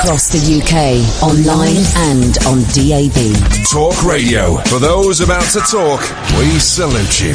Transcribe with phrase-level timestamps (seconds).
[0.00, 3.20] across the UK, online and on DAB.
[3.70, 4.56] Talk Radio.
[4.64, 6.00] For those about to talk,
[6.38, 7.34] we salute you.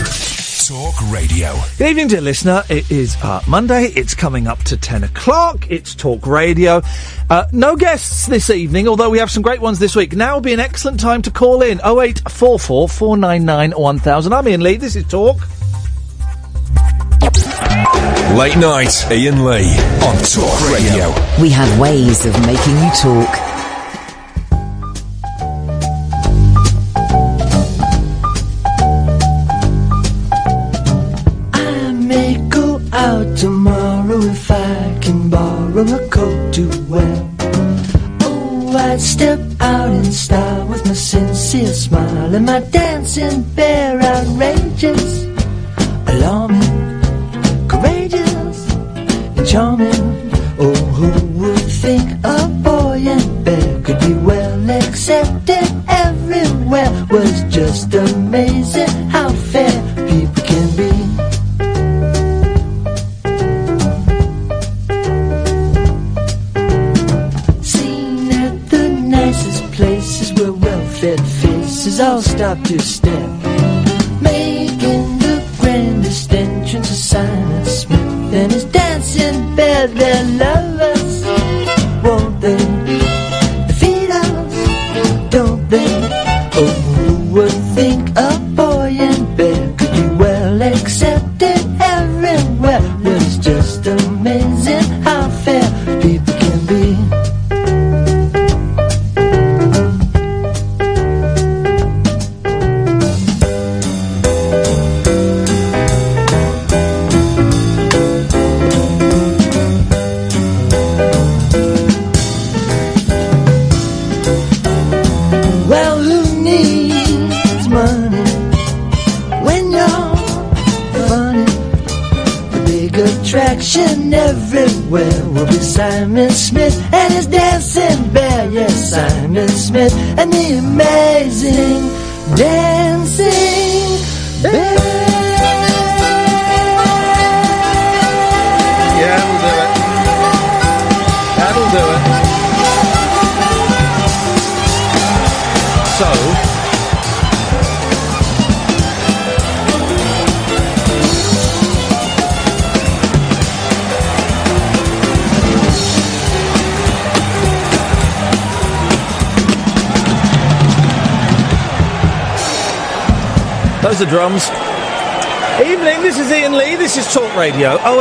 [0.65, 1.53] Talk Radio.
[1.77, 2.63] Good evening, dear listener.
[2.67, 3.89] It is uh, Monday.
[3.89, 5.69] It's coming up to 10 o'clock.
[5.69, 6.81] It's Talk Radio.
[7.29, 10.15] Uh, no guests this evening, although we have some great ones this week.
[10.15, 14.33] Now would be an excellent time to call in 0844 499 1000.
[14.33, 14.77] I'm Iain Lee.
[14.77, 15.37] This is Talk.
[17.21, 19.71] Late night, Iain Lee
[20.07, 21.13] on Talk Radio.
[21.41, 23.31] We have ways of making you talk.
[31.53, 37.29] I may go out tomorrow if I can borrow a coat to wear.
[38.21, 44.64] Oh, I'd step out in style with my sincere smile and my dancing bear outrageous,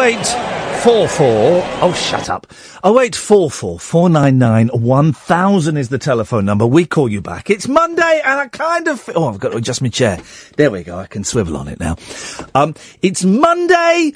[0.04, 1.62] 0844.
[1.80, 2.46] Oh, shut up.
[2.84, 6.66] 0844 499 1000 is the telephone number.
[6.66, 7.48] We call you back.
[7.48, 9.08] It's Monday and I kind of.
[9.14, 10.20] Oh, I've got to adjust my chair.
[10.58, 10.98] There we go.
[10.98, 11.96] I can swivel on it now.
[12.54, 14.12] Um, it's Monday.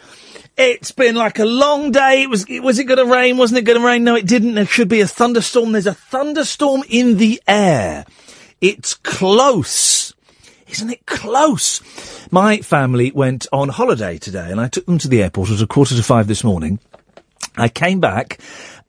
[0.59, 2.25] It's been like a long day.
[2.25, 2.45] It was.
[2.51, 3.39] Was it going to rain?
[3.39, 4.05] Wasn't it going to rain?
[4.05, 4.57] No, it didn't.
[4.57, 5.73] There should be a thunderstorm.
[5.73, 8.05] There's a thunderstorm in the air.
[8.61, 10.13] It's close.
[10.67, 11.81] Isn't it close?
[12.31, 15.49] My family went on holiday today and I took them to the airport.
[15.49, 16.79] Was a quarter to five this morning.
[17.57, 18.39] I came back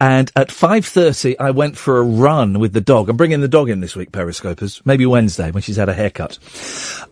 [0.02, 3.10] and at 5.30 I went for a run with the dog.
[3.10, 4.82] I'm bringing the dog in this week, Periscopers.
[4.86, 6.38] Maybe Wednesday when she's had a haircut.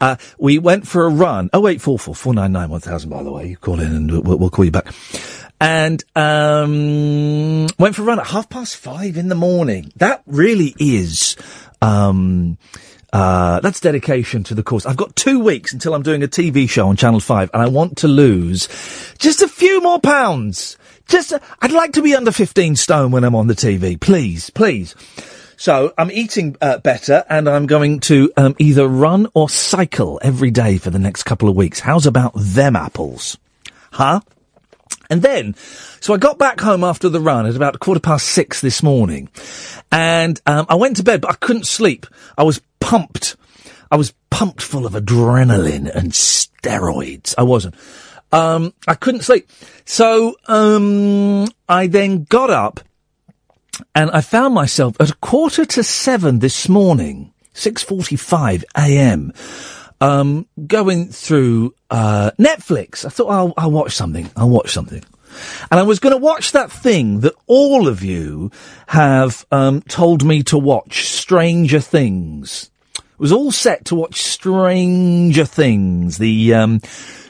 [0.02, 1.50] Uh, we went for a run.
[1.54, 3.48] Oh, 0844 499 1000, by the way.
[3.48, 4.94] You call in and we'll, we'll call you back.
[5.60, 9.92] And, um, went for a run at half past five in the morning.
[9.96, 11.36] That really is,
[11.82, 12.58] um,
[13.14, 14.86] uh, that's dedication to the cause.
[14.86, 17.68] I've got two weeks until I'm doing a TV show on Channel 5 and I
[17.68, 18.68] want to lose
[19.18, 20.78] just a few more pounds.
[21.08, 24.00] Just, i I'd like to be under 15 stone when I'm on the TV.
[24.00, 24.96] Please, please.
[25.56, 30.52] So I'm eating uh, better and I'm going to um, either run or cycle every
[30.52, 31.80] day for the next couple of weeks.
[31.80, 33.38] How's about them apples?
[33.92, 34.20] Huh?
[35.10, 35.56] And then,
[36.02, 39.30] so I got back home after the run at about quarter past six this morning,
[39.90, 42.06] and um, I went to bed, but I couldn't sleep.
[42.38, 43.36] I was pumped.
[43.92, 47.34] I was pumped full of adrenaline and steroids.
[47.38, 47.76] I wasn't.
[48.32, 49.50] Um, I couldn't sleep.
[49.86, 52.82] So, um, I then got up
[53.96, 59.34] and I found myself at a quarter to seven this morning, 6.45 a.m.,
[60.00, 63.06] um, going through, uh, Netflix.
[63.06, 64.30] I thought I'll, I'll watch something.
[64.36, 65.04] I'll watch something.
[65.72, 68.52] And I was going to watch that thing that all of you
[68.88, 72.70] have, um, told me to watch, Stranger Things.
[72.96, 76.82] It was all set to watch Stranger Things, the, um,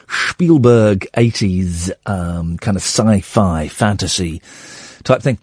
[0.08, 4.40] Spielberg 80s, um, kind of sci-fi fantasy
[5.04, 5.38] type thing.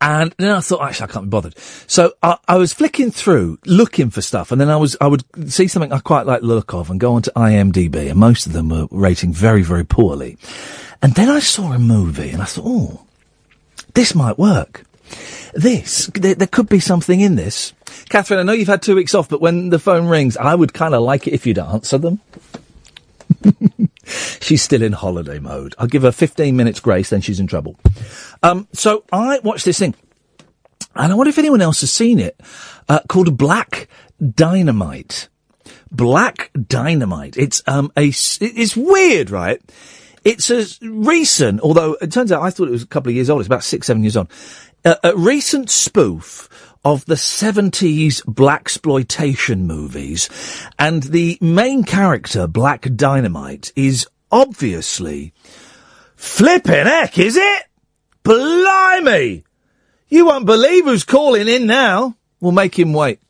[0.00, 1.58] And then I thought, actually, I can't be bothered.
[1.58, 5.24] So I, I was flicking through, looking for stuff, and then I was, I would
[5.50, 8.52] see something I quite like the look of and go onto IMDb, and most of
[8.52, 10.38] them were rating very, very poorly.
[11.02, 13.06] And then I saw a movie, and I thought, oh,
[13.94, 14.84] this might work.
[15.54, 17.72] This, there, there could be something in this.
[18.08, 20.72] Catherine, I know you've had two weeks off, but when the phone rings, I would
[20.72, 22.20] kind of like it if you'd answer them.
[24.40, 25.74] she's still in holiday mode.
[25.78, 27.76] I'll give her 15 minutes grace, then she's in trouble.
[28.42, 29.94] Um, so I watched this thing,
[30.94, 32.40] and I wonder if anyone else has seen it,
[32.88, 33.88] uh, called Black
[34.34, 35.28] Dynamite.
[35.90, 37.36] Black Dynamite.
[37.36, 39.60] It's, um, a, it's weird, right?
[40.24, 43.30] It's a recent, although it turns out I thought it was a couple of years
[43.30, 43.40] old.
[43.40, 44.28] It's about six, seven years on.
[44.84, 46.48] A recent spoof
[46.84, 50.28] of the 70s blaxploitation movies.
[50.78, 55.32] And the main character, Black Dynamite, is obviously
[56.16, 57.62] flipping heck, is it?
[58.22, 59.44] Blimey!
[60.08, 62.16] You won't believe who's calling in now.
[62.40, 63.20] We'll make him wait.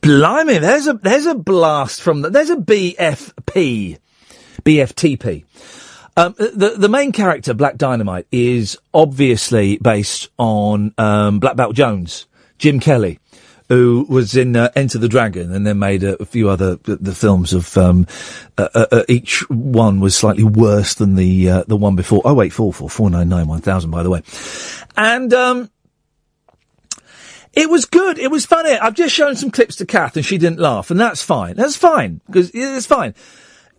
[0.00, 3.98] Blimey, there's a there's a blast from the there's a BFP,
[4.62, 5.44] BFTP.
[6.18, 12.26] Um, the the main character, Black Dynamite, is obviously based on um, Black Belt Jones,
[12.58, 13.20] Jim Kelly,
[13.68, 16.96] who was in uh, Enter the Dragon, and then made a, a few other the,
[16.96, 18.04] the films of um,
[18.58, 22.20] uh, uh, uh, each one was slightly worse than the uh, the one before.
[22.24, 24.22] Oh wait, four four four nine nine one thousand, by the way,
[24.96, 25.70] and um,
[27.52, 28.18] it was good.
[28.18, 28.72] It was funny.
[28.72, 31.54] I've just shown some clips to Kath, and she didn't laugh, and that's fine.
[31.54, 33.14] That's fine because it's fine.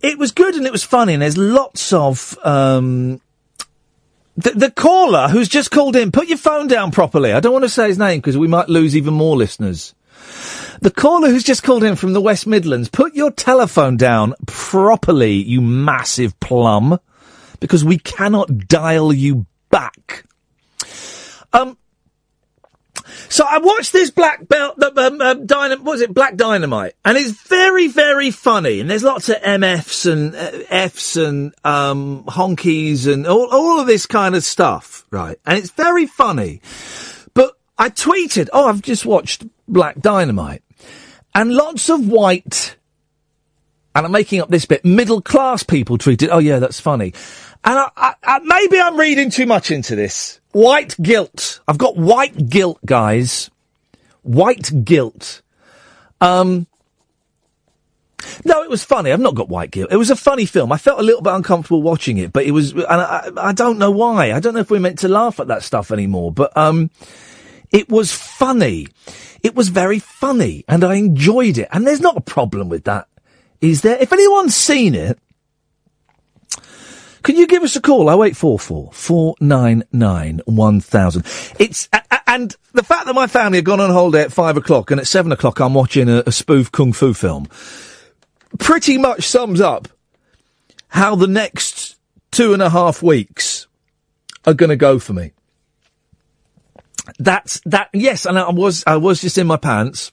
[0.02, 3.20] It was good and it was funny, and there's lots of um,
[4.36, 6.10] the, the caller who's just called in.
[6.10, 7.32] Put your phone down properly.
[7.32, 9.94] I don't want to say his name because we might lose even more listeners.
[10.80, 15.34] The caller who's just called in from the West Midlands, put your telephone down properly,
[15.34, 16.98] you massive plum,
[17.58, 20.24] because we cannot dial you back.
[21.52, 21.76] Um,
[23.30, 27.30] so I watched this Black Belt, the um, um, was it, Black Dynamite, and it's
[27.30, 28.80] very, very funny.
[28.80, 33.86] And there's lots of MFs and uh, Fs and um, honkies and all, all of
[33.86, 35.38] this kind of stuff, right?
[35.46, 36.60] And it's very funny.
[37.32, 40.64] But I tweeted, "Oh, I've just watched Black Dynamite,"
[41.32, 42.74] and lots of white,
[43.94, 47.14] and I'm making up this bit, middle class people tweeted, "Oh yeah, that's funny,"
[47.62, 50.39] and I, I, I, maybe I'm reading too much into this.
[50.52, 51.60] White guilt.
[51.68, 53.50] I've got white guilt, guys.
[54.22, 55.42] White guilt.
[56.20, 56.66] Um.
[58.44, 59.12] No, it was funny.
[59.12, 59.90] I've not got white guilt.
[59.90, 60.72] It was a funny film.
[60.72, 63.78] I felt a little bit uncomfortable watching it, but it was, and I, I don't
[63.78, 64.32] know why.
[64.32, 66.90] I don't know if we're meant to laugh at that stuff anymore, but, um,
[67.72, 68.88] it was funny.
[69.42, 71.68] It was very funny and I enjoyed it.
[71.72, 73.06] And there's not a problem with that.
[73.60, 73.96] Is there?
[73.98, 75.18] If anyone's seen it,
[77.22, 78.08] can you give us a call?
[78.08, 81.26] 0844 499 1000.
[81.58, 81.88] It's,
[82.26, 85.06] and the fact that my family have gone on holiday at five o'clock and at
[85.06, 87.48] seven o'clock I'm watching a, a spoof kung fu film
[88.58, 89.88] pretty much sums up
[90.88, 91.96] how the next
[92.30, 93.66] two and a half weeks
[94.44, 95.32] are going to go for me.
[97.18, 97.90] That's that.
[97.92, 100.12] Yes, and I was I was just in my pants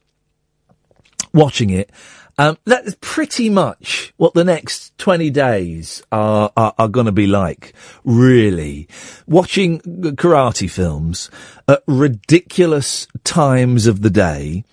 [1.34, 1.92] watching it.
[2.40, 7.26] Um, that's pretty much what the next 20 days are, are, are going to be
[7.26, 7.74] like,
[8.04, 8.88] really.
[9.26, 11.32] Watching karate films
[11.68, 14.64] at ridiculous times of the day.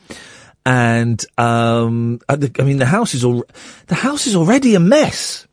[0.66, 3.44] And, um, I mean, the house is al-
[3.86, 5.46] the house is already a mess.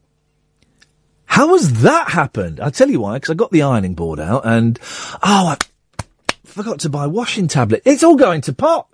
[1.26, 2.60] How has that happened?
[2.60, 4.78] I'll tell you why, because I got the ironing board out and,
[5.24, 5.58] oh, I
[6.44, 7.84] forgot to buy washing tablet.
[7.86, 8.88] It's all going to pot.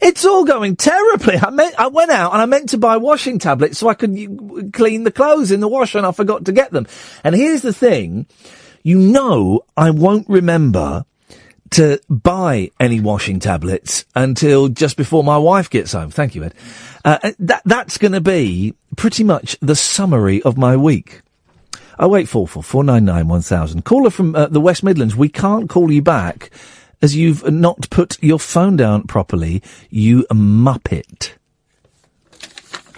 [0.00, 1.36] It's all going terribly.
[1.36, 4.72] I meant, I went out and I meant to buy washing tablets so I could
[4.72, 6.86] clean the clothes in the washer and I forgot to get them.
[7.24, 8.26] And here's the thing.
[8.82, 11.04] You know, I won't remember
[11.70, 16.10] to buy any washing tablets until just before my wife gets home.
[16.10, 16.54] Thank you, Ed.
[17.04, 21.22] Uh, that, that's going to be pretty much the summary of my week.
[21.98, 23.84] Oh wait, four four four nine nine one thousand.
[23.84, 25.16] Caller from uh, the West Midlands.
[25.16, 26.50] We can't call you back
[27.02, 29.62] as you've not put your phone down properly.
[29.90, 31.32] You muppet.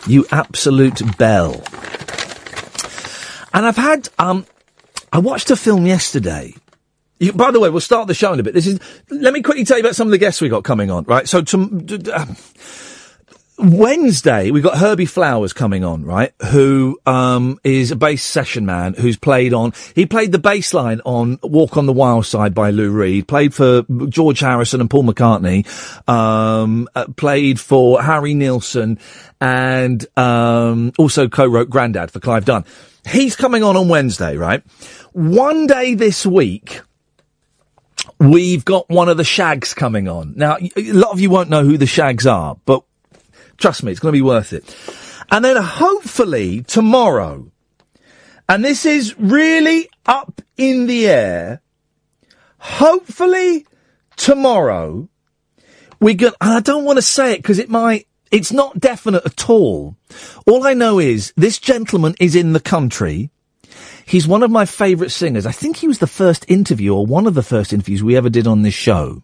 [0.06, 1.62] You absolute bell.
[3.52, 4.46] And I've had um,
[5.12, 6.54] I watched a film yesterday.
[7.18, 8.54] You, by the way, we'll start the show in a bit.
[8.54, 8.78] This is.
[9.10, 11.04] Let me quickly tell you about some of the guests we got coming on.
[11.04, 11.28] Right.
[11.28, 11.56] So to,
[12.14, 12.36] um,
[13.58, 16.32] Wednesday, we've got Herbie Flowers coming on, right?
[16.50, 21.00] Who, um, is a bass session man who's played on, he played the bass line
[21.04, 25.02] on Walk on the Wild Side by Lou Reed, played for George Harrison and Paul
[25.04, 25.66] McCartney,
[26.08, 29.00] um, uh, played for Harry Nilsson
[29.40, 32.64] and, um, also co-wrote Grandad for Clive Dunn.
[33.10, 34.62] He's coming on on Wednesday, right?
[35.12, 36.80] One day this week,
[38.20, 40.34] we've got one of the Shaggs coming on.
[40.36, 42.84] Now, a lot of you won't know who the Shaggs are, but
[43.58, 44.74] trust me, it's going to be worth it.
[45.30, 47.50] And then hopefully tomorrow,
[48.48, 51.60] and this is really up in the air,
[52.58, 53.66] hopefully
[54.16, 55.08] tomorrow,
[56.00, 59.26] we get, and I don't want to say it because it might, it's not definite
[59.26, 59.96] at all.
[60.46, 63.30] All I know is this gentleman is in the country.
[64.06, 65.44] He's one of my favourite singers.
[65.44, 68.30] I think he was the first interview or one of the first interviews we ever
[68.30, 69.22] did on this show.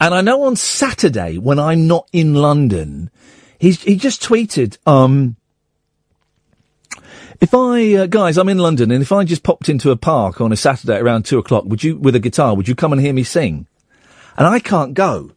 [0.00, 3.10] And I know on Saturday when I'm not in London,
[3.58, 5.36] he's, he just tweeted, um,
[7.40, 10.40] if I, uh, guys, I'm in London and if I just popped into a park
[10.40, 13.00] on a Saturday around two o'clock, would you, with a guitar, would you come and
[13.00, 13.66] hear me sing?
[14.38, 15.32] And I can't go.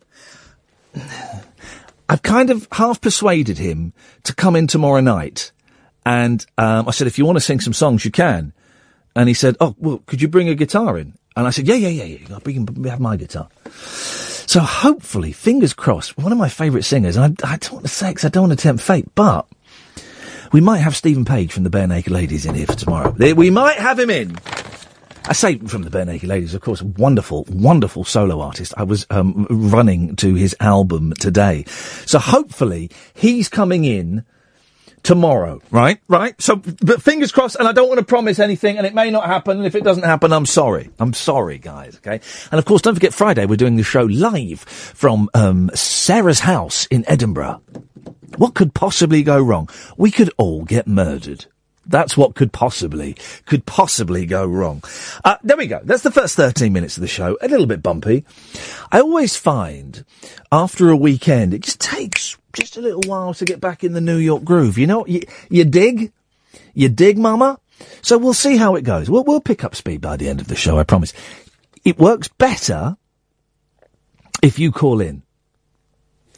[2.07, 3.91] I've kind of half persuaded him
[4.23, 5.51] to come in tomorrow night.
[6.05, 8.53] And, um, I said, if you want to sing some songs, you can.
[9.15, 11.17] And he said, oh, well, could you bring a guitar in?
[11.35, 13.49] And I said, yeah, yeah, yeah, yeah, I'll bring, have my guitar.
[14.45, 17.91] So hopefully, fingers crossed, one of my favourite singers, and I, I don't want to
[17.91, 19.47] say because I don't want to tempt fate, but
[20.51, 23.11] we might have Steven Page from the Barenaked Ladies in here for tomorrow.
[23.11, 24.37] We might have him in.
[25.25, 28.73] I say from the Barenaked Ladies, of course, wonderful, wonderful solo artist.
[28.75, 31.63] I was um, running to his album today.
[32.05, 34.25] So hopefully he's coming in
[35.03, 35.99] tomorrow, right?
[36.07, 36.41] Right?
[36.41, 39.25] So, but fingers crossed, and I don't want to promise anything, and it may not
[39.25, 40.89] happen, and if it doesn't happen, I'm sorry.
[40.99, 42.19] I'm sorry, guys, okay?
[42.51, 46.85] And of course, don't forget Friday, we're doing the show live from, um, Sarah's house
[46.87, 47.61] in Edinburgh.
[48.37, 49.69] What could possibly go wrong?
[49.97, 51.45] We could all get murdered.
[51.85, 54.83] That's what could possibly, could possibly go wrong.
[55.23, 55.81] Uh, there we go.
[55.83, 57.37] That's the first 13 minutes of the show.
[57.41, 58.25] A little bit bumpy.
[58.91, 60.05] I always find
[60.51, 64.01] after a weekend, it just takes just a little while to get back in the
[64.01, 64.77] New York groove.
[64.77, 66.11] You know, you, you dig?
[66.73, 67.59] You dig, mama?
[68.01, 69.09] So we'll see how it goes.
[69.09, 71.13] We'll, we'll pick up speed by the end of the show, I promise.
[71.83, 72.95] It works better
[74.41, 75.23] if you call in.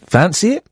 [0.06, 0.68] Fancy it?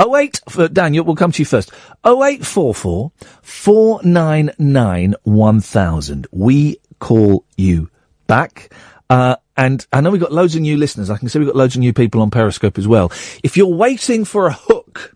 [0.00, 1.70] 08, uh, Daniel, we'll come to you first.
[2.04, 6.26] 0844 499 1000.
[6.30, 7.90] We call you
[8.26, 8.72] back.
[9.10, 11.10] Uh, and I know we've got loads of new listeners.
[11.10, 13.12] I can see we've got loads of new people on Periscope as well.
[13.42, 15.14] If you're waiting for a hook,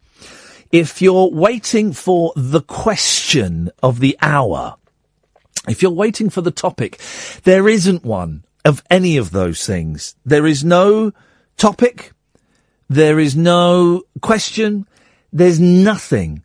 [0.70, 4.76] if you're waiting for the question of the hour,
[5.68, 7.00] if you're waiting for the topic,
[7.44, 10.14] there isn't one of any of those things.
[10.24, 11.12] There is no
[11.56, 12.12] topic.
[12.88, 14.86] There is no question.
[15.32, 16.42] There's nothing.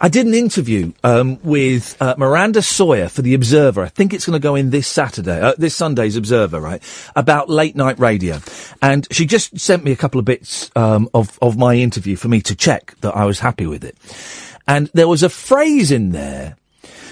[0.00, 3.82] I did an interview um, with uh, Miranda Sawyer for the Observer.
[3.82, 6.82] I think it's going to go in this Saturday, uh, this Sunday's Observer, right?
[7.14, 8.40] About late night radio,
[8.82, 12.28] and she just sent me a couple of bits um, of of my interview for
[12.28, 13.96] me to check that I was happy with it.
[14.66, 16.56] And there was a phrase in there.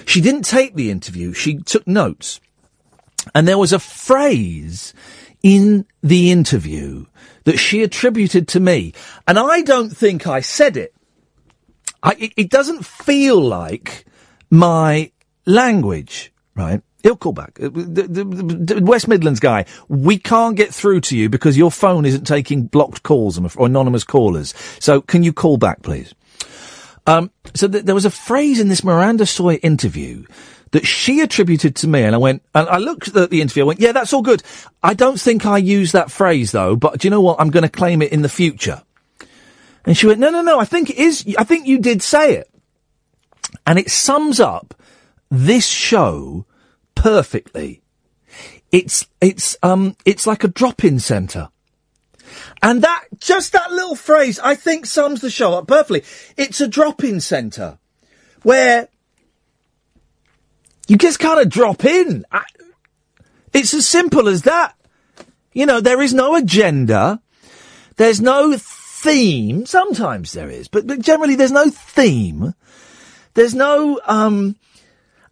[0.04, 1.32] She didn't take the interview.
[1.32, 2.40] She took notes,
[3.34, 4.94] and there was a phrase
[5.42, 7.06] in the interview
[7.48, 8.92] that she attributed to me,
[9.26, 10.94] and I don't think I said it.
[12.02, 14.04] I, it, it doesn't feel like
[14.50, 15.10] my
[15.46, 16.82] language, right?
[17.02, 17.54] He'll call back.
[17.54, 22.04] The, the, the- West Midlands guy, we can't get through to you because your phone
[22.04, 24.52] isn't taking blocked calls or anonymous callers.
[24.78, 26.14] So can you call back, please?
[27.06, 30.26] Um, so th- there was a phrase in this Miranda Sawyer interview
[30.72, 33.66] that she attributed to me, and I went, and I looked at the interview, I
[33.66, 34.42] went, yeah, that's all good.
[34.82, 37.40] I don't think I use that phrase though, but do you know what?
[37.40, 38.82] I'm going to claim it in the future.
[39.84, 42.34] And she went, no, no, no, I think it is, I think you did say
[42.34, 42.50] it.
[43.66, 44.74] And it sums up
[45.30, 46.44] this show
[46.94, 47.82] perfectly.
[48.70, 51.48] It's, it's, um, it's like a drop-in centre.
[52.60, 56.04] And that, just that little phrase, I think sums the show up perfectly.
[56.36, 57.78] It's a drop-in centre
[58.42, 58.88] where
[60.88, 62.24] you just kind of drop in.
[62.32, 62.44] I,
[63.52, 64.74] it's as simple as that.
[65.52, 67.20] You know, there is no agenda.
[67.96, 69.66] There's no theme.
[69.66, 72.54] Sometimes there is, but, but generally there's no theme.
[73.34, 74.56] There's no, um,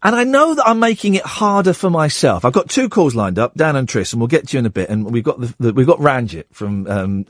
[0.03, 2.45] and I know that I'm making it harder for myself.
[2.45, 4.65] I've got two calls lined up, Dan and Tris, and we'll get to you in
[4.65, 4.89] a bit.
[4.89, 7.25] And we've got the, the we've got Ranjit from um,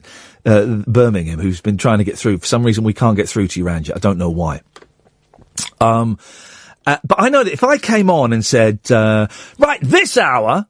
[0.46, 2.40] uh, Birmingham, who's been trying to get through.
[2.40, 3.96] For some reason, we can't get through to you, Ranjit.
[3.96, 4.62] I don't know why.
[5.80, 6.20] Um,
[6.88, 9.28] uh, but I know that if I came on and said, uh,
[9.60, 10.68] right, this hour,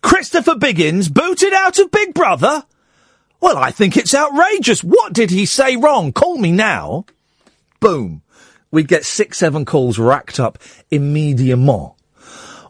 [0.00, 2.64] Christopher Biggins booted out of Big Brother.
[3.40, 4.84] Well, I think it's outrageous.
[4.84, 6.12] What did he say wrong?
[6.12, 7.06] Call me now.
[7.80, 8.22] Boom.
[8.70, 10.60] We'd get six, seven calls racked up
[10.92, 11.90] immediately.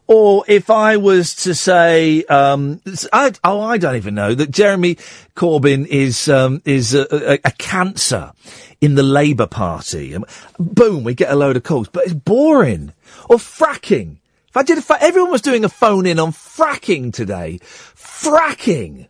[0.09, 2.81] Or if I was to say, um,
[3.13, 4.97] I, oh, I don't even know that Jeremy
[5.37, 8.33] Corbyn is um, is a, a, a cancer
[8.81, 10.15] in the Labour Party.
[10.15, 10.27] Um,
[10.59, 12.93] Boom, we get a load of calls, but it's boring.
[13.29, 14.17] Or fracking.
[14.49, 19.07] If I did, if everyone was doing a phone in on fracking today, fracking.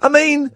[0.00, 0.50] I mean,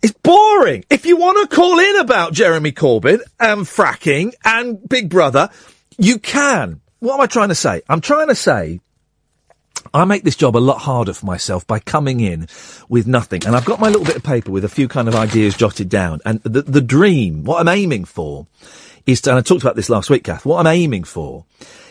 [0.00, 0.84] it's boring.
[0.88, 5.50] If you want to call in about Jeremy Corbyn and fracking and Big Brother,
[5.98, 6.80] you can.
[7.04, 7.82] What am I trying to say?
[7.86, 8.80] I'm trying to say
[9.92, 12.48] I make this job a lot harder for myself by coming in
[12.88, 13.44] with nothing.
[13.44, 15.90] And I've got my little bit of paper with a few kind of ideas jotted
[15.90, 16.22] down.
[16.24, 18.46] And the, the dream, what I'm aiming for
[19.04, 21.44] is to, and I talked about this last week, Kath, what I'm aiming for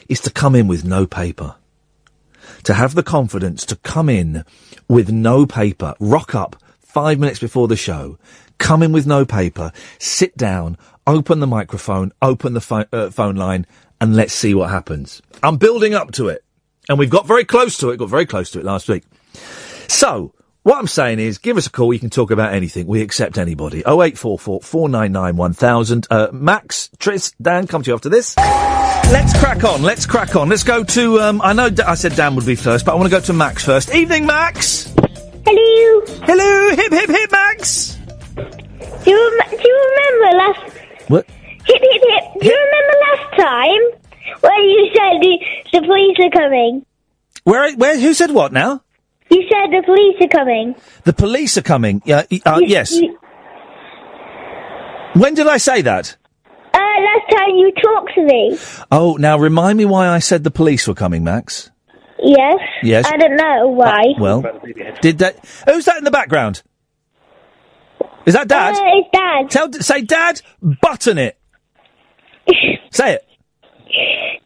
[0.10, 1.58] is to come in with no paper.
[2.64, 4.44] To have the confidence to come in
[4.88, 8.18] with no paper, rock up five minutes before the show,
[8.58, 13.68] come in with no paper, sit down, open the microphone, open the uh, phone line,
[14.02, 15.22] and let's see what happens.
[15.42, 16.44] I'm building up to it.
[16.90, 19.04] And we've got very close to it, got very close to it last week.
[19.88, 20.34] So,
[20.64, 21.94] what I'm saying is, give us a call.
[21.94, 22.88] You can talk about anything.
[22.88, 23.80] We accept anybody.
[23.80, 26.08] 0844 499 1000.
[26.10, 28.36] Uh, Max, Tris, Dan, come to you after this.
[28.38, 29.82] Let's crack on.
[29.82, 30.50] Let's crack on.
[30.50, 32.96] Let's go to, um, I know D- I said Dan would be first, but I
[32.96, 33.94] want to go to Max first.
[33.94, 34.94] Evening, Max.
[35.46, 36.06] Hello.
[36.26, 36.70] Hello.
[36.76, 37.98] Hip, hip, hip, Max.
[38.36, 40.78] Do you, rem- do you remember last?
[41.10, 41.28] What?
[41.66, 42.42] Hip hip hip.
[42.42, 43.82] Do you remember last time
[44.42, 46.86] when you said the, the police are coming?
[47.44, 48.84] Where, where, who said what now?
[49.30, 50.76] You said the police are coming.
[51.04, 52.02] The police are coming.
[52.06, 52.92] Yeah, uh, You- yes.
[52.92, 53.18] you-
[55.16, 56.18] When did I say that?
[56.74, 58.58] uh, last time you talked to me.
[58.92, 61.70] Oh, now remind me why I said the police were coming, Max.
[62.20, 62.60] Yes.
[62.84, 63.06] Yes.
[63.06, 64.04] I don't know why.
[64.20, 64.44] Well,
[65.02, 65.44] did that?
[65.68, 66.64] Who's that in the background?
[68.26, 68.76] Is that Dad?
[68.76, 69.50] Uh, it's Dad.
[69.50, 71.38] Tell, say, Dad, button it.
[72.92, 73.26] say it.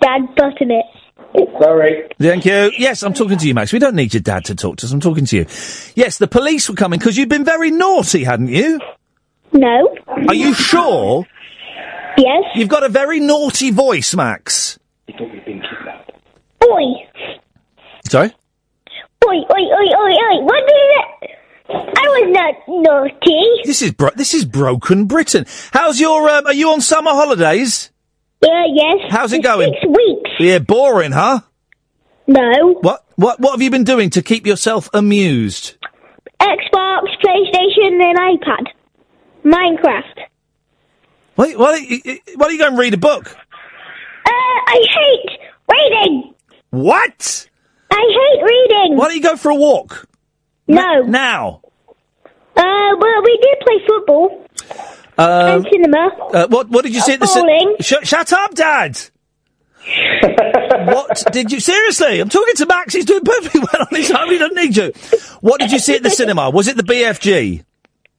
[0.02, 0.86] Dad button it.
[1.62, 2.08] Sorry.
[2.20, 2.72] Thank you.
[2.78, 3.74] Yes, I'm talking to you, Max.
[3.74, 4.92] We don't need your dad to talk to us.
[4.92, 5.46] I'm talking to you.
[5.96, 8.80] Yes, the police were coming because you've been very naughty, hadn't you?
[9.52, 9.96] No.
[10.28, 11.26] Are you sure?
[12.18, 12.44] Yes.
[12.56, 14.80] You've got a very naughty voice, Max.
[15.10, 16.84] Oi.
[18.10, 18.34] Sorry?
[19.26, 20.44] Oi, oi, oi, oi, oi.
[20.44, 21.38] What did it?
[21.70, 23.62] I was not naughty.
[23.66, 25.46] This is bro- this is broken Britain.
[25.74, 26.30] How's your?
[26.30, 27.92] Um, are you on summer holidays?
[28.42, 28.98] Yeah, yes.
[29.10, 29.74] How's it going?
[29.74, 30.30] Six weeks.
[30.40, 31.42] Yeah, boring, huh?
[32.28, 32.74] No.
[32.82, 35.76] What what what have you been doing to keep yourself amused?
[36.40, 38.68] Xbox, PlayStation, and iPad.
[39.44, 40.26] Minecraft.
[41.36, 43.28] Why, why, don't you- why don't you go and read a book?
[44.26, 45.40] Uh, I hate
[45.72, 46.34] reading.
[46.72, 47.48] What?
[47.92, 48.98] I hate reading.
[48.98, 50.08] Why don't you go for a walk?
[50.68, 51.02] No.
[51.04, 51.62] Now.
[52.56, 54.46] Uh, well, we did play football
[55.18, 56.10] Um, cinema.
[56.34, 57.76] uh, what what did you see at the cin- Bowling.
[57.80, 59.00] Sh- Shut up, Dad.
[60.86, 62.20] what did you seriously?
[62.20, 62.94] I'm talking to Max.
[62.94, 64.30] He's doing perfectly well on his own.
[64.30, 64.92] He doesn't need you.
[65.42, 66.50] What did you see at the cinema?
[66.50, 67.64] Was it the BFG?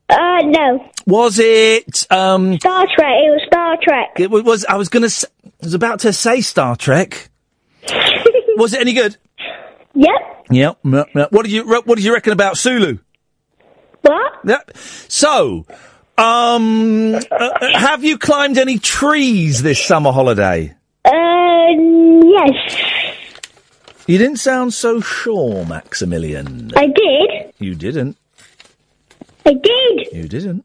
[0.09, 0.91] Uh, no.
[1.07, 2.59] Was it um?
[2.59, 3.13] Star Trek.
[3.19, 4.09] It was Star Trek.
[4.19, 4.65] It wa- was.
[4.65, 5.09] I was gonna.
[5.45, 7.31] I was about to say Star Trek.
[8.57, 9.17] was it any good?
[9.95, 10.13] Yep.
[10.51, 10.79] Yep.
[10.83, 12.99] What did you What did you reckon about Sulu?
[14.03, 14.33] What?
[14.45, 14.71] Yep.
[15.09, 15.67] So,
[16.19, 20.75] um, uh, uh, have you climbed any trees this summer holiday?
[21.05, 21.11] Uh,
[21.71, 22.77] yes.
[24.07, 26.73] You didn't sound so sure, Maximilian.
[26.77, 27.55] I did.
[27.59, 28.17] You didn't.
[29.47, 30.13] I did.
[30.13, 30.65] You didn't.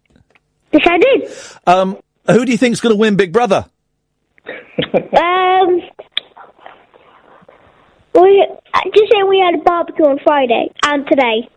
[0.71, 1.31] Yes, I did.
[1.67, 1.97] Um,
[2.29, 3.65] who do you think's going to win Big Brother?
[5.15, 5.81] Um,
[8.15, 8.45] we
[8.93, 11.47] just say we had a barbecue on Friday and today.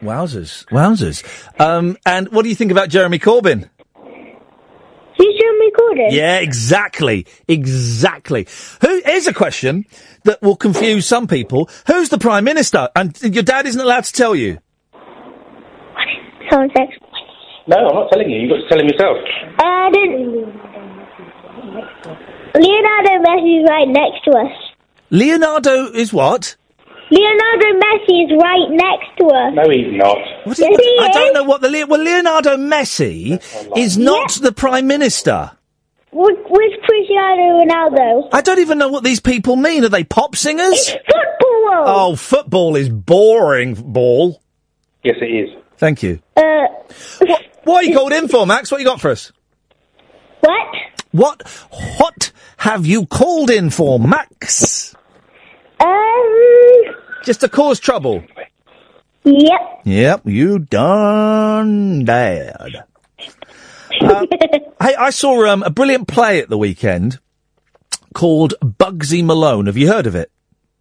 [0.00, 1.24] Wowzers, wowzers.
[1.60, 3.68] Um, and what do you think about Jeremy Corbyn?
[3.96, 6.08] Who's Jeremy Corbyn?
[6.10, 8.46] Yeah, exactly, exactly.
[8.80, 9.02] Who?
[9.04, 9.84] Here's a question
[10.22, 11.68] that will confuse some people.
[11.88, 12.88] Who's the prime minister?
[12.94, 14.58] And your dad isn't allowed to tell you.
[16.50, 16.88] Someone said.
[17.66, 18.40] No, I'm not telling you.
[18.40, 19.16] You've got to tell him yourself.
[19.58, 20.68] Uh, then
[22.54, 24.52] Leonardo Messi is right next to us.
[25.10, 26.56] Leonardo is what?
[27.10, 29.54] Leonardo Messi is right next to us.
[29.54, 30.18] No, he's not.
[30.44, 31.34] What Yes, he I don't is.
[31.34, 33.40] know what the well Leonardo Messi
[33.76, 35.52] is not the prime minister.
[36.10, 38.28] With, with Cristiano Ronaldo.
[38.32, 39.84] I don't even know what these people mean.
[39.84, 40.88] Are they pop singers?
[40.90, 41.84] Football.
[41.86, 43.74] Oh, football is boring.
[43.74, 44.40] Ball.
[45.04, 45.50] Yes, it is.
[45.76, 46.20] Thank you.
[46.36, 46.66] Uh,
[47.20, 48.70] What, what are you called in for, Max?
[48.70, 49.32] What you got for us?
[50.40, 50.74] what?
[51.10, 51.42] What?
[51.98, 54.94] What have you called in for, Max?
[55.80, 55.86] Um,
[57.28, 58.24] Just to cause trouble.
[59.22, 59.82] yep.
[59.84, 62.86] Yep, you done bad.
[64.00, 64.26] Um,
[64.80, 67.18] hey, I saw um, a brilliant play at the weekend
[68.14, 69.66] called Bugsy Malone.
[69.66, 70.30] Have you heard of it?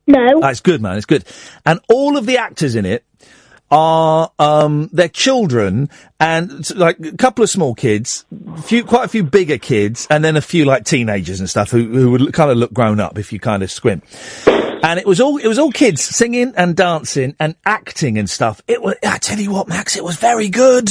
[0.07, 0.39] No.
[0.41, 0.95] Ah, it's good, man.
[0.95, 1.25] It's good.
[1.65, 3.03] And all of the actors in it
[3.69, 8.23] are um, their children and like a couple of small kids,
[8.63, 11.89] few quite a few bigger kids, and then a few like teenagers and stuff who
[11.89, 14.01] who would kind of look grown up if you kind of squint.
[14.83, 18.61] And it was all it was all kids singing and dancing and acting and stuff.
[18.67, 20.89] It was I tell you what, Max, it was very good.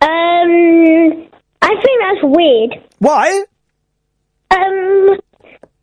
[0.00, 1.28] Um,
[1.60, 2.84] I think that's weird.
[2.98, 3.44] Why?
[4.50, 5.18] Um,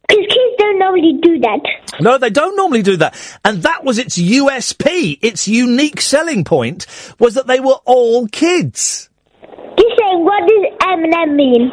[0.07, 1.59] because kids don't normally do that.
[2.01, 3.15] No, they don't normally do that.
[3.45, 5.19] And that was its USP.
[5.21, 6.87] Its unique selling point
[7.19, 9.09] was that they were all kids.
[9.77, 11.71] Just saying, what does M&M mean?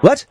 [0.00, 0.26] What?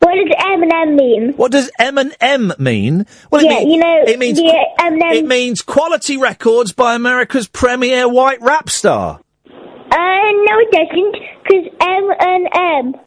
[0.00, 1.32] What does M&M mean?
[1.34, 3.06] What does M and M mean?
[3.30, 7.46] Well, it Yeah, mean- you know, it means M&M it means quality records by America's
[7.46, 9.20] premier white rap star.
[9.46, 9.50] Uh,
[9.92, 12.48] no, it doesn't, because M and
[12.94, 13.00] M.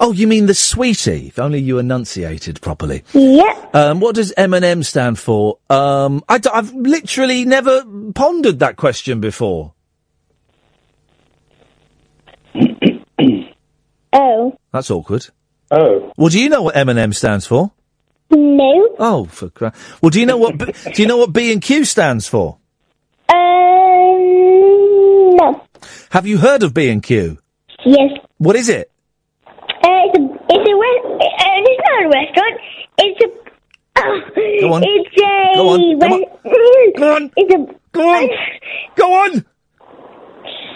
[0.00, 1.28] Oh, you mean the sweetie?
[1.28, 3.04] If only you enunciated properly.
[3.12, 3.74] Yep.
[3.74, 5.58] Um, what does M and M stand for?
[5.70, 9.74] Um, I have literally never pondered that question before.
[14.12, 14.58] Oh.
[14.72, 15.28] That's awkward.
[15.70, 16.12] Oh.
[16.16, 17.70] Well, do you know what M and M stands for?
[18.30, 18.88] No.
[18.98, 21.62] Oh, for cra- Well, do you know what B- do you know what B and
[21.62, 22.58] Q stands for?
[23.28, 23.38] Um,
[25.36, 25.62] no.
[26.10, 27.38] Have you heard of B and Q?
[27.84, 28.10] Yes.
[28.38, 28.90] What is it?
[29.46, 29.52] Uh,
[29.82, 32.60] it's a, it's a, re- uh, it's not a restaurant.
[32.98, 33.28] It's a,
[34.00, 34.20] uh,
[34.60, 34.82] Go on.
[34.84, 35.18] It's a,
[35.56, 35.80] Go on.
[36.00, 36.24] Come on.
[36.44, 37.30] re- Go on.
[37.36, 37.56] It's a,
[37.92, 38.28] Go on.
[38.96, 39.44] Go on.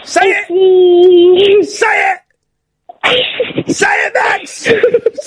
[0.04, 1.68] Say it.
[1.68, 2.18] Say it.
[3.04, 4.50] Say it, Max.
[4.50, 4.70] Say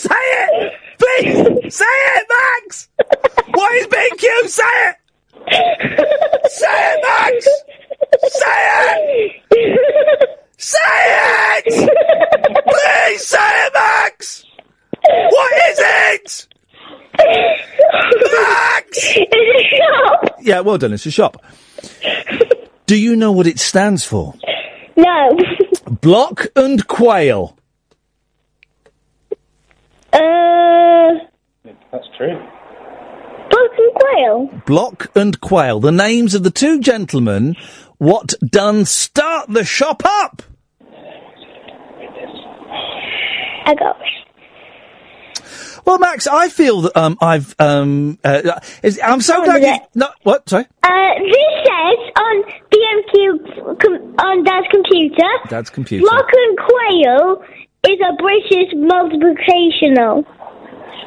[0.09, 1.75] it, please.
[1.75, 2.89] Say it, Max.
[3.51, 4.95] What is B and Say it.
[6.51, 7.47] Say it, Max.
[8.33, 8.59] Say
[8.89, 10.39] it.
[10.57, 10.77] Say
[11.55, 11.65] it.
[12.65, 14.45] Please say it, Max.
[15.03, 16.47] What is it?
[18.33, 18.89] Max.
[18.93, 20.37] It's a shop.
[20.41, 20.93] Yeah, well done.
[20.93, 21.43] It's a shop.
[22.87, 24.33] Do you know what it stands for?
[24.95, 25.37] No.
[26.01, 27.55] Block and Quayle.
[30.17, 32.35] Uh, That's true.
[33.49, 34.61] Block and Quayle.
[34.65, 37.55] Block and Quayle, the names of the two gentlemen
[37.97, 40.41] what done start the shop up.
[43.65, 43.97] I got
[45.85, 49.77] Well, Max, I feel that um, I've um, uh, is, I'm so glad you.
[49.95, 50.47] No, what?
[50.47, 56.03] Sorry, Uh, this says on BMQ com- on Dad's computer, Dad's computer.
[56.09, 57.43] Block and Quayle
[57.85, 60.25] is a British multiplicational,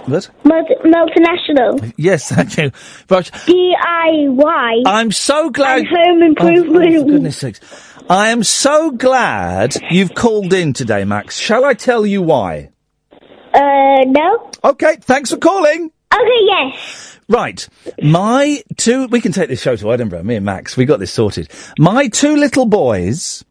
[0.06, 0.30] What?
[0.44, 1.92] multi- multinational.
[1.96, 2.70] Yes, thank you.
[3.08, 4.82] But DIY.
[4.86, 5.86] I'm so glad.
[5.86, 6.94] Home improvement.
[6.94, 7.60] Oh, for goodness sakes.
[8.08, 11.38] I am so glad you've called in today, Max.
[11.38, 12.70] Shall I tell you why?
[13.52, 14.50] Uh, no.
[14.64, 15.90] Okay, thanks for calling.
[16.12, 17.18] Okay, yes.
[17.28, 17.68] Right.
[18.02, 21.12] My two, we can take this show to Edinburgh, me and Max, we got this
[21.12, 21.48] sorted.
[21.78, 23.44] My two little boys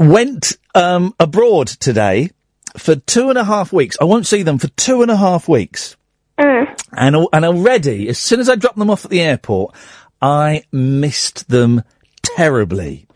[0.00, 2.30] went, um, abroad today
[2.76, 3.96] for two and a half weeks.
[4.00, 5.96] I won't see them for two and a half weeks.
[6.38, 6.66] Uh.
[6.92, 9.74] And, al- and already, as soon as I dropped them off at the airport,
[10.20, 11.82] I missed them
[12.22, 13.06] terribly.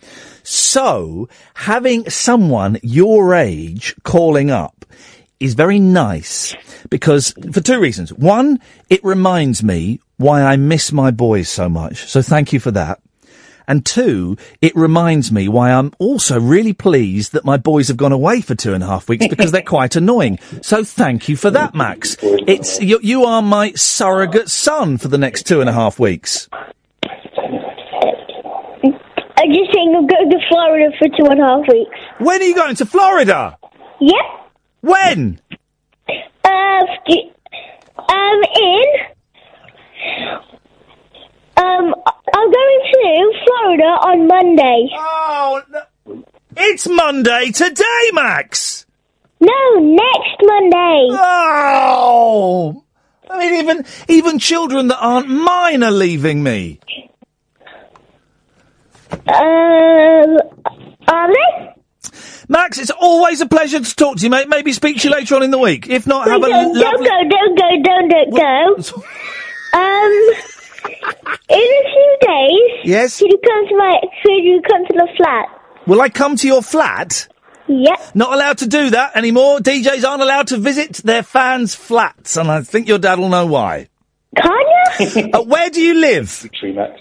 [0.42, 4.84] So, having someone your age calling up
[5.40, 6.54] is very nice
[6.90, 8.12] because for two reasons.
[8.12, 12.06] One, it reminds me why I miss my boys so much.
[12.08, 13.00] So thank you for that.
[13.66, 18.12] And two, it reminds me why I'm also really pleased that my boys have gone
[18.12, 20.38] away for two and a half weeks because they're quite annoying.
[20.62, 22.16] So thank you for that, Max.
[22.22, 26.48] It's, you, you are my surrogate son for the next two and a half weeks.
[29.36, 31.98] I'm just saying I'm going to Florida for two and a half weeks.
[32.18, 33.58] When are you going to Florida?
[34.00, 34.24] Yep.
[34.80, 35.40] When?
[36.08, 36.80] Uh,
[38.08, 38.82] um, in.
[41.56, 41.94] Um,
[42.34, 44.88] I'm going to Florida on Monday.
[44.96, 46.24] Oh, no.
[46.56, 48.86] It's Monday today, Max.
[49.40, 51.08] No, next Monday.
[51.10, 52.84] Oh,
[53.28, 56.80] I mean, even even children that aren't mine are leaving me.
[59.10, 60.38] Um,
[61.08, 61.74] are they?
[62.48, 64.48] Max, it's always a pleasure to talk to you, mate.
[64.48, 65.88] Maybe speak to you later on in the week.
[65.88, 69.78] If not, have a don't, don't go, don't go, don't, don't go.
[69.78, 70.53] Um,
[71.48, 72.80] in a few days.
[72.84, 73.18] Yes?
[73.18, 74.00] Could you come to my?
[74.22, 75.46] Could you come to the flat?
[75.86, 77.28] Will I come to your flat?
[77.66, 78.14] Yep.
[78.14, 79.58] Not allowed to do that anymore.
[79.58, 83.46] DJs aren't allowed to visit their fans' flats, and I think your dad will know
[83.46, 83.88] why.
[84.36, 84.50] Can
[85.00, 85.30] you?
[85.34, 86.48] uh, where do you live?
[86.58, 87.00] Tree, Max.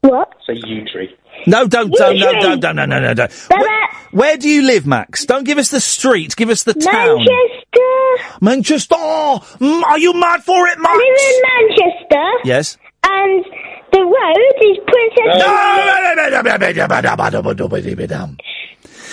[0.00, 0.32] What?
[0.46, 1.14] Say U tree.
[1.46, 3.28] No, don't, You don't, no, don't, don't, no, no, no, no.
[3.48, 5.26] Where, where do you live, Max?
[5.26, 6.34] Don't give us the street.
[6.34, 7.18] Give us the town.
[7.18, 8.38] Manchester.
[8.40, 8.94] Manchester.
[8.96, 10.94] Mm, are you mad for it, Max?
[10.94, 12.48] I live in Manchester.
[12.48, 12.78] Yes.
[13.08, 13.44] And
[13.92, 16.46] The road is Princess.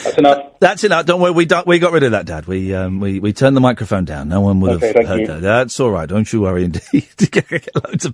[0.04, 0.38] That's enough.
[0.60, 1.06] That's enough.
[1.06, 1.32] Don't worry.
[1.32, 2.46] We don't, we got rid of that, Dad.
[2.46, 4.28] We um, we we turned the microphone down.
[4.28, 5.28] No one would Okay, have thank heard you.
[5.28, 5.40] that.
[5.40, 6.10] That's all right.
[6.10, 6.66] Don't you worry.
[6.66, 8.14] Indeed, get loads of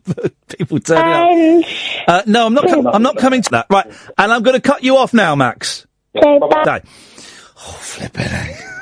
[0.55, 1.69] people turning Um, up.
[2.07, 2.67] Uh, no, I'm not.
[2.67, 3.65] Com- I'm not coming to that.
[3.71, 3.87] Right,
[4.17, 5.87] and I'm going to cut you off now, Max.
[6.15, 6.63] Okay, bye.
[6.63, 6.81] Die.
[6.85, 8.31] Oh, flip it.
[8.31, 8.78] eh?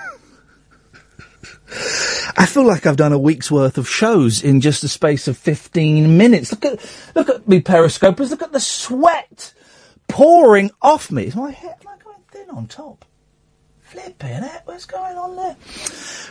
[1.69, 5.37] I feel like I've done a week's worth of shows in just the space of
[5.37, 6.51] 15 minutes.
[6.51, 8.29] Look at, look at me periscopers.
[8.29, 9.53] Look at the sweat
[10.07, 11.23] pouring off me.
[11.23, 13.05] Is my hair am I going thin on top?
[13.81, 14.61] Flipping it.
[14.65, 15.55] What's going on there?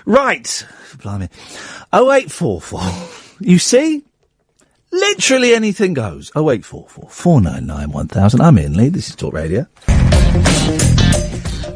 [0.04, 0.66] Right.
[0.98, 1.28] Blimey.
[1.92, 2.80] 0844.
[3.40, 4.04] You see?
[4.92, 6.30] Literally anything goes.
[6.36, 8.40] 0844 499 1000.
[8.40, 8.88] I'm Iain Lee.
[8.88, 9.66] This is Talk Radio.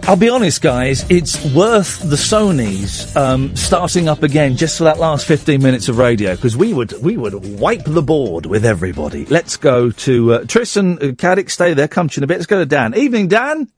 [0.04, 1.08] I'll be honest, guys.
[1.08, 5.98] It's worth the Sony's um, starting up again just for that last fifteen minutes of
[5.98, 9.24] radio because we would we would wipe the board with everybody.
[9.26, 11.48] Let's go to uh, Tristan uh, Caddick.
[11.50, 11.86] Stay there.
[11.86, 12.34] Come to you in a bit.
[12.38, 12.96] Let's go to Dan.
[12.96, 13.70] Evening, Dan.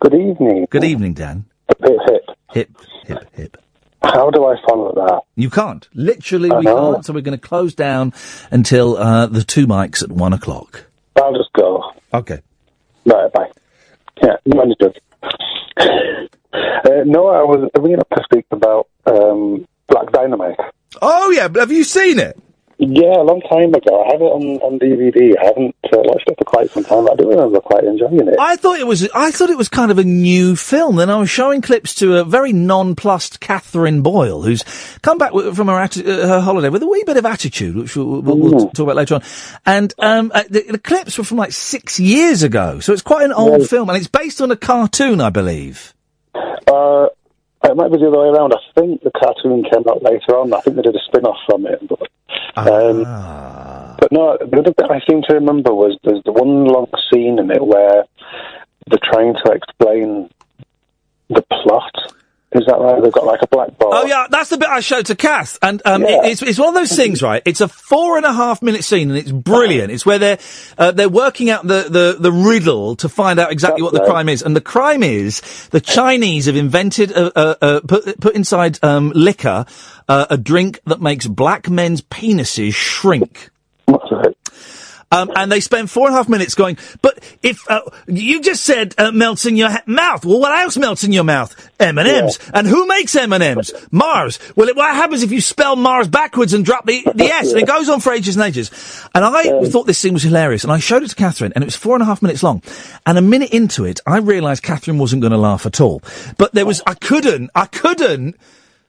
[0.00, 0.66] Good evening.
[0.70, 1.44] Good evening, Dan.
[1.68, 2.24] Hip hip.
[2.52, 2.70] Hip
[3.06, 3.56] hip hip.
[4.02, 5.22] How do I follow that?
[5.34, 5.88] You can't.
[5.92, 6.92] Literally, I we know.
[6.94, 7.04] can't.
[7.04, 8.12] So we're going to close down
[8.50, 10.86] until uh, the two mics at one o'clock.
[11.16, 11.82] I'll just go.
[12.14, 12.40] Okay.
[13.04, 13.50] Right, bye.
[14.22, 15.00] Yeah, understood.
[15.80, 20.58] Uh, no, I was ringing up to speak about um, Black Dynamite.
[21.00, 22.38] Oh yeah, but have you seen it?
[22.82, 24.02] Yeah, a long time ago.
[24.04, 25.36] I have it on, on DVD.
[25.38, 27.04] I haven't uh, watched it for quite some time.
[27.04, 28.36] But I do remember quite enjoying it.
[28.40, 29.06] I thought it was.
[29.14, 30.96] I thought it was kind of a new film.
[30.96, 34.64] Then I was showing clips to a very nonplussed Catherine Boyle, who's
[35.02, 37.76] come back w- from her atti- uh, her holiday with a wee bit of attitude,
[37.76, 39.22] which we'll, we'll, we'll talk about later on.
[39.66, 43.24] And um, uh, the, the clips were from like six years ago, so it's quite
[43.26, 43.68] an old Right.
[43.68, 45.92] film, and it's based on a cartoon, I believe.
[46.34, 47.08] Uh,
[47.62, 48.54] it might be the other way around.
[48.54, 50.54] I think the cartoon came out later on.
[50.54, 51.86] I think they did a spin-off from it.
[51.86, 52.08] But,
[52.68, 56.88] um, but no, the other bit I seem to remember was there's the one long
[57.12, 58.04] scene in it where
[58.86, 60.30] they're trying to explain
[61.28, 62.14] the plot.
[62.52, 63.00] Is that right?
[63.00, 63.94] They've got like a blackboard.
[63.94, 66.24] Oh yeah, that's the bit I showed to Kath, and um, Yeah.
[66.24, 67.40] it, it's it's one of those things, right?
[67.44, 69.92] It's a four and a half minute scene, and it's brilliant.
[69.92, 70.38] It's where they're
[70.76, 74.08] uh, they're working out the, the the riddle to find out exactly what the right.
[74.08, 78.34] crime is, and the crime is the Chinese have invented a, a, a put put
[78.34, 79.64] inside um, liquor
[80.08, 83.50] uh, a drink that makes black men's penises shrink.
[85.12, 88.62] Um, and they spend four and a half minutes going, but if, uh, you just
[88.62, 90.24] said, uh, melts in your ha- mouth.
[90.24, 91.54] Well, what else melts in your mouth?
[91.80, 92.38] M&M's.
[92.54, 93.72] And who makes M&M's?
[93.90, 94.38] Mars.
[94.54, 97.50] Well, it, what happens if you spell Mars backwards and drop the, the S?
[97.50, 98.70] And it goes on for ages and ages.
[99.12, 100.62] And I thought this scene was hilarious.
[100.62, 102.62] And I showed it to Catherine and it was four and a half minutes long.
[103.04, 106.02] And a minute into it, I realised Catherine wasn't going to laugh at all.
[106.38, 108.36] But there was, I couldn't, I couldn't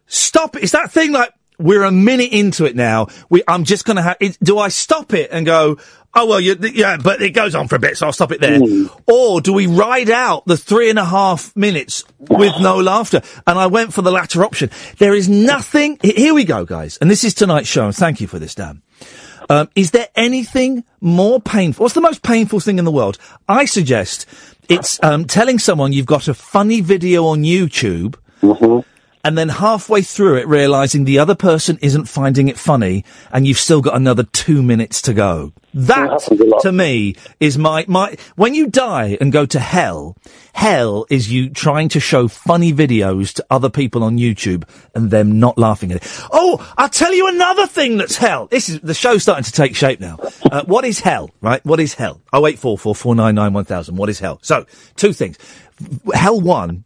[0.06, 0.64] stop it.
[0.64, 3.08] It's that thing like, we're a minute into it now.
[3.30, 5.78] We, I'm just going to have, it, do I stop it and go,
[6.14, 8.42] oh, well, you, yeah, but it goes on for a bit, so I'll stop it
[8.42, 8.60] there.
[9.08, 13.22] Or do we ride out the three and a half minutes with no laughter?
[13.48, 14.70] And I went for the latter option.
[14.98, 16.98] There is nothing, here we go, guys.
[16.98, 18.82] And this is tonight's show, and thank you for this, Dan.
[19.50, 21.84] Um, is there anything more painful?
[21.84, 23.18] What's the most painful thing in the world?
[23.50, 24.26] I suggest
[24.70, 28.16] it's um, telling someone you've got a funny video on YouTube
[29.24, 33.58] and then halfway through it realizing the other person isn't finding it funny and you've
[33.60, 35.52] still got another two minutes to go.
[35.74, 36.62] That, happens a lot.
[36.62, 40.18] to me, is my, my, when you die and go to hell,
[40.54, 45.40] hell is you trying to show funny videos to other people on YouTube and them
[45.40, 46.28] not laughing at it.
[46.32, 48.48] Oh, I'll tell you another thing that's hell.
[48.48, 50.18] This is, the show's starting to take shape now.
[50.52, 51.64] Uh, what is hell, right?
[51.66, 52.22] What is hell?
[52.34, 53.96] Oh, 0844 499 1000.
[53.96, 54.40] What is hell?
[54.42, 55.38] So, two things.
[56.14, 56.84] Hell one,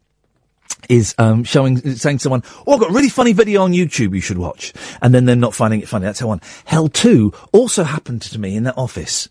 [0.90, 4.14] is um, showing, saying to someone, "Oh, I've got a really funny video on YouTube
[4.14, 6.06] you should watch," and then they're not finding it funny.
[6.06, 6.42] That's how one.
[6.66, 9.30] Hell two also happened to me in that office.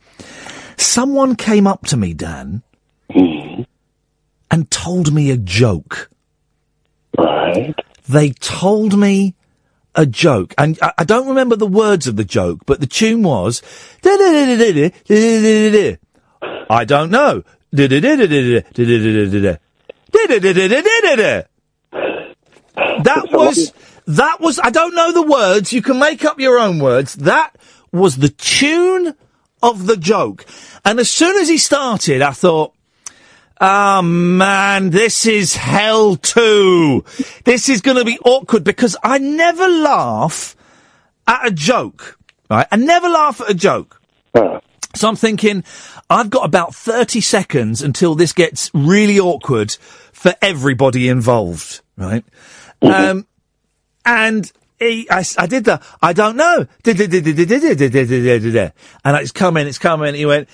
[0.77, 2.62] Someone came up to me, Dan,
[4.51, 6.11] and told me a joke.
[7.17, 7.75] Right.
[8.09, 9.35] They told me
[9.95, 13.23] a joke, and I, I don't remember the words of the joke, but the tune
[13.23, 13.62] was.
[16.71, 17.43] I don't know.
[22.77, 23.72] That was
[24.07, 25.72] that was I don't know the words.
[25.72, 27.14] You can make up your own words.
[27.14, 27.57] That
[27.92, 29.14] was the tune
[29.62, 30.44] of the joke.
[30.85, 32.74] And as soon as he started, I thought,
[33.61, 37.05] "Ah man, this is hell too.
[37.44, 40.57] This is going to be awkward because I never laugh
[41.27, 42.18] at a joke.
[42.50, 42.66] Right?
[42.70, 44.00] I never laugh at a joke.
[44.94, 45.64] So I'm thinking,
[46.09, 49.77] I've got about 30 seconds until this gets really awkward
[50.25, 52.25] for everybody involved, right?
[52.81, 53.27] Um,
[54.07, 56.67] and he, I, I did the, I don't know.
[59.05, 60.15] And it's coming, it's coming.
[60.15, 60.49] He went,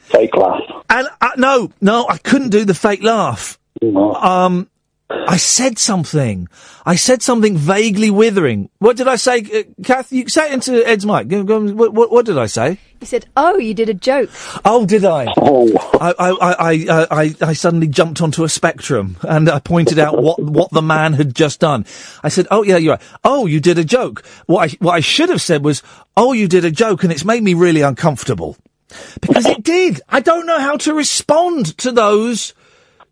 [0.00, 0.60] Fake laugh.
[0.90, 3.58] and uh, no, no, I couldn't do the fake laugh.
[3.82, 4.68] Um,
[5.10, 6.48] I said something.
[6.84, 8.68] I said something vaguely withering.
[8.78, 10.12] What did I say, uh, Kath?
[10.12, 11.28] You say it into Ed's mic.
[11.30, 12.78] What, what, what did I say?
[13.00, 14.30] You said, "Oh, you did a joke."
[14.64, 15.32] Oh, did I?
[15.36, 15.70] Oh.
[16.00, 19.98] I, I, I, I, uh, I, I suddenly jumped onto a spectrum and I pointed
[19.98, 21.84] out what, what the man had just done.
[22.22, 23.02] I said, "Oh yeah, you're right.
[23.22, 25.82] Oh, you did a joke." What I, what I should have said was,
[26.16, 28.56] "Oh, you did a joke," and it's made me really uncomfortable
[29.20, 30.00] because it did.
[30.08, 32.54] I don't know how to respond to those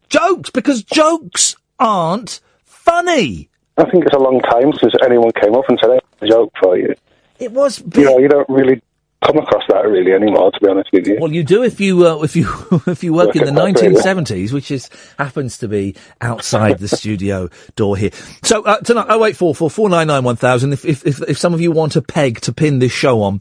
[0.09, 3.51] jokes because jokes aren't funny.
[3.77, 6.53] I think it's a long time since anyone came up and said, "Hey, a joke
[6.61, 6.95] for you."
[7.39, 7.83] It was.
[7.95, 8.81] You know, you don't really
[9.25, 11.19] come across that really anymore, to be honest with you.
[11.21, 12.49] Well, you do if you uh, if you
[12.87, 14.13] if you work Work in the at that rate, yeah.
[14.15, 18.11] 1970s, which is happens to be outside the studio door here.
[18.43, 20.73] So uh, tonight, oh wait, four four four nine nine one thousand.
[20.73, 23.41] If, if if if some of you want a peg to pin this show on.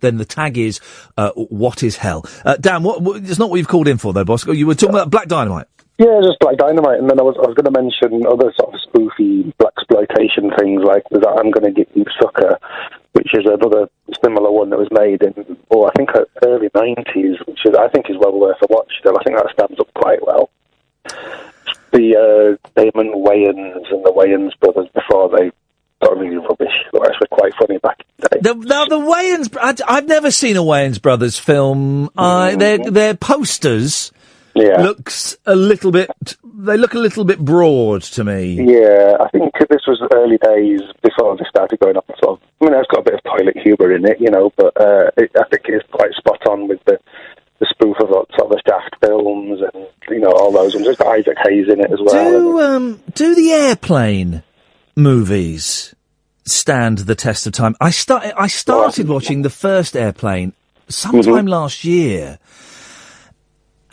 [0.00, 0.80] Then the tag is
[1.18, 2.24] uh, what is hell?
[2.42, 3.22] Uh, Dan, what, what?
[3.22, 4.52] It's not what you've called in for, though, Bosco.
[4.52, 5.66] You were talking about Black Dynamite.
[6.00, 8.72] Yeah, just like dynamite, and then I was I was going to mention other sort
[8.72, 12.56] of spoofy blaxploitation things like the I'm going to get you sucker,
[13.12, 13.84] which is another
[14.24, 17.88] similar one that was made in oh I think uh, early nineties, which is I
[17.92, 18.88] think is well worth a watch.
[18.98, 20.48] Still, I think that stands up quite well.
[21.92, 25.52] The uh, Damon Wayans and the Wayans brothers before they
[26.00, 28.38] got really rubbish, were actually quite funny back in the day.
[28.40, 29.54] The, now the Wayans,
[29.86, 32.08] I, have never seen a Wayans brothers film.
[32.16, 34.12] I their their posters
[34.54, 34.82] Yeah.
[34.82, 36.10] looks a little bit.
[36.44, 38.54] They look a little bit broad to me.
[38.54, 42.06] Yeah, I think this was early days before they started going up.
[42.22, 44.52] Sort of, I mean, it's got a bit of toilet humour in it, you know,
[44.56, 46.98] but uh, it, I think it's quite spot on with the
[47.60, 50.86] the spoof of sort of the Shaft films and you know all those ones.
[50.86, 52.30] There's got Isaac Hayes in it as well.
[52.30, 54.42] Do um do the airplane
[54.96, 55.94] movies
[56.44, 57.76] stand the test of time?
[57.80, 60.54] I start I started watching the first airplane
[60.88, 62.38] sometime last year.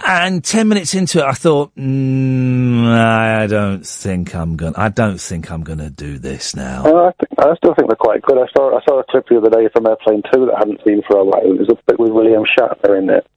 [0.06, 4.78] And ten minutes into it, I thought, mm, I don't think I'm gonna.
[4.78, 6.86] I don't think I'm gonna do this now.
[6.86, 8.38] Uh, I, think, I still think they're quite good.
[8.38, 10.82] I saw I saw a clip the other day from Airplane Two that I hadn't
[10.86, 11.42] seen for a while.
[11.44, 13.28] It was a bit with William Shatner in it,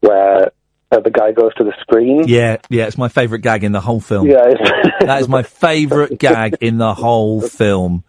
[0.00, 0.52] where
[0.92, 2.24] uh, the guy goes to the screen.
[2.26, 4.26] Yeah, yeah, it's my favourite gag in the whole film.
[4.28, 8.04] Yeah, it's- that is my favourite gag in the whole film,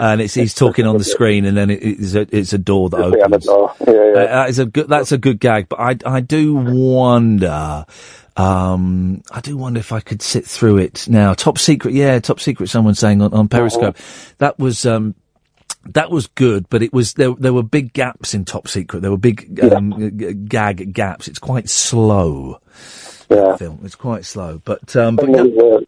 [0.00, 2.90] and it's he's talking on the screen, and then it, it's a it's a door
[2.90, 3.46] that opens.
[3.46, 3.92] Yeah, yeah.
[3.92, 4.88] Uh, that is a good.
[4.88, 7.84] That's a good gag, but I I do wonder.
[8.36, 11.34] Um, I do wonder if I could sit through it now.
[11.34, 12.68] Top secret, yeah, top secret.
[12.68, 13.96] Someone saying on, on Periscope
[14.38, 15.16] that was um,
[15.94, 17.34] that was good, but it was there.
[17.34, 19.00] There were big gaps in Top Secret.
[19.00, 21.28] There were big um, g- gag gaps.
[21.28, 22.60] It's quite slow.
[23.30, 23.56] Yeah.
[23.56, 23.80] film.
[23.84, 25.84] It's quite slow, but um, but And there, was, uh,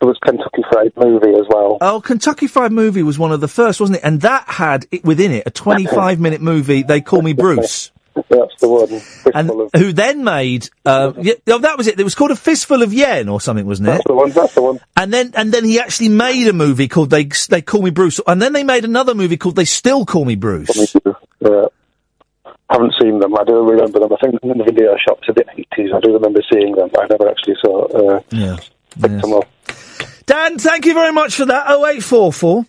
[0.00, 1.78] there was Kentucky Fried Movie as well.
[1.80, 4.04] Oh, Kentucky Fried Movie was one of the first, wasn't it?
[4.04, 6.82] And that had it within it a 25 minute movie.
[6.82, 7.92] They call me Bruce.
[8.14, 9.34] That's the one.
[9.34, 10.68] And who then made?
[10.84, 11.98] Uh, yeah, oh, that was it.
[11.98, 13.92] It was called a fistful of yen or something, wasn't it?
[13.92, 14.30] That's the one.
[14.30, 14.80] That's the one.
[14.96, 18.20] And then, and then he actually made a movie called "They They Call Me Bruce,"
[18.26, 20.94] and then they made another movie called "They Still Call Me Bruce."
[21.40, 21.66] Yeah.
[22.68, 23.34] haven't seen them.
[23.36, 24.12] I do remember them.
[24.12, 25.94] I think in the video shops a bit 80s.
[25.94, 28.56] I do remember seeing them, but I never actually saw uh, Yeah.
[28.96, 29.42] them.
[30.26, 31.64] Dan, thank you very much for that.
[31.68, 32.66] Oh eight four four.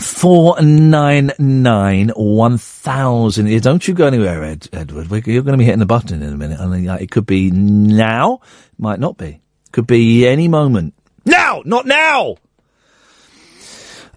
[0.00, 3.62] 499 1000.
[3.62, 5.10] Don't you go anywhere, Ed, Edward.
[5.26, 6.60] You're going to be hitting the button in a minute.
[6.60, 8.40] Uh, it could be now,
[8.78, 9.40] might not be.
[9.72, 10.94] Could be any moment.
[11.24, 11.62] Now!
[11.64, 12.36] Not now!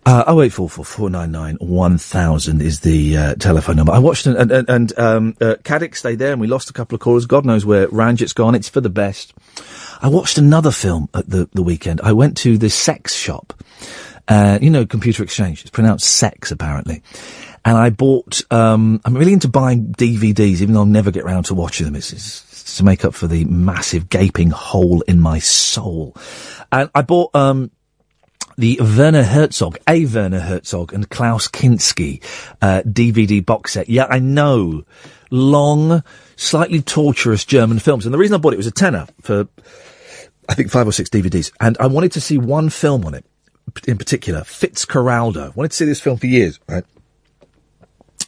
[0.05, 3.91] Uh, 0844 499 1000 is the uh, telephone number.
[3.91, 6.73] I watched, an, and, and, and um, uh, Caddick stayed there and we lost a
[6.73, 7.25] couple of callers.
[7.25, 8.55] God knows where Ranjit's gone.
[8.55, 9.33] It's for the best.
[10.01, 11.99] I watched another film at the, the weekend.
[12.01, 13.53] I went to the sex shop.
[14.29, 15.61] Uh, you know, computer exchange.
[15.61, 17.01] It's pronounced sex, apparently.
[17.65, 21.45] And I bought, um, I'm really into buying DVDs, even though I'll never get round
[21.47, 21.95] to watching them.
[21.95, 26.15] It's, it's to make up for the massive gaping hole in my soul.
[26.71, 27.71] And I bought, um,
[28.59, 32.21] the Werner Herzog, a Werner Herzog and Klaus Kinski
[32.61, 33.89] uh, DVD box set.
[33.89, 34.83] Yeah, I know.
[35.31, 36.03] Long,
[36.35, 38.05] slightly torturous German films.
[38.05, 39.47] And the reason I bought it was a tenner for,
[40.49, 41.53] I think, five or six DVDs.
[41.61, 43.25] And I wanted to see one film on it
[43.87, 45.47] in particular, Fitzcarraldo.
[45.47, 46.83] I wanted to see this film for years, right?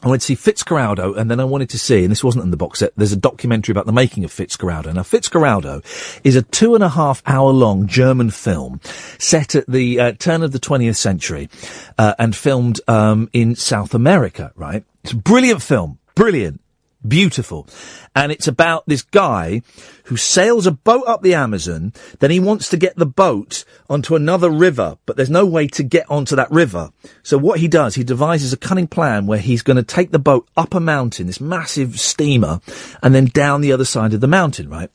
[0.02, 2.50] I wanted to see Fitzcarraldo, and then I wanted to see, and this wasn't in
[2.50, 4.92] the box set, there's a documentary about the making of Fitzcarraldo.
[4.92, 5.84] Now, Fitzcarraldo
[6.24, 8.80] is a two and a half hour long German film
[9.18, 11.48] set at the uh, turn of the 20th century,
[11.98, 14.84] uh, and filmed um, in South America, right?
[15.04, 16.00] It's a brilliant film.
[16.16, 16.60] Brilliant.
[17.06, 17.66] Beautiful.
[18.14, 19.62] And it's about this guy
[20.04, 24.14] who sails a boat up the Amazon, then he wants to get the boat onto
[24.14, 26.92] another river, but there's no way to get onto that river.
[27.22, 30.18] So what he does, he devises a cunning plan where he's going to take the
[30.18, 32.60] boat up a mountain, this massive steamer,
[33.02, 34.90] and then down the other side of the mountain, right?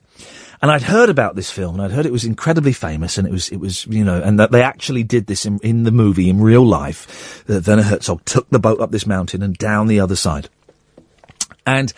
[0.62, 3.32] And I'd heard about this film, and I'd heard it was incredibly famous, and it
[3.32, 6.30] was, it was, you know, and that they actually did this in, in the movie
[6.30, 7.44] in real life.
[7.46, 10.50] That Werner Herzog took the boat up this mountain and down the other side.
[11.68, 11.94] And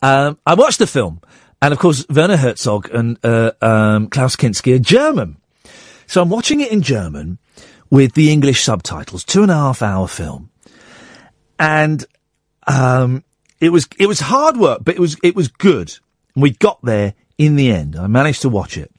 [0.00, 1.20] um, I watched the film,
[1.60, 5.36] and of course Werner Herzog and uh, um, Klaus Kinski are German,
[6.06, 7.38] so I'm watching it in German
[7.90, 9.22] with the English subtitles.
[9.22, 10.50] Two and a half hour film,
[11.58, 12.04] and
[12.66, 13.22] um,
[13.60, 15.94] it was it was hard work, but it was it was good.
[16.34, 17.96] We got there in the end.
[17.96, 18.90] I managed to watch it.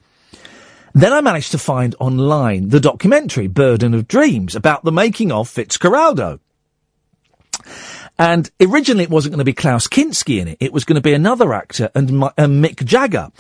[0.93, 5.49] Then I managed to find online the documentary Burden of Dreams about the making of
[5.49, 6.39] Fitzcarraldo.
[8.18, 10.57] And originally it wasn't going to be Klaus Kinski in it.
[10.59, 13.32] It was going to be another actor and, and Mick Jagger.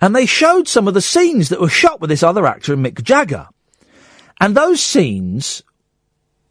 [0.00, 2.84] And they showed some of the scenes that were shot with this other actor and
[2.84, 3.48] Mick Jagger.
[4.40, 5.62] And those scenes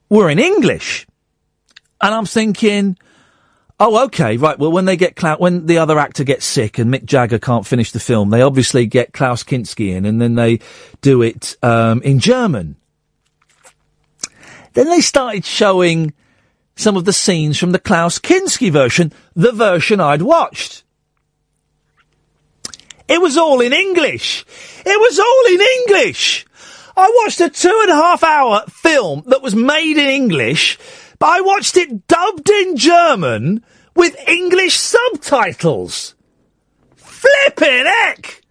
[0.10, 1.08] were in English.
[2.02, 2.98] And I'm thinking,
[3.80, 4.58] oh, okay, right.
[4.58, 7.92] Well, when they get when the other actor gets sick and Mick Jagger can't finish
[7.92, 10.60] the film, they obviously get Klaus Kinski in and then they
[11.02, 12.76] do it, um, in German.
[14.74, 16.14] Then they started showing
[16.78, 20.84] some of the scenes from the Klaus Kinski version, the version I'd watched.
[23.10, 24.46] It was all in English.
[24.86, 26.46] It was all in English.
[26.96, 30.78] I watched a two and a half hour film that was made in English,
[31.20, 33.64] but I watched it dubbed in German
[33.96, 36.16] with English subtitles.
[36.96, 38.44] Flippin' heck!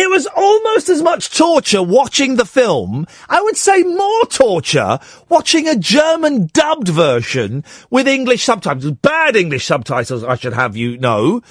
[0.00, 3.04] It was almost as much torture watching the film.
[3.28, 8.92] I would say more torture watching a German dubbed version with English subtitles.
[8.92, 11.42] Bad English subtitles, I should have you know.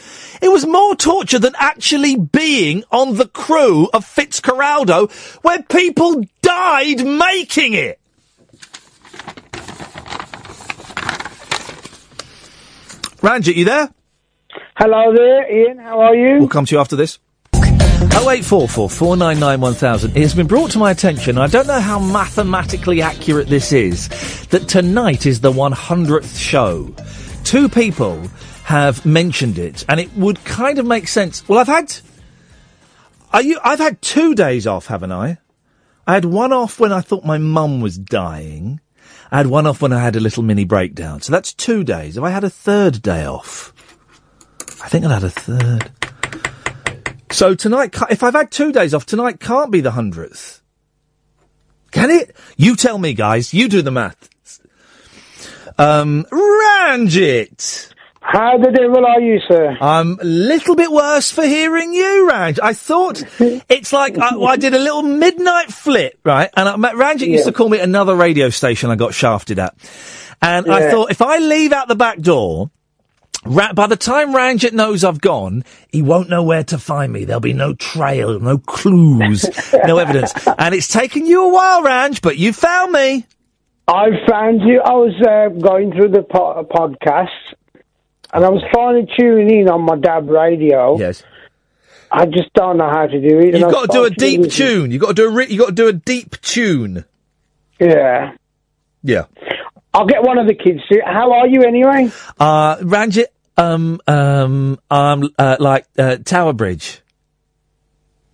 [0.42, 5.12] It was more torture than actually being on the crew of Fitzcarraldo
[5.44, 8.00] where people died making it.
[13.22, 13.90] Ranjit, you there?
[14.78, 15.80] Hello there, Iain.
[15.80, 16.40] How are you?
[16.40, 17.20] We'll come to you after this.
[18.18, 20.18] 0844 499 1000.
[20.18, 24.08] It has been brought to my attention, I don't know how mathematically accurate this is,
[24.48, 26.96] that tonight is the 100th show.
[27.44, 28.28] Two people
[28.64, 31.48] have mentioned it, and it would kind of make sense.
[31.48, 31.96] Well, I've had.
[33.34, 35.38] Are you, I've had two days off, haven't I?
[36.08, 38.80] I had one off when I thought my mum was dying.
[39.32, 41.22] I had one off when I had a little mini breakdown.
[41.22, 42.16] So that's two days.
[42.16, 43.74] Have I had a third day off?
[44.84, 45.92] I think I'd had a third.
[47.30, 50.62] So tonight, if I've had two days off, tonight can't be the hundredth.
[51.92, 52.36] Can it?
[52.58, 53.54] You tell me, guys.
[53.54, 54.30] You do the math.
[55.78, 57.94] Um, Ranjit.
[58.20, 59.78] How the devil are you, sir?
[59.80, 62.60] I'm a little bit worse for hearing you, Ranj.
[62.62, 66.50] I thought it's like I, I did a little midnight flip, right?
[66.58, 69.76] And I, Ranjit used to call me another radio station I got shafted at,
[70.42, 72.70] and I thought if I leave out the back door.
[73.46, 77.26] Ra- by the time Ranjit knows I've gone, he won't know where to find me.
[77.26, 79.46] There'll be no trail, no clues,
[79.86, 80.34] no evidence.
[80.58, 83.26] And it's taken you a while, Ranj, but you found me.
[83.88, 84.82] I found you.
[84.84, 87.30] I was uh, going through the po- podcast,
[88.34, 90.98] and I was trying tuning in on my DAB radio.
[90.98, 91.24] Yes.
[92.12, 93.58] I just don't know how to do it.
[93.58, 94.92] You've got to do a deep tune.
[94.92, 97.06] You've got to do a re- you got to do a deep tune.
[97.80, 98.34] Yeah.
[99.04, 99.26] Yeah.
[99.98, 100.80] I'll get one of the kids.
[100.92, 102.12] to- How are you anyway?
[102.40, 107.02] Uh, Ranjit, um, um, um, uh, like, uh, Tower Bridge.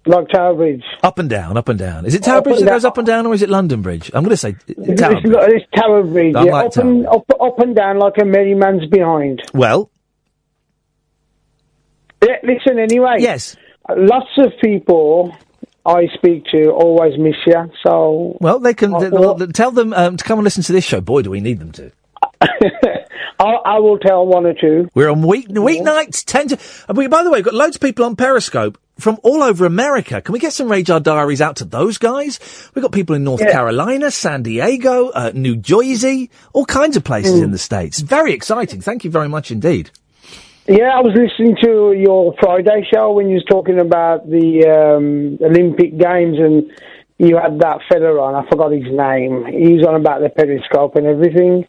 [0.05, 0.83] Like Tower Bridge.
[1.01, 2.05] Up and down, up and down.
[2.05, 4.11] Is it Tower Up Bridge that goes up and down, or is it London Bridge?
[4.13, 5.35] I'm going to say uh, It's, Tower it's, Bridge.
[5.61, 6.35] it's Tower Bridge.
[6.35, 9.41] Yeah, like up, and, up, up and down like a merry man's behind.
[9.53, 9.89] Well,
[12.21, 13.15] Yeah, listen, anyway.
[13.19, 13.55] Yes.
[13.95, 15.33] Lots of people
[15.85, 18.37] I speak to always miss you, so.
[18.39, 20.71] well, they can I th- thought- th- tell them um, to come and listen to
[20.71, 21.01] this show.
[21.01, 21.91] Boy, do we need them to.
[23.39, 24.89] I, I will tell one or two.
[24.93, 26.59] We're on week weeknights, ten to.
[26.93, 30.21] we, by the way, we've got loads of people on Periscope from all over America.
[30.21, 32.39] Can we get some Radar Diaries out to those guys?
[32.73, 33.51] We've got people in North Yeah.
[33.51, 37.45] Carolina, San Diego, uh, New Jersey, all kinds of places Mm.
[37.45, 37.99] in the states.
[37.99, 38.81] Very exciting.
[38.81, 39.89] Thank you very much indeed.
[40.65, 45.37] Yeah, I was listening to your Friday show when you was talking about the um,
[45.45, 46.71] Olympic Games and
[47.17, 48.33] you had that fella on.
[48.33, 49.45] I forgot his name.
[49.45, 51.67] He was on about the periscope and everything.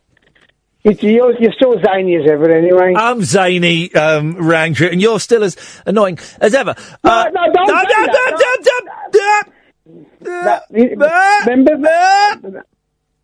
[0.85, 2.95] It's, you're, you're still zany as ever, anyway.
[2.95, 6.77] I'm zany, um, Ranger, and you're still as annoying as ever.
[7.03, 8.31] Uh, no, don't no, no, that.
[9.13, 9.51] no,
[10.21, 10.61] no, no.
[11.47, 12.41] remember that?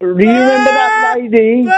[0.01, 1.71] Do you remember that lady?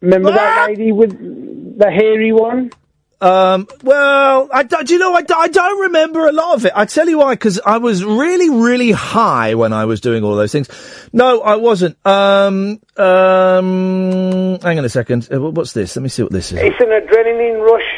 [0.00, 2.70] Remember that lady with the hairy one?
[3.18, 6.66] Um, well, I, do do you know, I, do- I don't remember a lot of
[6.66, 6.72] it.
[6.76, 10.36] I tell you why, because I was really, really high when I was doing all
[10.36, 10.68] those things.
[11.14, 11.96] No, I wasn't.
[12.06, 15.28] Um, um, hang on a second.
[15.30, 15.96] Uh, wh- What's this?
[15.96, 16.58] Let me see what this is.
[16.58, 17.88] It's an adrenaline rush,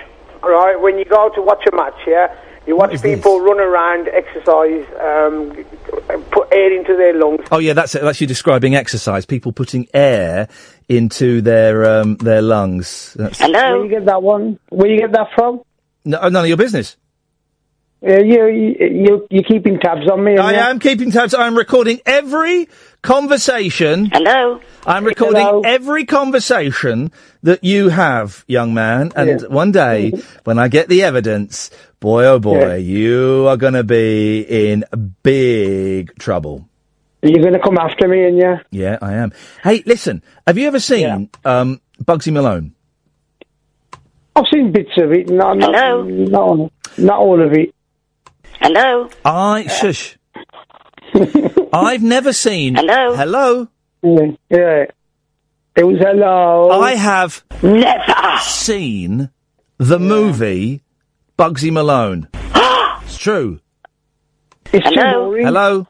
[0.42, 0.80] right?
[0.80, 2.32] When you go to watch a match, yeah,
[2.68, 5.64] you watch people run around, exercise, um,
[6.30, 7.40] put air into their lungs.
[7.50, 8.02] Oh yeah, that's it.
[8.02, 9.24] That's you describing exercise.
[9.24, 10.48] People putting air
[10.86, 13.14] into their um, their lungs.
[13.14, 14.58] That's Where you get that one?
[14.68, 15.62] Where you get that from?
[16.04, 16.96] no, none of your business.
[18.00, 20.38] Yeah, you you you you're keeping tabs on me.
[20.38, 21.34] I am keeping tabs.
[21.34, 22.68] I'm recording every
[23.02, 24.06] conversation.
[24.12, 24.60] Hello.
[24.86, 25.62] I'm recording Hello.
[25.64, 27.10] every conversation
[27.42, 29.10] that you have, young man.
[29.16, 30.12] And one day,
[30.44, 32.74] when I get the evidence, boy oh boy, Yeah.
[32.76, 34.84] you are going to be in
[35.24, 36.68] big trouble.
[37.22, 38.58] You're going to come after me, and yeah.
[38.70, 39.32] Yeah, I am.
[39.64, 42.76] Hey, listen, have you ever seen um, Bugsy Malone?
[44.36, 45.28] I've seen bits of it.
[45.28, 46.04] No, not, Hello?
[46.04, 47.74] not all, not all of it.
[48.60, 49.08] Hello.
[49.24, 50.18] I shush.
[51.72, 52.74] I've never seen.
[52.74, 53.14] Hello.
[53.14, 53.68] Hello.
[54.02, 54.84] Yeah, yeah.
[55.76, 56.70] It was hello.
[56.70, 59.30] I have never seen
[59.78, 60.82] the movie
[61.38, 62.28] Bugsy Malone.
[62.34, 63.60] it's true.
[64.72, 65.34] It's too Hello?
[65.34, 65.86] Hello.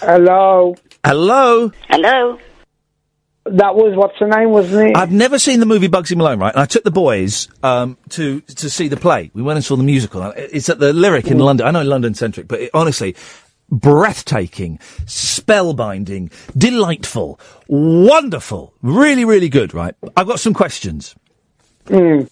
[0.00, 0.76] Hello.
[1.04, 1.72] Hello.
[1.88, 2.38] Hello.
[3.48, 4.96] That was what's the name, wasn't it?
[4.96, 6.52] I've never seen the movie Bugsy Malone, right?
[6.52, 9.30] And I took the boys um, to to see the play.
[9.34, 10.22] We went and saw the musical.
[10.36, 11.66] It's at the Lyric in London.
[11.66, 13.14] I know London centric, but it, honestly,
[13.70, 17.38] breathtaking, spellbinding, delightful,
[17.68, 19.74] wonderful, really, really good.
[19.74, 19.94] Right?
[20.16, 21.14] I've got some questions.
[21.84, 22.28] Mm.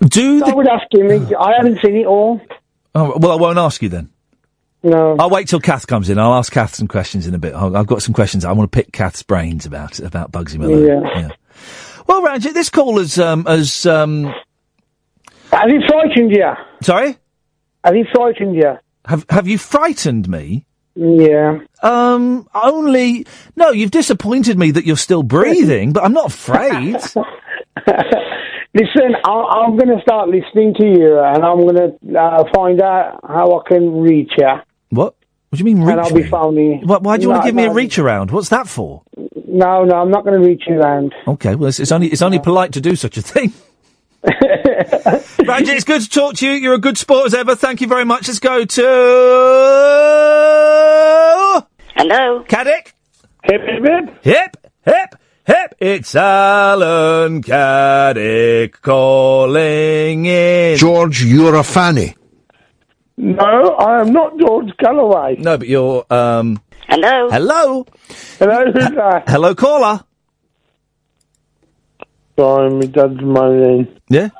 [0.00, 1.36] Do I would ask him.
[1.38, 2.40] I haven't seen it all.
[2.94, 4.10] Oh, well, I won't ask you then.
[4.84, 5.16] No.
[5.18, 6.18] I'll wait till Kath comes in.
[6.18, 7.54] I'll ask Kath some questions in a bit.
[7.54, 8.44] I've got some questions.
[8.44, 11.04] I want to pick Kath's brains about about Bugsy Malone.
[11.04, 11.30] Yeah.
[12.06, 14.24] Well, Ranjit, this call has um, has um,
[15.52, 16.52] Has he frightened you?
[16.82, 17.16] Sorry?
[17.82, 18.74] Has he frightened you?
[19.06, 20.66] Have Have you frightened me?
[20.94, 21.60] Yeah.
[21.82, 23.26] Um, only
[23.56, 23.70] no.
[23.70, 26.96] You've disappointed me that you're still breathing, but I'm not afraid.
[28.76, 32.82] Listen, I, I'm going to start listening to you, and I'm going to uh, find
[32.82, 34.48] out how I can reach you.
[34.90, 35.14] What?
[35.50, 36.28] What do you mean reach And I'll be me?
[36.28, 36.82] phoning.
[36.86, 38.30] Why, why do you want to give me a reach around?
[38.32, 39.02] What's that for?
[39.46, 41.14] No, no, I'm not going to reach you round.
[41.28, 43.52] Okay, well, it's, it's only it's only polite to do such a thing.
[44.24, 46.54] Ranjit, it's good to talk to you.
[46.54, 47.54] You're a good sport as ever.
[47.54, 48.26] Thank you very much.
[48.26, 48.82] Let's go to
[51.96, 52.44] Hello.
[52.48, 52.92] Caddick.
[53.44, 54.24] Hip, hip, hip.
[54.24, 55.14] Hip, hip,
[55.46, 55.74] hip.
[55.78, 60.76] It's Alan Caddick calling in.
[60.78, 62.16] George, you're a fanny.
[63.16, 65.36] No, I am not George Galloway.
[65.38, 66.60] No, but you're um.
[66.88, 67.30] Hello.
[67.30, 67.86] Hello.
[68.38, 69.28] Hello, who's that?
[69.28, 70.00] Hello, caller.
[72.36, 73.86] Sorry, my dad's moaning.
[74.08, 74.30] Yeah.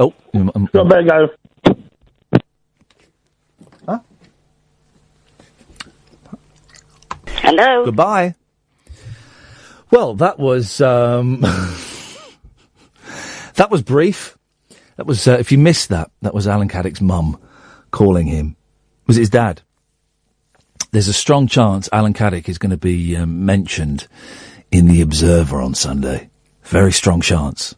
[0.00, 0.14] Oh.
[0.32, 1.28] um, um, I better go.
[3.86, 3.98] Huh?
[7.26, 7.84] Hello.
[7.84, 8.34] Goodbye.
[9.90, 11.40] Well, that was um,
[13.54, 14.38] that was brief.
[14.96, 17.38] That was uh, if you missed that, that was Alan Caddick's mum
[17.98, 18.54] calling him.
[19.08, 19.60] Was his dad?
[20.92, 24.06] There's a strong chance Alan Caddick is going to be um, mentioned
[24.70, 26.30] in the Observer on Sunday.
[26.62, 27.74] Very strong chance.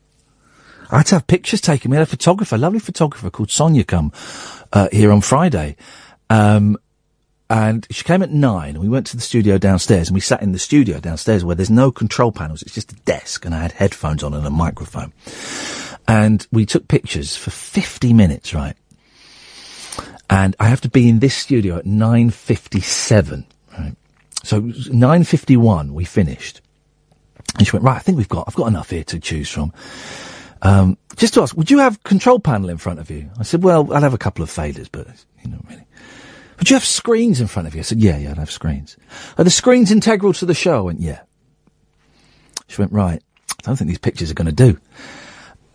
[0.90, 1.90] I had to have pictures taken.
[1.90, 4.12] We had a photographer, a lovely photographer called Sonia, come
[4.74, 5.76] uh, here on Friday.
[6.28, 6.76] Um,
[7.48, 10.42] and she came at nine, and we went to the studio downstairs, and we sat
[10.42, 12.60] in the studio downstairs where there's no control panels.
[12.60, 15.14] It's just a desk, and I had headphones on and a microphone.
[16.06, 18.76] And we took pictures for 50 minutes, right?
[20.30, 23.44] And I have to be in this studio at 9.57,
[23.76, 23.96] right?
[24.44, 26.60] So 9.51, we finished.
[27.58, 29.72] And she went, right, I think we've got, I've got enough here to choose from.
[30.62, 33.28] Um, just to ask, would you have control panel in front of you?
[33.38, 35.08] I said, well, I'll have a couple of faders, but,
[35.42, 35.84] you know, really.
[36.60, 37.80] Would you have screens in front of you?
[37.80, 38.96] I said, yeah, yeah, I'd have screens.
[39.36, 40.78] Are the screens integral to the show?
[40.78, 41.22] I went, yeah.
[42.68, 43.20] She went, right.
[43.50, 44.78] I don't think these pictures are going to do.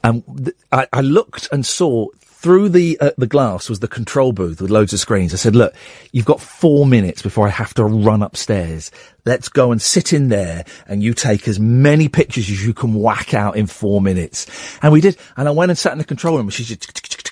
[0.04, 2.08] And th- I, I looked and saw
[2.46, 5.34] through the uh, the glass was the control booth with loads of screens.
[5.34, 5.74] I said, look,
[6.12, 8.92] you've got four minutes before I have to run upstairs.
[9.26, 12.94] Let's go and sit in there and you take as many pictures as you can
[12.94, 14.46] whack out in four minutes.
[14.84, 15.18] And we did.
[15.36, 17.25] And I went and sat in the control room she's just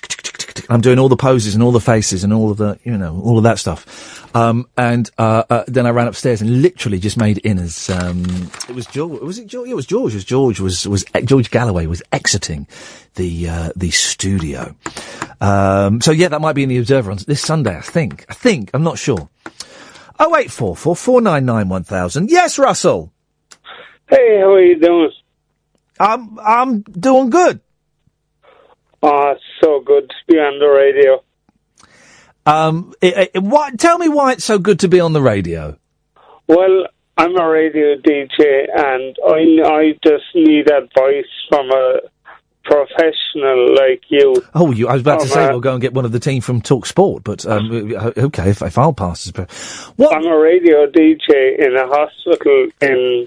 [0.68, 3.20] I'm doing all the poses and all the faces and all of the, you know,
[3.24, 4.34] all of that stuff.
[4.34, 7.90] Um, and, uh, uh, then I ran upstairs and literally just made it in as,
[7.90, 8.24] um,
[8.68, 9.68] it was George, was it George?
[9.68, 10.12] It was George.
[10.12, 12.66] It was George was, was, George Galloway was exiting
[13.14, 14.74] the, uh, the studio.
[15.40, 18.24] Um, so yeah, that might be in the Observer on this Sunday, I think.
[18.28, 19.28] I think, I'm not sure.
[20.18, 22.30] Oh eight four four four nine nine one thousand.
[22.30, 23.12] Yes, Russell.
[24.08, 25.10] Hey, how are you doing?
[25.98, 27.60] I'm I'm doing good.
[29.02, 31.22] It's so good to be on the radio.
[32.46, 33.78] Um, i i what?
[33.78, 35.78] Tell me why it's so good to be on the radio.
[36.46, 36.86] Well,
[37.16, 42.00] I'm a radio DJ, and I I just need advice from a
[42.64, 44.42] professional like you.
[44.54, 45.50] Oh, you, I was about to say man.
[45.50, 48.62] we'll go and get one of the team from Talk Sport, but um, okay, if,
[48.62, 49.90] if I'll pass this.
[49.98, 53.26] I'm a radio DJ in a hospital in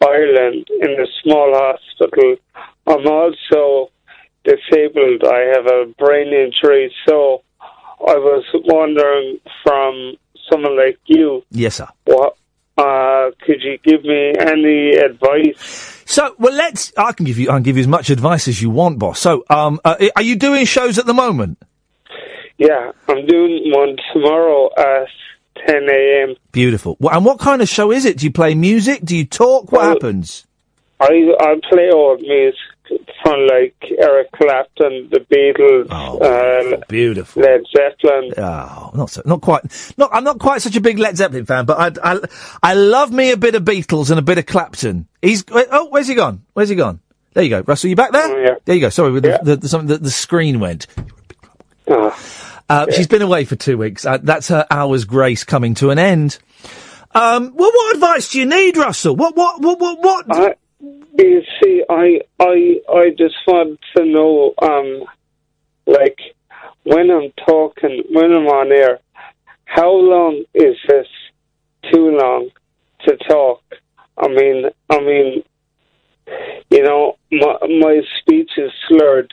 [0.00, 2.36] Ireland, in a small hospital.
[2.86, 3.90] I'm also
[4.48, 5.22] disabled.
[5.24, 10.14] I have a brain injury, so I was wondering from
[10.50, 11.88] someone like you, Yes, sir.
[12.04, 12.36] what
[12.78, 16.02] uh, could you give me any advice?
[16.06, 16.92] So, well, let's.
[16.96, 17.50] I can give you.
[17.50, 19.18] I can give you as much advice as you want, boss.
[19.18, 21.58] So, um, uh, are you doing shows at the moment?
[22.56, 25.06] Yeah, I'm doing one tomorrow at
[25.66, 26.34] 10 a.m.
[26.50, 26.96] Beautiful.
[26.98, 28.18] Well, and what kind of show is it?
[28.18, 29.04] Do you play music?
[29.04, 29.70] Do you talk?
[29.70, 30.46] What happens?
[31.00, 32.58] I I play old music
[33.22, 38.32] from like Eric Clapton, the Beatles, uh, beautiful, Led Zeppelin.
[38.38, 39.62] Oh, not so, not quite.
[39.96, 40.10] Not.
[40.12, 42.18] I'm not quite such a big Led Zeppelin fan, but I, I,
[42.62, 45.06] I love me a bit of Beatles and a bit of Clapton.
[45.22, 45.44] He's.
[45.50, 46.42] Oh, where's he gone?
[46.54, 47.00] Where's he gone?
[47.34, 47.90] There you go, Russell.
[47.90, 48.58] You back there?
[48.64, 48.88] There you go.
[48.88, 50.86] Sorry, with the, the, the, something- the, the screen went.
[51.86, 54.04] Uh, She's been away for two weeks.
[54.04, 56.38] Uh, that's her hour's grace coming to an end.
[57.14, 59.16] Um, well, what advice do you need, Russell?
[59.16, 60.26] What, what, what, what, what?
[60.30, 65.04] I, you see, I I I just want to know, um,
[65.86, 66.18] like
[66.84, 69.00] when I'm talking, when I'm on air,
[69.64, 71.06] how long is this
[71.92, 72.50] too long
[73.06, 73.62] to talk?
[74.16, 75.42] I mean, I mean,
[76.70, 79.32] you know, my my speech is slurred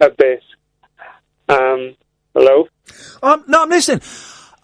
[0.00, 0.42] a bit.
[1.48, 1.96] Um,
[2.34, 2.68] hello.
[3.22, 4.02] Um, no, I'm listening.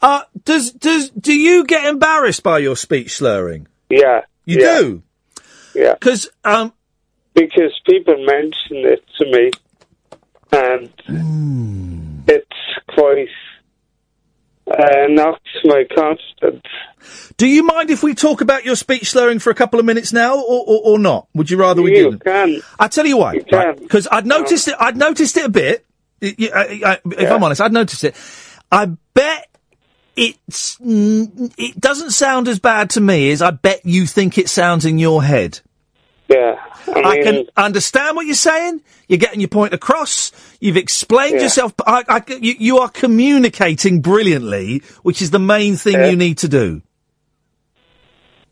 [0.01, 3.67] Uh, does does do you get embarrassed by your speech slurring?
[3.89, 4.23] Yeah.
[4.45, 4.81] You yeah.
[4.81, 5.03] do.
[5.77, 5.95] Yeah.
[5.95, 6.73] Because um,
[7.35, 9.51] because people mention it to me,
[10.53, 12.21] and Hmm.
[12.27, 12.47] it's
[12.89, 13.29] quite
[14.67, 16.63] uh, knocks my confidence.
[17.37, 20.13] Do you mind if we talk about your speech slurring for a couple of minutes
[20.13, 21.29] now, or, or, or not?
[21.35, 22.25] Would you rather we You didn't?
[22.25, 22.61] can.
[22.79, 24.75] I tell you why, because I'd noticed it.
[24.81, 25.85] I'd noticed it a bit.
[26.23, 28.17] Y- y- I- I- if I'm honest, I'd noticed it.
[28.73, 29.49] I bet
[30.17, 34.49] it's mm, it doesn't sound as bad to me as I bet you think it
[34.49, 35.61] sounds in your head.
[36.29, 36.57] Yeah,
[36.89, 38.83] I, can understand what you're saying.
[39.07, 40.33] You're getting your point across.
[40.61, 41.43] You've explained Yeah.
[41.43, 41.73] yourself.
[41.87, 46.49] I, I, you, you are communicating brilliantly, which is the main thing you need to
[46.49, 46.83] do.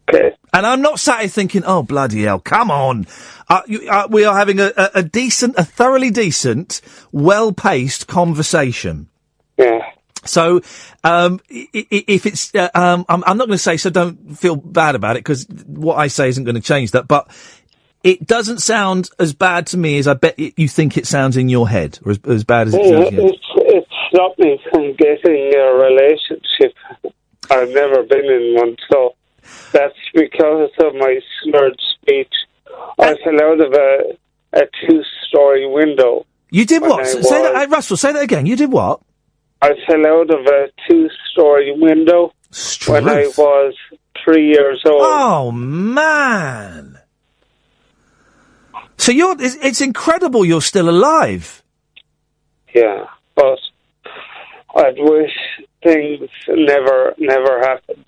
[0.09, 0.37] Okay.
[0.53, 3.07] And I'm not sat here thinking, oh, bloody hell, come on.
[3.49, 9.09] Uh, you, uh, we are having a, a, a decent, a thoroughly decent, well-paced conversation.
[9.57, 9.81] Yeah.
[10.25, 10.61] So,
[11.03, 13.91] um, i- i- if it's, uh, um, I'm, I'm not going to say so.
[13.91, 17.09] Don't feel bad about it because what I say isn't going to change that.
[17.09, 17.29] But
[18.05, 21.37] it doesn't sound as bad to me as I bet it, you think it sounds
[21.37, 22.91] in your head, or as, as bad as it sounds.
[22.91, 23.21] in your head.
[23.35, 26.75] It's it's stopped me from getting a relationship.
[27.51, 29.15] I've never been in one, so
[29.73, 32.33] that's because of my slurred speech.
[32.99, 34.17] I fell out of a
[34.57, 36.27] a two-story window.
[36.51, 36.91] You did what?
[36.91, 37.01] what?
[37.01, 37.97] I S- Say that, was- hey, Russell.
[37.97, 38.47] Say that again.
[38.47, 39.01] You did what?
[39.63, 42.33] I fell out of a two-story window
[42.87, 43.75] when I was
[44.25, 45.01] three years old.
[45.03, 46.99] Oh man!
[48.97, 51.63] So you're, it's, it's incredible you're still alive.
[52.75, 53.59] Yeah, but
[54.77, 55.33] I'd wish
[55.83, 58.05] things never, never happened.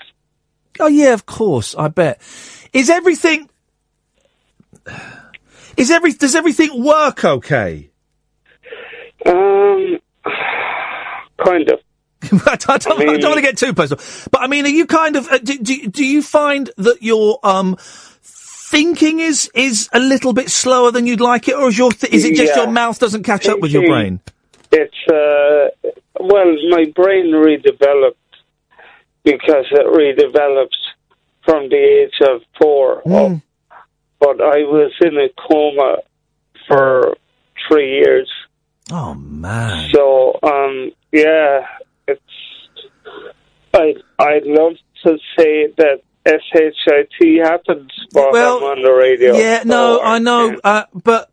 [0.78, 1.74] Oh yeah, of course.
[1.76, 2.20] I bet.
[2.72, 3.49] Is everything?
[5.76, 6.12] Is every?
[6.12, 7.91] Does everything work okay?
[9.24, 9.99] Um,
[11.45, 11.80] kind of.
[12.47, 15.16] I don't, I don't want to get too personal, but I mean, are you kind
[15.16, 15.28] of?
[15.28, 17.76] Uh, do, do, do you find that your um
[18.71, 22.12] thinking is is a little bit slower than you'd like it, or is your th-
[22.12, 22.64] is it just Yeah.
[22.64, 24.21] your mouth doesn't catch up with your brain?
[24.73, 25.91] It's uh,
[26.21, 28.14] well, my brain redeveloped
[29.25, 30.81] because it redevelops
[31.45, 32.99] from the age of four.
[33.09, 33.41] up.
[34.19, 35.99] But I was in a coma
[36.67, 37.17] for
[37.69, 38.31] three years.
[38.91, 39.91] Oh man!
[39.93, 41.67] So um, yeah,
[42.09, 42.23] it's.
[43.75, 44.73] I I'd love
[45.05, 46.01] to say that
[46.53, 49.37] shit happened, but Well, I'm on the radio.
[49.37, 51.31] Yeah, no, so I know, uh, but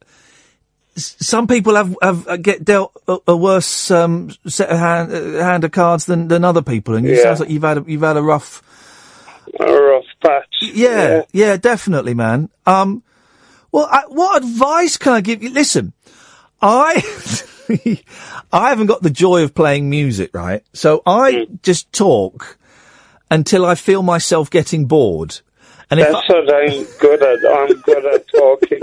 [0.96, 5.44] some people have, have uh, get dealt a, a worse um, set of hand, uh,
[5.44, 7.24] hand of cards than, than other people, and it Yeah.
[7.24, 8.62] sounds like you've had a, you've had a rough.
[9.60, 10.46] A rough patch.
[10.62, 12.50] Yeah, yeah, definitely, man.
[12.66, 13.04] Um,
[13.72, 15.50] well, I, what advice can I give you?
[15.50, 15.94] Listen,
[16.62, 17.02] I
[18.54, 20.64] I haven't got the joy of playing music, right?
[20.74, 22.58] So I just talk
[23.30, 25.40] until I feel myself getting bored.
[25.90, 27.40] And if That's what I'm good at.
[27.52, 28.82] I'm good at talking.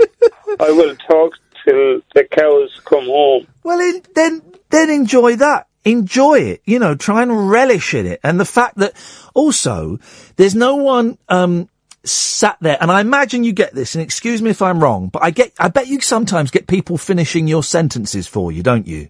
[0.59, 1.33] I will talk
[1.65, 3.47] till the cows come home.
[3.63, 5.67] Well, in, then then enjoy that.
[5.83, 6.61] Enjoy it.
[6.65, 8.19] You know, try and relish in it.
[8.23, 8.93] And the fact that
[9.33, 9.99] also
[10.37, 11.69] there's no one um,
[12.03, 12.77] sat there.
[12.79, 13.95] And I imagine you get this.
[13.95, 15.53] And excuse me if I'm wrong, but I get.
[15.59, 19.09] I bet you sometimes get people finishing your sentences for you, don't you?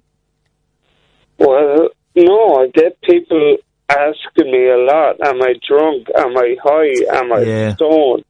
[1.38, 3.58] Well, no, I get people
[3.92, 6.08] asking me a lot, am I drunk?
[6.18, 7.20] Am I high?
[7.20, 7.76] Am I Yeah.
[7.76, 8.24] stoned?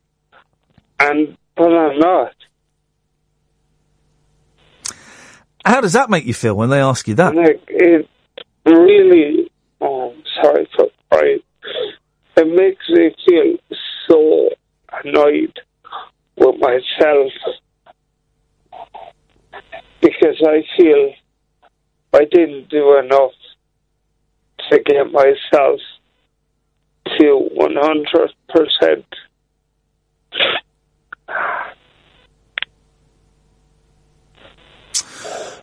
[0.99, 2.33] And, but I'm not.
[5.63, 7.35] How does that make you feel when they ask you that?
[7.35, 8.09] Like, it
[8.65, 11.43] really, oh, sorry for, right,
[12.37, 13.57] it makes me feel
[14.09, 14.49] so
[15.03, 15.53] annoyed
[16.37, 17.31] with myself
[20.01, 21.13] because I feel
[22.13, 23.31] I didn't do enough
[24.69, 25.79] to get myself
[27.19, 29.03] to 100%.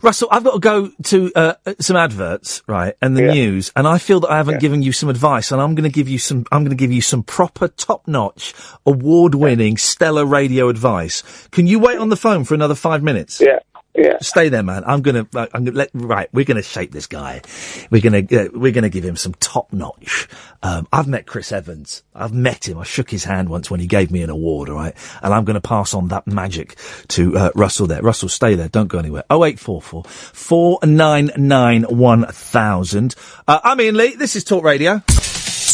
[0.01, 3.99] Russell, I've got to go to uh, some adverts, right, and the news, and I
[3.99, 6.45] feel that I haven't given you some advice, and I'm going to give you some.
[6.53, 8.55] I'm going to give you some proper, top-notch,
[8.87, 11.49] award-winning, stellar radio advice.
[11.51, 13.41] Can you wait on the phone for another five minutes?
[13.41, 13.59] Yeah,
[13.95, 14.19] yeah.
[14.21, 14.85] Stay there, man.
[14.87, 15.27] I'm gonna.
[15.35, 15.91] Uh, I'm gonna let.
[15.93, 17.43] Right, we're gonna shape this guy.
[17.91, 18.19] We're gonna.
[18.19, 20.29] Uh, we're gonna give him some top-notch.
[20.63, 22.03] Um, I've met Chris Evans.
[22.15, 22.79] I've met him.
[22.79, 24.69] I shook his hand once when he gave me an award.
[24.69, 26.77] All right, and I'm to pass on that magic
[27.09, 27.87] to uh, Russell.
[27.87, 28.69] There, Russell, stay there.
[28.69, 29.25] Don't go anywhere.
[29.31, 33.15] Oh eight four four four nine nine one thousand.
[33.47, 34.15] Uh, I'm Iain Lee.
[34.17, 35.03] This is Talk Radio.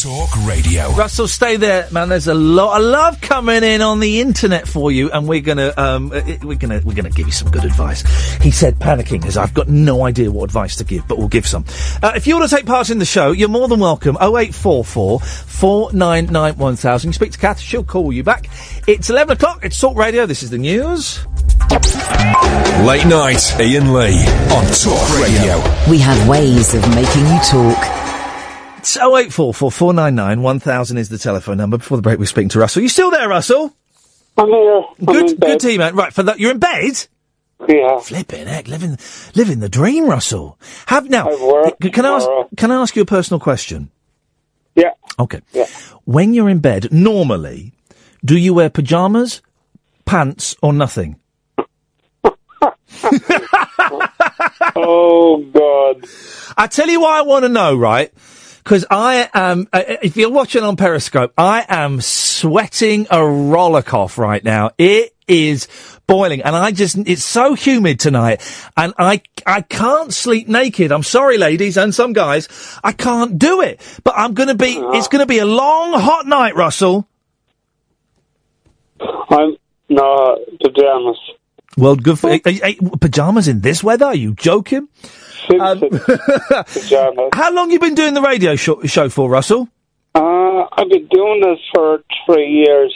[0.05, 0.91] Talk Radio.
[0.91, 2.11] Russell, stay there, man.
[2.11, 5.73] There's a lot of love coming in on the internet for you, and we're gonna
[5.79, 8.03] um, uh, we're gonna we're gonna give you some good advice.
[8.43, 11.47] He said panicking as I've got no idea what advice to give, but we'll give
[11.47, 11.65] some.
[12.03, 14.17] Uh, if you want to take part in the show, you're more than welcome.
[14.17, 17.09] 0844 499 1000.
[17.09, 18.51] You speak to Kath, she'll call you back.
[18.87, 19.65] It's 11 o'clock.
[19.65, 20.27] It's Talk Radio.
[20.27, 21.27] This is the news.
[22.85, 25.57] Late night, Iain Lee on Talk Radio.
[25.91, 28.04] We have ways of making you talk.
[28.85, 31.79] It's 0844 499 1000 is the telephone number.
[31.79, 32.83] Before the break, we're speaking to Russell.
[32.83, 33.75] You still there, Russell?
[34.37, 34.83] I'm here.
[34.99, 35.97] I'm Good, good team, man.
[35.97, 37.07] Right, for that, you're in bed?
[37.67, 37.99] Yeah.
[38.01, 38.99] Flipping heck, living,
[39.35, 40.59] living the dream, Russell.
[40.85, 41.31] Have now.
[41.81, 42.29] can I ask?
[42.59, 43.91] Can I ask you a personal question?
[44.75, 44.91] Yeah.
[45.19, 45.41] Okay.
[45.55, 45.65] Yeah.
[46.05, 47.73] When you're in bed, normally,
[48.23, 49.41] do you wear pajamas,
[50.05, 51.19] pants, or nothing?
[54.77, 56.07] oh God!
[56.59, 58.13] I tell you why I want to know, right?
[58.65, 64.17] Because I am, uh, if you're watching on Periscope, I am sweating a rollick off
[64.17, 64.71] right now.
[64.79, 65.69] It is
[66.07, 68.41] boiling and I just, it's so humid tonight
[68.75, 70.93] and I, I can't sleep naked.
[70.93, 72.49] I'm sorry, ladies and some guys.
[72.83, 75.93] I can't do it, but I'm going to be, it's going to be a long,
[76.01, 77.07] hot night, Russell.
[79.29, 79.57] I'm
[79.91, 81.19] no pajamas.
[81.77, 84.07] Well, good for, eh, pajamas in this weather?
[84.07, 84.89] Are you joking?
[85.51, 87.31] Um.
[87.33, 89.69] How long you been doing the radio show, show for, Russell?
[90.15, 92.95] Uh, I've been doing this for three years.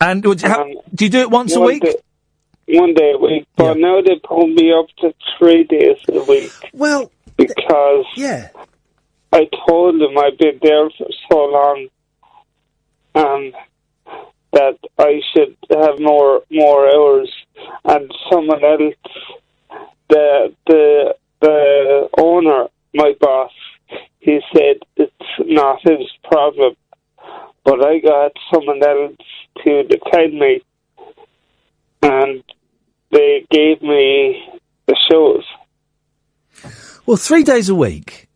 [0.00, 1.82] And would Um, do you do it once a week?
[1.82, 1.94] day-
[2.78, 6.52] one day a week, but now they pull me up to three days a week.
[6.72, 8.48] Well, because yeah,
[9.32, 11.88] I told them I've been there for so long,
[13.14, 13.52] um,
[14.52, 17.30] that I should have more more hours,
[17.84, 18.94] and someone else,
[20.08, 23.50] the the the owner, my boss,
[24.20, 26.74] he said it's not his problem,
[27.64, 29.16] but I got someone else
[29.64, 30.62] to defend me,
[32.02, 32.42] and
[33.10, 34.42] they gave me
[34.86, 35.44] the shows.
[37.06, 38.28] Well, three days a week.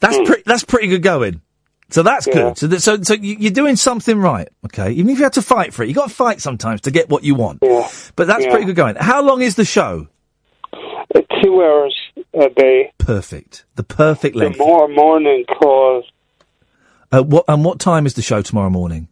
[0.00, 0.42] That's pretty.
[0.46, 1.42] That's pretty good going.
[1.90, 2.34] So that's Yeah.
[2.34, 2.58] good.
[2.58, 4.48] So, that, so, so you- you're doing something right.
[4.66, 6.90] Okay, even if you have to fight for it, you got to fight sometimes to
[6.90, 7.60] get what you want.
[7.62, 7.88] Yeah.
[8.14, 8.50] But that's Yeah.
[8.50, 8.96] pretty good going.
[8.96, 10.06] How long is the show?
[10.72, 11.96] Uh, two hours
[12.40, 12.92] a day.
[12.98, 13.64] Perfect.
[13.76, 14.58] The perfect length.
[14.58, 16.04] more morning calls,
[17.10, 19.08] Uh, what and what time is the show tomorrow morning?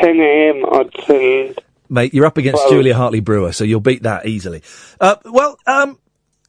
[0.00, 0.64] 10 a.m.
[0.72, 1.54] until
[1.88, 4.62] Mate, you're up against Well- Julia Hartley Brewer, so you'll beat that easily.
[5.00, 5.98] Uh, well, um,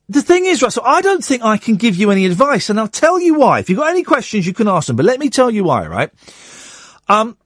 [0.09, 2.87] the thing is, Russell, I don't think I can give you any advice, and I'll
[2.87, 3.59] tell you why.
[3.59, 5.85] If you've got any questions, you can ask them, but let me tell you why,
[5.85, 6.09] right?
[7.07, 7.37] Um,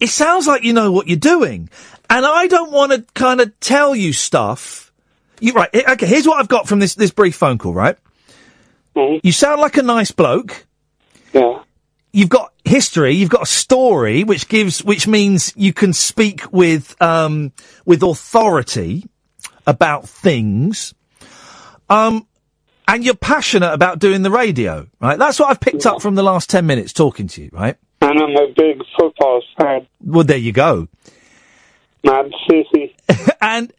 [0.00, 1.70] it sounds like you know what you're doing,
[2.10, 4.91] and I don't want to kind of tell you stuff.
[5.42, 7.96] You, right, eh, okay, here's what I've got from this, this brief phone call, right?
[8.94, 10.66] You sound like a nice bloke.
[11.32, 11.62] Yeah.
[12.12, 16.94] You've got history, you've got a story, which gives, which means you can speak with,
[17.00, 17.52] um,
[17.86, 19.06] with authority
[19.66, 20.94] about things.
[21.88, 22.26] Um,
[22.86, 25.18] and you're passionate about doing the radio, right?
[25.18, 27.76] That's what I've picked up from the last 10 minutes talking to you, right?
[28.02, 29.86] and I'm a big football fan.
[30.04, 30.88] Well, there you go.
[32.04, 32.94] Man City.
[33.40, 33.72] and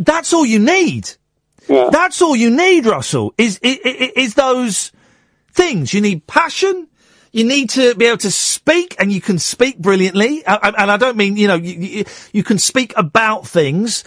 [0.00, 1.10] that's all you need.
[1.68, 3.32] That's all you need, Russell.
[3.38, 3.78] Is, is
[4.16, 4.90] is those
[5.52, 6.88] things you need passion.
[7.32, 10.44] You need to be able to speak, and you can speak brilliantly.
[10.44, 14.02] And I don't mean you know you, you, you can speak about things.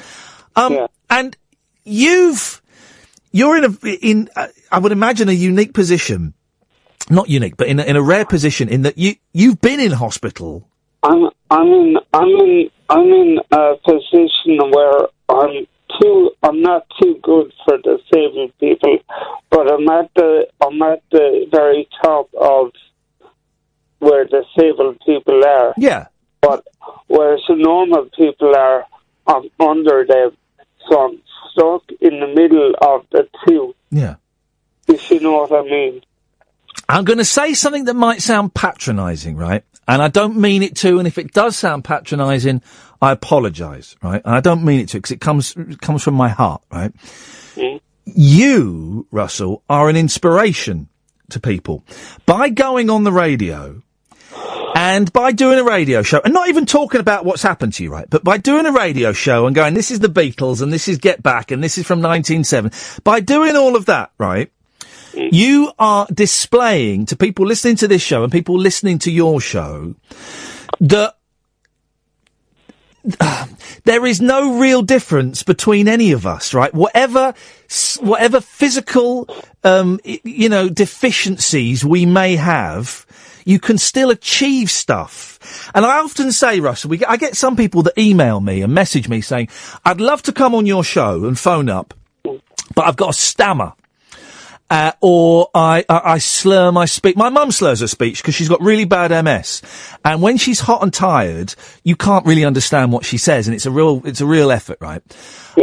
[0.57, 1.37] Um, and
[1.85, 2.61] you've
[3.31, 6.33] you're in a in uh, I would imagine a unique position,
[7.09, 9.91] not unique, but in a, in a rare position in that you you've been in
[9.91, 10.67] hospital.
[11.01, 15.65] I'm I'm in I'm in I'm in a position where I'm
[16.01, 18.97] too I'm not too good for disabled people,
[19.49, 22.71] but I'm at the I'm at the very top of
[23.99, 25.73] where disabled people are.
[25.77, 26.07] Yeah.
[26.41, 26.67] But
[27.07, 28.85] whereas the normal people are,
[29.25, 30.35] I'm under them,
[30.89, 31.21] so I'm
[31.51, 33.73] stuck in the middle of the two.
[33.89, 34.15] Yeah.
[34.87, 36.01] If you know what I mean.
[36.89, 39.63] I'm going to say something that might sound patronising, right?
[39.87, 40.99] And I don't mean it to.
[40.99, 42.61] And if it does sound patronising,
[43.04, 44.22] I apologise, right?
[44.24, 46.93] And I don't mean it to because it comes it comes from my heart, right?
[47.56, 47.82] Mm.
[48.06, 50.88] You, Russell, are an inspiration
[51.30, 51.84] to people
[52.26, 53.82] by going on the radio
[54.76, 57.91] and by doing a radio show and not even talking about what's happened to you,
[57.91, 58.10] right?
[58.10, 60.97] But by doing a radio show and going, this is the Beatles and this is
[60.97, 62.72] Get Back and this is from 1907.
[63.04, 64.49] By doing all of that, right?
[65.12, 65.34] Mm.
[65.34, 69.95] You are displaying to people listening to this show and people listening to your show
[70.80, 71.18] that
[73.84, 76.74] there is no real difference between any of us, right?
[76.74, 77.34] Whatever,
[77.99, 79.28] whatever physical,
[79.64, 83.06] um, you know, deficiencies we may have,
[83.45, 85.70] you can still achieve stuff.
[85.76, 89.10] And I often say, Russell, we, I get some people that email me and message
[89.10, 89.49] me saying,
[89.84, 91.93] I'd love to come on your show and phone up,
[92.24, 93.74] but I've got a stammer.
[94.74, 97.15] Uh, or I, I, I slur my speech.
[97.15, 99.61] My mum slurs her speech because she's got really bad MS.
[100.03, 101.53] And when she's hot and tired,
[101.84, 103.47] you can't really understand what she says.
[103.47, 105.03] And it's a real, it's a real effort, right?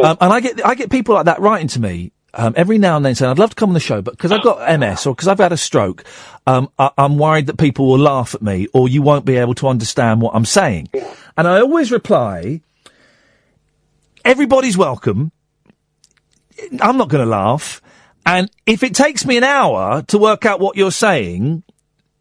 [0.01, 2.13] Um, and I get, I get people like that writing to me.
[2.35, 4.31] Um, every now and then saying, I'd love to come on the show, but because
[4.31, 6.05] I've got MS or because I've had a stroke,
[6.47, 9.57] um, I, I'm worried that people will laugh at me or you won't be able
[9.57, 10.89] to understand what I'm saying.
[11.37, 12.61] And I always reply,
[14.25, 15.33] everybody's welcome.
[16.81, 17.83] I'm not going to laugh.
[18.31, 21.65] And if it takes me an hour to work out what you're saying,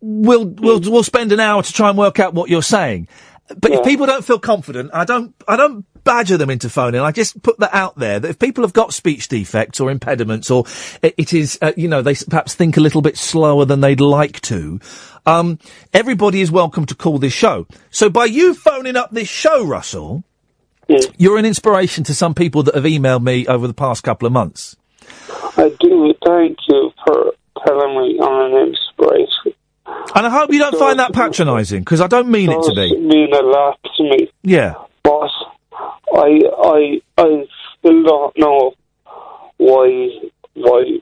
[0.01, 3.07] we'll we'll we'll spend an hour to try and work out what you're saying.
[3.55, 7.01] But if people don't feel confident, I don't I don't badger them into phoning.
[7.01, 10.49] I just put that out there that if people have got speech defects or impediments,
[10.49, 10.65] or
[11.03, 14.01] it, it is uh, you know they perhaps think a little bit slower than they'd
[14.01, 14.79] like to,
[15.27, 15.59] um,
[15.93, 17.67] everybody is welcome to call this show.
[17.91, 20.23] So by you phoning up this show, Russell,
[21.19, 24.33] you're an inspiration to some people that have emailed me over the past couple of
[24.33, 24.75] months.
[25.57, 27.33] I do thank you for
[27.65, 29.53] telling me I'm an inspiration.
[30.15, 32.97] And I hope you don't find that patronising, because I don't mean it to be.
[32.97, 34.31] mean a lot to me.
[34.43, 34.75] Yeah.
[35.03, 35.31] But
[36.13, 37.47] I I I
[37.77, 38.73] still don't know
[39.57, 40.09] why
[40.53, 40.99] why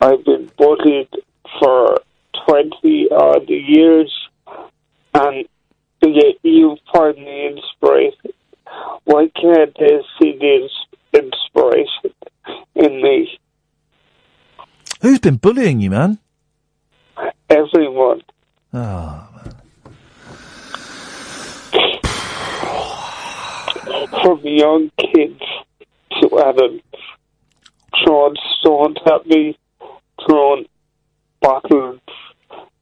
[0.00, 1.08] I've been bullied
[1.58, 1.98] for
[2.46, 4.12] twenty odd years
[5.14, 5.46] and
[6.02, 8.32] yet you find me inspiration.
[9.04, 12.14] Why can't they see the ins- inspiration
[12.74, 13.38] in me?
[15.02, 16.18] Who's been bullying you, man?
[17.48, 18.22] Everyone.
[18.72, 19.54] Oh, man.
[24.22, 25.42] From young kids
[26.20, 26.84] to adults,
[28.04, 29.58] throwing stones at me,
[30.26, 30.66] throwing
[31.40, 32.00] bottles,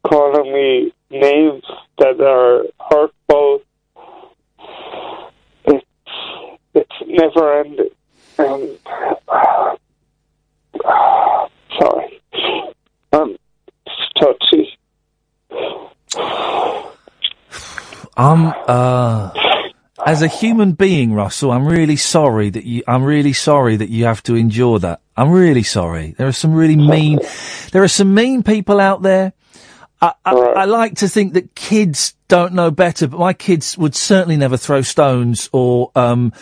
[0.05, 1.65] calling me names
[1.99, 3.63] that are hurtful.
[5.67, 5.87] It's
[6.75, 7.91] it's never ending.
[8.39, 8.79] And
[11.79, 12.23] sorry,
[13.13, 13.37] um,
[14.17, 14.79] touchy.
[18.17, 19.31] I'm, uh,
[20.05, 24.05] as a human being, Russell, I'm really sorry that you, I'm really sorry that you
[24.05, 25.01] have to endure that.
[25.17, 26.15] I'm really sorry.
[26.17, 27.19] There are some really mean,
[27.73, 29.33] there are some mean people out there.
[30.01, 33.97] I, I, I like to think that kids don't know better, but my kids would
[33.97, 36.33] certainly never throw stones or, um,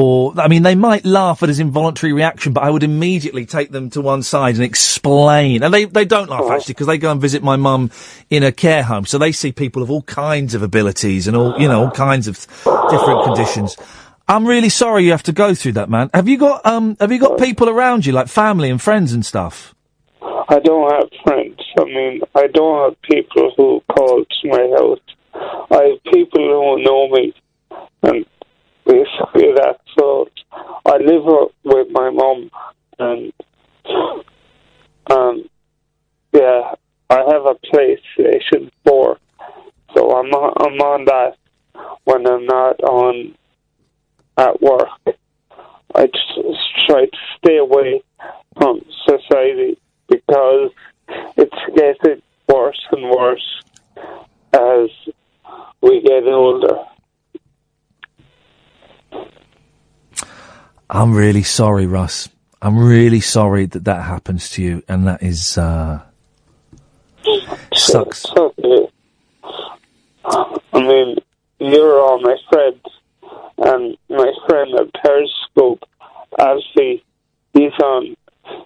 [0.00, 3.72] or, I mean, they might laugh at his involuntary reaction, but I would immediately take
[3.72, 5.64] them to one side and explain.
[5.64, 7.90] And they, they don't laugh actually, because they go and visit my mum
[8.30, 9.06] in a care home.
[9.06, 12.28] So they see people of all kinds of abilities and all, you know, all kinds
[12.28, 12.38] of
[12.90, 13.76] different conditions.
[14.28, 16.10] I'm really sorry you have to go through that, man.
[16.14, 19.26] Have you got, um, have you got people around you, like family and friends and
[19.26, 19.74] stuff?
[20.22, 21.58] I don't have friends.
[21.76, 25.00] I mean, I don't have people who call to my house.
[25.72, 27.34] I have people who know me,
[28.02, 28.24] and
[28.86, 30.28] basically that's all.
[30.86, 31.24] I live
[31.64, 32.50] with my mom,
[32.98, 33.32] and
[35.10, 35.48] um,
[36.32, 36.74] yeah,
[37.10, 39.18] I have a PlayStation Four,
[39.94, 41.36] so I'm on, I'm on that
[42.04, 43.34] when I'm not on
[44.36, 44.88] at work.
[45.94, 48.02] I just try to stay away
[48.56, 49.78] from society
[50.08, 50.70] because
[51.36, 53.62] it's getting worse and worse
[54.52, 54.90] as
[55.82, 56.78] we get older.
[60.90, 62.28] I'm really sorry, Russ.
[62.60, 66.02] I'm really sorry that that happens to you, and that is uh,
[67.74, 68.24] sucks.
[68.24, 68.88] It's okay.
[70.24, 71.16] I mean,
[71.60, 72.82] you're all my friends,
[73.58, 75.82] and my friend at Periscope,
[76.38, 77.04] Alfie,
[77.52, 78.16] he's on,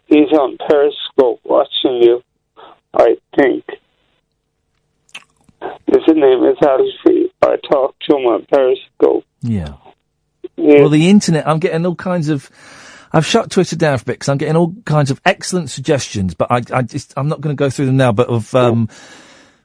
[0.07, 2.23] he's on Periscope watching you.
[2.95, 3.65] I think
[5.87, 7.33] his name is Alfie.
[7.43, 9.25] I talk to him on Periscope.
[9.41, 9.75] Yeah.
[10.63, 12.51] Well, the internet, I'm getting all kinds of.
[13.15, 16.33] I've shut Twitter down for a bit because I'm getting all kinds of excellent suggestions,
[16.33, 18.89] but I, I just, I'm not going to go through them now, but of, um,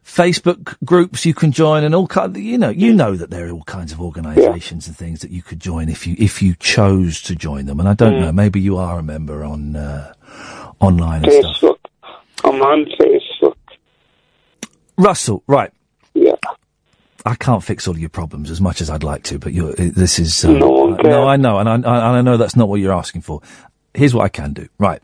[0.04, 3.52] Facebook groups you can join and all kind, you know, you know that there are
[3.52, 7.22] all kinds of organisations and things that you could join if you, if you chose
[7.22, 7.80] to join them.
[7.80, 10.14] And I don't know, maybe you are a member on, uh,
[10.80, 11.58] online and stuff.
[11.62, 11.78] Facebook.
[12.43, 13.56] I'm on Facebook.
[14.98, 15.72] Russell, right.
[16.14, 16.36] Yeah.
[17.28, 19.89] I can't fix all your problems as much as I'd like to, but you're, uh,
[19.93, 22.55] this is um, No one uh, no, I know, and I, I, I know that's
[22.55, 23.41] not what you're asking for.
[23.93, 24.69] Here's what I can do.
[24.78, 25.01] Right,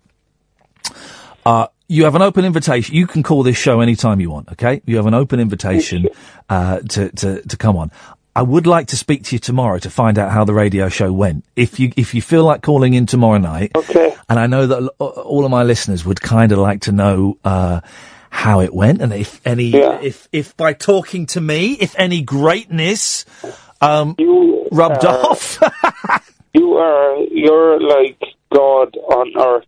[1.46, 2.96] uh, you have an open invitation.
[2.96, 4.54] You can call this show anytime you want.
[4.54, 6.08] Okay, you have an open invitation
[6.48, 7.92] uh, to to to come on.
[8.36, 11.12] I would like to speak to you tomorrow to find out how the radio show
[11.12, 11.44] went.
[11.58, 14.16] If you if you feel like calling in tomorrow night, okay.
[14.30, 17.82] And I know that all of my listeners would kind of like to know uh,
[18.34, 23.26] how it went, and if any, if if by talking to me, if any greatness
[23.80, 24.16] um,
[24.72, 25.60] rubbed are- off.
[26.56, 28.20] You are, you're like
[28.54, 29.66] God on earth.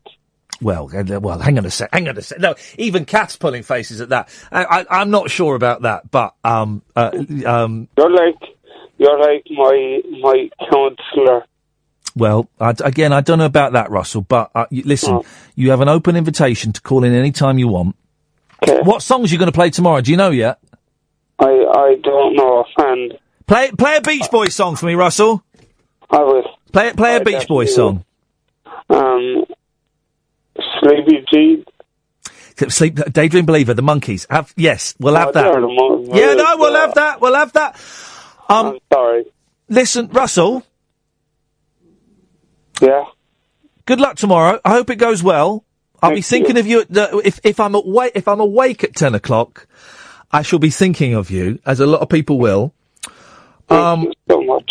[0.62, 1.90] Well, uh, well, hang on a sec.
[1.92, 2.38] Hang on a sec.
[2.40, 4.30] No, even cats pulling faces at that.
[4.52, 7.10] I, I, I'm not sure about that, but um, uh,
[7.48, 8.36] um, You're like,
[9.00, 11.46] you're like my my counselor.
[12.16, 14.22] well, I again, I don't know about that, Russell.
[14.22, 15.26] But uh, you, listen, Oh.
[15.56, 17.96] you have an open invitation to call in any time you want.
[18.84, 20.02] What songs are you going to play tomorrow?
[20.02, 20.60] Do you know yet?
[21.40, 23.18] I I don't know offhand.
[23.48, 25.44] Play play a Beach Boys song for me, Russell.
[26.10, 26.44] I will.
[26.72, 28.04] Play play a I Beach Boys song.
[28.90, 29.46] Um,
[30.82, 31.66] Sleepy G.
[32.70, 34.26] Sleep, Daydream Believer, the Monkees.
[34.30, 35.60] Have yes, we'll have Oh, that.
[35.60, 37.20] Mon- yeah, no, we'll have that.
[37.20, 37.78] We'll have that.
[38.48, 39.26] Um, sorry.
[39.68, 40.64] Listen, Russell.
[42.82, 43.06] Yeah.
[43.86, 44.60] Good luck tomorrow.
[44.64, 45.66] I hope it goes well.
[46.06, 48.96] I'll be thinking of you at the, if if I'm awake if I'm awake at
[48.96, 49.68] ten o'clock.
[50.32, 52.74] I shall be thinking of you, as a lot of people will.
[53.70, 54.70] Um, so much.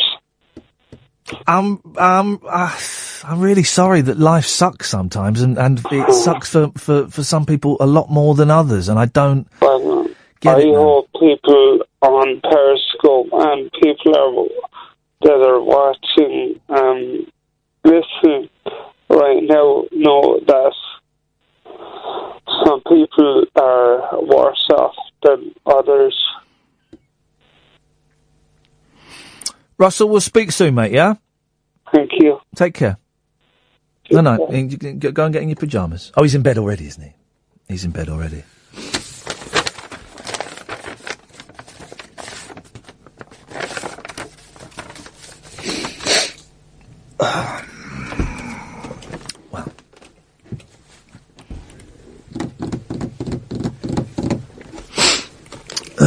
[1.46, 2.76] I'm um uh,
[3.24, 7.46] I'm really sorry that life sucks sometimes, and and it sucks for for for some
[7.46, 9.46] people a lot more than others, and I don't.
[9.60, 10.08] Well,
[10.40, 10.74] Get I it now.
[10.74, 14.48] hope people on Periscope and people are,
[15.22, 17.26] that are watching, um,
[17.84, 18.50] listening
[19.08, 20.74] right now know that
[22.64, 26.20] some people are worse off than others.
[29.78, 30.92] Russell, we'll speak soon, mate.
[30.92, 31.14] Yeah.
[31.92, 32.40] Thank you.
[32.54, 32.98] Take care.
[34.10, 34.50] No, no.
[34.50, 36.12] you can Go go and get in your pajamas.
[36.16, 37.12] Oh, he's in bed already, isn't he?
[37.68, 38.44] He's in bed already.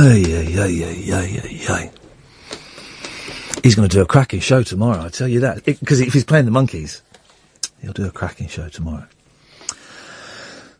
[0.07, 1.91] Ay, ay, ay, ay, ay, ay.
[3.61, 5.65] He's going to do a cracking show tomorrow, I tell you that.
[5.65, 7.01] Because if he's playing the Monkees,
[7.81, 9.05] he'll do a cracking show tomorrow.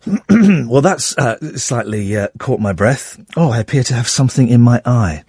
[0.29, 3.19] well, that's uh, slightly uh, caught my breath.
[3.35, 5.25] Oh, I appear to have something in my eye.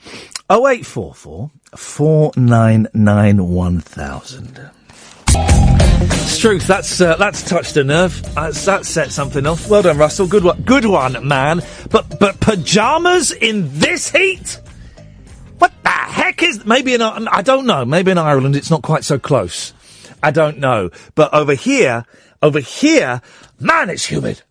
[0.49, 4.70] 0844 499 1000.
[6.39, 8.22] Struth, that's uh, that's touched a nerve.
[8.34, 9.68] That's, that set something off.
[9.68, 10.28] Well done, Russell.
[10.28, 11.62] Good one, good one, man.
[11.91, 14.61] But but pajamas in this heat?
[15.59, 16.64] What the heck is?
[16.64, 17.84] Maybe in I don't know.
[17.84, 19.72] Maybe in Ireland it's not quite so close.
[20.22, 20.91] I don't know.
[21.14, 22.05] But over here,
[22.41, 23.20] over here,
[23.59, 24.43] man, it's humid.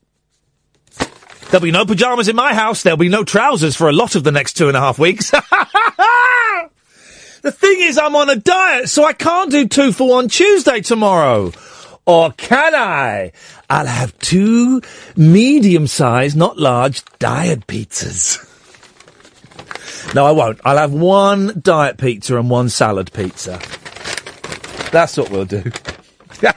[1.50, 2.84] There'll be no pajamas in my house.
[2.84, 5.32] There'll be no trousers for a lot of the next two and a half weeks.
[7.48, 10.82] the thing is, I'm on a diet, so I can't do two for one Tuesday
[10.82, 11.54] tomorrow.
[12.06, 13.32] Or can I?
[13.70, 14.82] I'll have two
[15.16, 18.44] medium-sized, not large, diet pizzas.
[20.14, 20.60] No, I won't.
[20.66, 23.62] I'll have one diet pizza and one salad pizza.
[24.92, 25.72] That's what we'll do.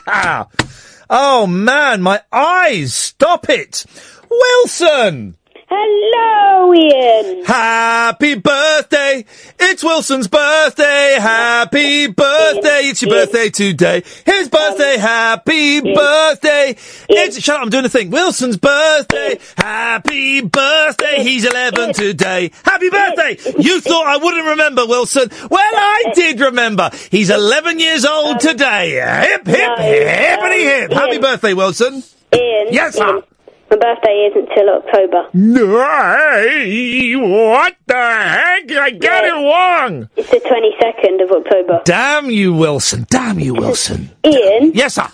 [1.09, 2.95] oh man, my eyes!
[2.95, 3.85] Stop it,
[4.29, 5.37] Wilson.
[5.73, 7.45] Hello, Iain.
[7.45, 9.25] Happy birthday!
[9.61, 11.17] It's Wilson's birthday!
[11.21, 12.89] Happy birthday!
[12.91, 14.03] It's your birthday today.
[14.27, 14.97] His birthday!
[14.97, 16.75] Happy birthday!
[17.09, 17.63] It's shut up!
[17.63, 18.11] I'm doing a thing.
[18.11, 19.39] Wilson's birthday!
[19.57, 21.23] Happy birthday!
[21.23, 22.51] He's 11 today.
[22.65, 23.39] Happy birthday!
[23.57, 25.31] You thought I wouldn't remember, Wilson?
[25.49, 26.91] Well, I did remember.
[27.13, 28.95] He's 11 years old today.
[29.29, 30.93] Hip hip hippity hip!
[30.93, 32.03] Happy birthday, Wilson!
[32.35, 32.73] Iain.
[32.73, 33.23] Yes, sir.
[33.71, 35.29] My birthday isn't till October.
[35.33, 38.71] Hey, what the heck?
[38.73, 40.09] I got it wrong.
[40.17, 41.81] It's the 22nd of October.
[41.85, 43.07] Damn you, Wilson.
[43.11, 44.11] Damn you, Wilson.
[44.25, 44.73] Iain.
[44.75, 45.07] Yes, sir.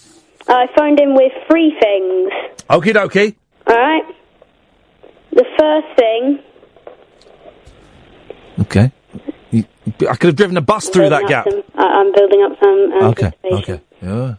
[0.48, 2.32] I phoned in with three things.
[2.70, 3.34] Okie dokie.
[3.68, 4.04] Alright?
[5.32, 6.38] The first thing.
[8.60, 8.90] Okay.
[10.08, 11.46] I could have driven a bus through that gap.
[11.48, 12.92] some- I'm building up some.
[12.92, 13.80] Um, Okay, okay.
[14.02, 14.34] Yeah.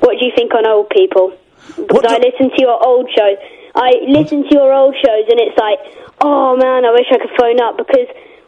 [0.00, 1.32] What do you think on old people?
[1.76, 3.38] Because I listen to your old shows.
[3.74, 5.78] I listen to your old shows, and it's like,
[6.20, 8.06] oh man, I wish I could phone up because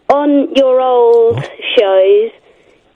[0.09, 1.43] on your old
[1.77, 2.31] shows,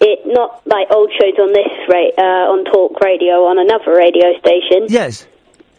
[0.01, 4.39] it not like old shows on this ra- uh, on Talk Radio on another radio
[4.39, 4.87] station.
[4.89, 5.26] Yes.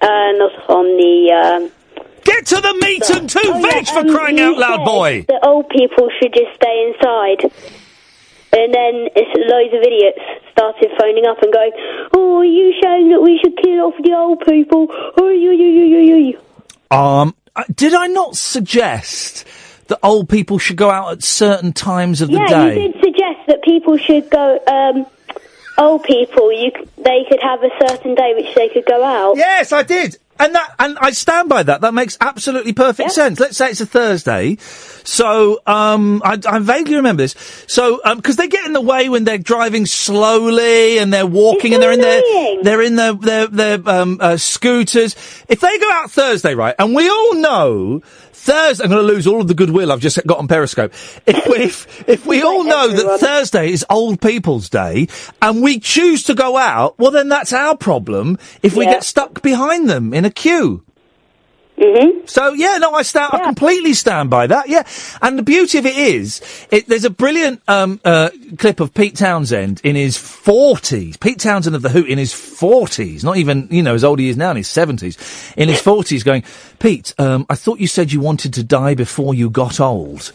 [0.02, 1.32] Uh, not on the.
[1.32, 1.72] Um,
[2.24, 5.26] Get to the meat and two Oh, veg yeah, for um, crying out loud, boy.
[5.28, 7.52] The old people should just stay inside.
[8.54, 10.20] And then it's loads of idiots
[10.52, 11.72] started phoning up and going,
[12.14, 15.68] "Oh, are you saying that we should kill off the old people?" Oh, you, you,
[15.68, 16.96] you, you, you, you.
[16.96, 17.34] Um,
[17.74, 19.46] did I not suggest
[19.88, 22.82] that old people should go out at certain times of the Yeah, day?
[22.84, 24.60] you did suggest that people should go.
[24.68, 25.06] Um,
[25.78, 29.38] old people, you they could have a certain day which they could go out.
[29.38, 30.18] Yes, I did.
[30.42, 31.82] And that, and I stand by that.
[31.82, 33.40] That makes absolutely perfect sense.
[33.40, 34.58] Let's say it's a Thursday.
[35.04, 37.36] So, um, I, I vaguely remember this.
[37.68, 41.28] So, um 'cause because they get in the way when they're driving slowly and they're
[41.28, 42.22] walking and they're in their,
[42.64, 45.16] they're in their, their, their, um, uh, scooters.
[45.48, 48.02] If they go out Thursday, right, and we all know
[48.42, 50.92] Thursday, I'm going to lose all of the goodwill I've just got on Periscope.
[51.28, 55.08] If we, if, if we all know that Thursday is Old People's Day
[55.44, 58.94] and we choose to go out, well then that's our problem if we Yeah.
[58.94, 60.84] get stuck behind them in a queue.
[61.78, 62.26] Mm-hmm.
[62.26, 63.34] So yeah, no, I stand.
[63.34, 64.70] I completely stand by that.
[64.70, 64.84] Yeah,
[65.22, 69.16] and the beauty of it is, it, there's a brilliant um, uh, clip of Pete
[69.16, 71.18] Townshend in his forties.
[71.18, 74.30] Pete Townshend of the Who in his forties, not even you know as old he
[74.30, 75.18] is now in his seventies.
[75.58, 76.44] In his forties, going,
[76.80, 80.32] Pete, um, I thought you said you wanted to die before you got old.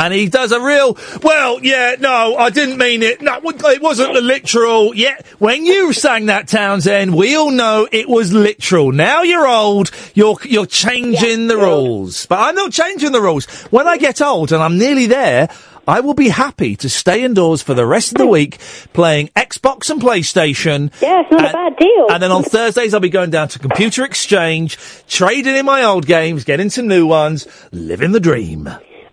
[0.00, 3.20] And he does a real, well, yeah, no, I didn't mean it.
[3.20, 4.94] No, it wasn't the literal.
[4.94, 8.92] Yeah, when you sang that Townshend, we all know it was literal.
[8.92, 12.24] Now you're old, you're, you're changing the rules.
[12.24, 13.44] But I'm not changing the rules.
[13.70, 15.50] When I get old and I'm nearly there,
[15.86, 18.58] I will be happy to stay indoors for the rest of the week
[18.94, 20.90] playing Xbox and PlayStation.
[21.02, 22.06] Yeah, it's not a bad deal.
[22.10, 24.78] And then on Thursdays, I'll be going down to Computer Exchange,
[25.08, 28.66] trading in my old games, getting some new ones, living the dream.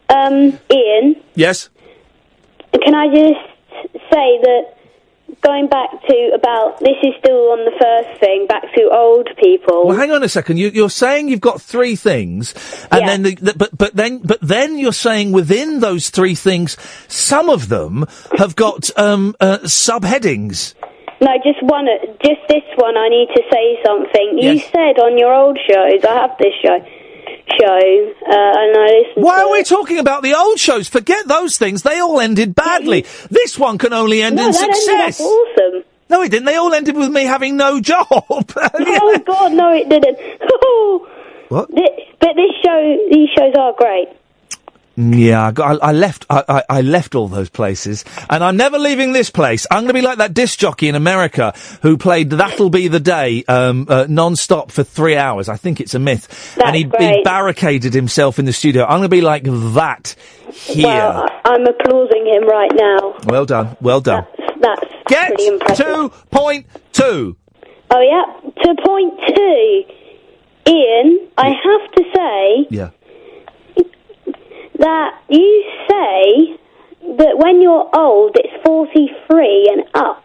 [0.10, 1.70] Um, Iain, Yes?
[2.74, 4.78] can I just say that
[5.42, 9.88] going back to about this is still on the first thing, back to old people.
[9.88, 10.58] Well, hang on a second.
[10.58, 12.54] You, you're saying you've got three things,
[12.92, 16.78] and then the, the, but but then but then you're saying within those three things,
[17.08, 18.06] some of them
[18.38, 20.74] have got um, uh, subheadings.
[21.20, 21.88] No, just one.
[22.24, 22.96] Just this one.
[22.98, 24.38] I need to say something.
[24.38, 24.70] You Yes.
[24.72, 26.06] said on your old shows.
[26.08, 26.78] I have this show.
[27.50, 29.04] Show, uh, and I.
[29.16, 30.88] Why are we talking about the old shows?
[30.90, 31.82] Forget those things.
[31.84, 33.06] They all ended badly.
[33.32, 35.22] This one can only end No, in success.
[35.22, 35.84] awesome.
[36.10, 36.46] No, it didn't.
[36.46, 38.08] They all ended with me having no job.
[38.12, 40.18] Oh God, no, it didn't.
[41.50, 41.70] What?
[41.72, 44.10] But this show, these shows are great.
[45.00, 46.26] Yeah, I, got, I, I left.
[46.28, 49.68] I, I, I left all those places, and I'm never leaving this place.
[49.70, 51.54] I'm going to be like that disc jockey in America
[51.84, 55.50] who played "That'll Be the Day" um, uh, non-stop for three hours.
[55.50, 58.86] I think it's a myth, and he, he barricaded himself in the studio.
[58.86, 60.16] I'm going to be like that
[60.52, 60.88] here.
[60.88, 63.18] Well, I'm applauding him right now.
[63.28, 64.26] well done, well done.
[64.60, 65.86] That's Get pretty impressive.
[65.86, 67.38] to point two.
[67.92, 69.84] Oh yeah, to point two,
[70.68, 71.30] Iain.
[71.38, 72.90] I have to say Yeah.
[74.78, 76.60] That you say
[77.18, 80.24] that when you're old, it's forty-three and up.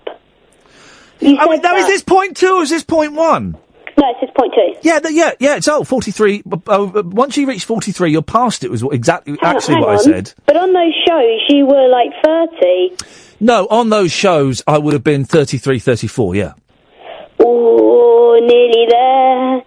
[1.20, 3.56] You Oh, wait, now is this point two or is this point one?
[3.98, 4.74] No, it's just point two.
[4.82, 5.56] Yeah, th- yeah, yeah.
[5.56, 6.42] It's oh, 43.
[6.50, 8.70] Uh, uh, once you reach 43, you're past it.
[8.70, 10.32] Was exactly Hang actually what I said.
[10.46, 12.96] But on those shows, you were like thirty.
[13.38, 16.52] No, on those shows, I would have been 33, 34, yeah.
[17.40, 19.62] Oh, nearly there.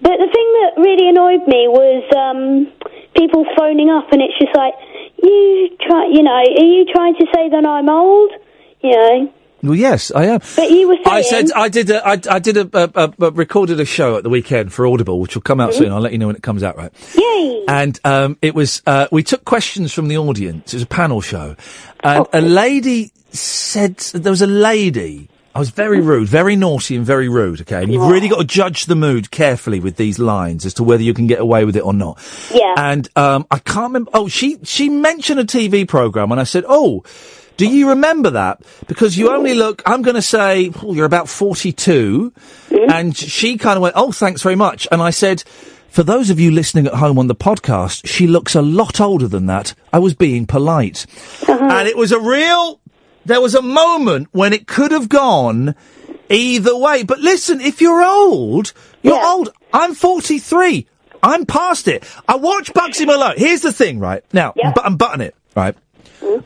[0.00, 2.66] But the thing that really annoyed me was um,
[3.16, 4.74] people phoning up, and it's just like,
[5.22, 8.32] you try, you know, are you trying to say that I'm old?
[8.82, 9.32] You know,
[9.62, 10.40] Well, yes, I am.
[10.56, 11.06] But you were saying.
[11.06, 11.90] I said I did.
[11.90, 14.86] A, I, I did a, a, a, a recorded a show at the weekend for
[14.88, 15.78] Audible, which will come out Mhm.
[15.78, 15.92] soon.
[15.92, 16.76] I'll let you know when it comes out.
[16.76, 16.92] Right.
[17.16, 17.64] Yay!
[17.68, 20.74] And um, it was uh, we took questions from the audience.
[20.74, 21.54] It was a panel show,
[22.02, 25.28] and a lady said there was a lady.
[25.54, 27.60] I was very rude, very naughty, and very rude.
[27.62, 30.82] Okay, and you've really got to judge the mood carefully with these lines as to
[30.82, 32.18] whether you can get away with it or not.
[32.50, 32.74] Yeah.
[32.76, 34.10] And um, I can't remember.
[34.14, 37.04] Oh, she she mentioned a TV program, and I said, "Oh,
[37.58, 38.62] do you remember that?
[38.86, 39.82] Because you only look.
[39.84, 42.32] I'm going to say oh, you're about 42."
[42.88, 45.44] And she kind of went, "Oh, thanks very much." And I said.
[45.92, 49.28] For those of you listening at home on the podcast, she looks a lot older
[49.28, 49.74] than that.
[49.92, 51.04] I was being polite.
[51.46, 52.80] And it was a real,
[53.24, 55.74] there was a moment when it could have gone
[56.28, 57.02] either way.
[57.02, 58.72] But listen, if you're old,
[59.02, 59.50] you're old.
[59.72, 60.86] I'm 43.
[61.22, 62.04] I'm past it.
[62.28, 63.34] I watch Bugsy Malone.
[63.36, 64.24] Here's the thing, right?
[64.32, 65.76] Now, but I'm button it, right?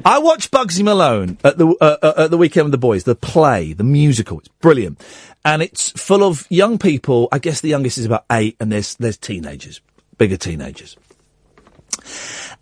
[0.04, 3.04] I watched Bugsy Malone at the uh, uh, at the weekend with the boys.
[3.04, 5.02] The play, the musical, it's brilliant,
[5.44, 7.28] and it's full of young people.
[7.30, 9.80] I guess the youngest is about eight, and there's there's teenagers,
[10.18, 10.96] bigger teenagers,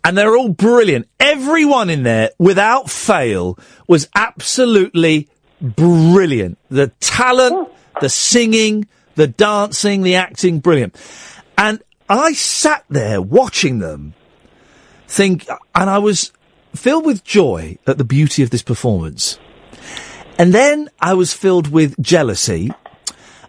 [0.05, 1.09] and they're all brilliant.
[1.19, 3.57] Everyone in there, without fail,
[3.87, 5.27] was absolutely
[5.59, 6.59] brilliant.
[6.69, 7.69] The talent,
[7.99, 10.95] the singing, the dancing, the acting, brilliant.
[11.57, 14.13] And I sat there watching them,
[15.07, 16.31] think, and I was
[16.75, 19.39] filled with joy at the beauty of this performance.
[20.37, 22.69] And then I was filled with jealousy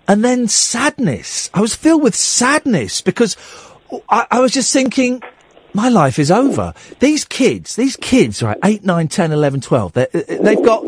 [0.09, 1.51] and then sadness.
[1.53, 3.37] I was filled with sadness because
[4.09, 5.23] I, I was just thinking,
[5.77, 6.73] my life is over.
[7.01, 10.83] These kids, these kids, right, 8, 9, 10, 11, 12, they- uh, uh, they've got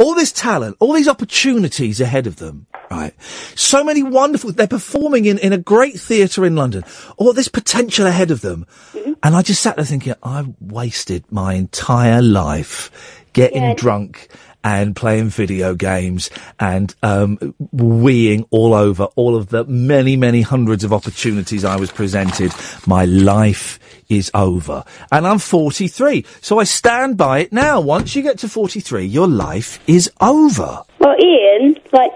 [0.00, 3.14] all this talent, all these opportunities ahead of them, right?
[3.54, 6.84] So many wonderful, they're performing in, in a great theatre in London,
[7.16, 8.66] all this potential ahead of them.
[8.92, 9.12] Mm-hmm.
[9.22, 12.90] And I just sat there thinking, I've wasted my entire life
[13.32, 13.74] getting Yeah.
[13.74, 14.28] drunk
[14.64, 17.36] and playing video games and um,
[17.74, 22.52] weeing all over all of the many, many hundreds of opportunities I was presented.
[22.86, 23.78] My life
[24.08, 24.84] is over.
[25.12, 26.24] And I'm 43.
[26.40, 27.80] So I stand by it now.
[27.80, 30.82] Once you get to 43, your life is over.
[30.98, 32.12] Well, Iain, like,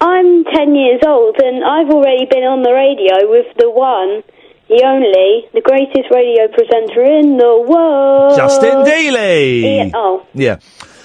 [0.00, 4.22] I'm 10 years old and I've already been on the radio with the one,
[4.68, 8.36] the only, the greatest radio presenter in the world.
[8.36, 9.62] Justin Dealey.
[9.62, 10.58] Ian, oh, Yeah.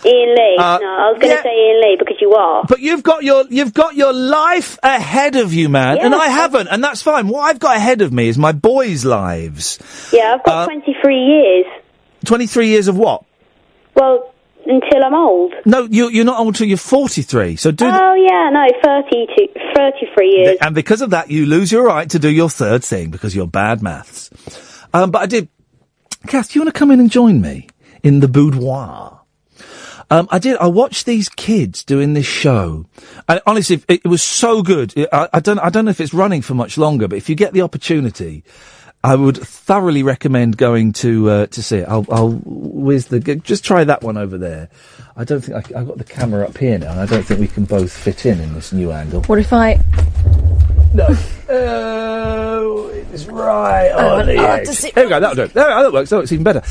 [0.06, 0.56] Iain Lee.
[0.60, 1.44] Uh, no, I was going to yeah.
[1.44, 2.64] say Iain Lee because you are.
[2.68, 6.68] But you've got your you've got your life ahead of you, man, and I haven't,
[6.68, 7.28] and that's fine.
[7.28, 9.80] What I've got ahead of me is my boys' lives.
[10.12, 11.66] Yeah, I've got Uh, 23 years.
[12.26, 13.24] Twenty three years of what?
[13.96, 14.32] Well,
[14.66, 15.54] until I'm old.
[15.66, 17.56] No, you you're not old until you're forty three.
[17.56, 17.86] So do.
[17.86, 20.58] Oh, yeah, no, 32, 33 years.
[20.62, 23.48] and because of that, you lose your right to do your third thing because you're
[23.48, 24.30] bad maths.
[24.94, 25.50] Um, but I did.
[26.28, 27.68] Kath, do you want to come in and join me
[28.04, 29.21] in the boudoir?
[30.12, 30.58] Um, I did.
[30.58, 32.86] I watched these kids doing this show,
[33.30, 34.94] and honestly, it, it was so good.
[35.12, 35.58] I, I don't.
[35.60, 38.44] I don't know if it's running for much longer, but if you get the opportunity,
[39.06, 41.88] I would thoroughly recommend going to uh, to see it.
[41.88, 43.22] I'll, I'll whiz the.
[43.22, 44.68] Just try that one over there.
[45.16, 47.40] I don't think I, have got the camera up here now, and I don't think
[47.40, 49.22] we can both fit in in this new angle.
[49.24, 49.82] What if I?
[50.94, 51.08] No.
[51.48, 54.82] Oh, it's right Oh, on the I'll edge.
[54.92, 55.22] There we go.
[55.22, 55.54] That'll do.
[55.54, 56.10] There, that works.
[56.10, 56.64] That works even better.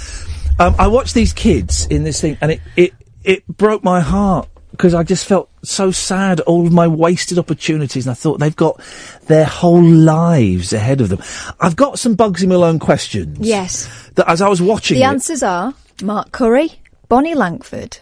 [0.58, 2.92] Um, I watched these kids in this thing, and it it
[3.24, 6.40] it broke my heart because I just felt so sad.
[6.40, 8.80] All of my wasted opportunities, and I thought they've got
[9.26, 11.20] their whole lives ahead of them.
[11.60, 13.38] I've got some Bugsy Malone questions.
[13.40, 14.10] Yes.
[14.14, 16.72] That as I was watching The it, answers are Mark Curry,
[17.08, 17.98] Bonnie Langford,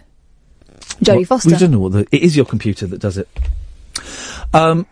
[1.03, 1.51] Jodie Foster.
[1.51, 2.07] We don't know what the.
[2.13, 3.29] It is your computer that does it.
[4.55, 4.87] Um,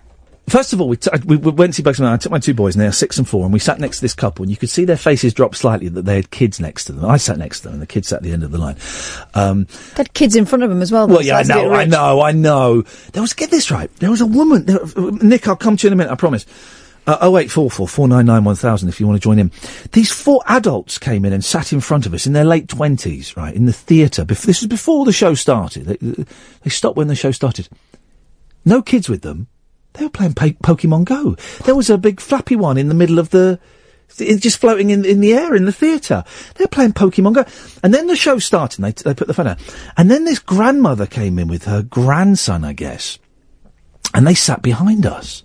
[0.48, 2.14] first of all, we, t- we, we went to see Bugs Malone.
[2.14, 3.98] I took my two boys, and they are six and four, and we sat next
[3.98, 6.60] to this couple, and you could see their faces drop slightly that they had kids
[6.60, 7.04] next to them.
[7.04, 8.76] I sat next to them, and the kids sat at the end of the line.
[9.34, 9.64] Um,
[9.94, 11.08] They had kids in front of them as well.
[11.08, 12.82] well, yeah, I that's a bit know, I know, I know.
[13.12, 13.92] There was get this right.
[13.96, 14.66] There was a woman.
[14.66, 14.78] There,
[15.22, 16.12] Nick, I'll come to you in a minute.
[16.12, 16.46] I promise.
[17.08, 19.52] Uh, 0844 499 1000 if you want to join in.
[19.92, 23.36] These four adults came in and sat in front of us in their late 20s,
[23.36, 24.24] right, in the theatre.
[24.24, 25.84] Bef- this was before the show started.
[25.86, 26.24] They,
[26.64, 27.68] they stopped when the show started.
[28.64, 29.46] No kids with them.
[29.96, 31.36] They were playing Pokemon Go.
[31.64, 33.58] There was a big flappy one in the middle of the,
[34.16, 36.22] just floating in, in the air in the theatre.
[36.54, 37.44] They were playing Pokemon Go.
[37.82, 39.58] And then the show started and they, they put the phone out.
[39.96, 43.18] And then this grandmother came in with her grandson, I guess.
[44.12, 45.44] And they sat behind us.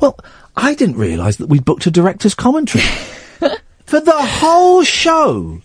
[0.00, 0.18] Well,
[0.56, 2.84] I didn't realise that we'd booked a director's commentary.
[3.86, 5.62] For the whole show.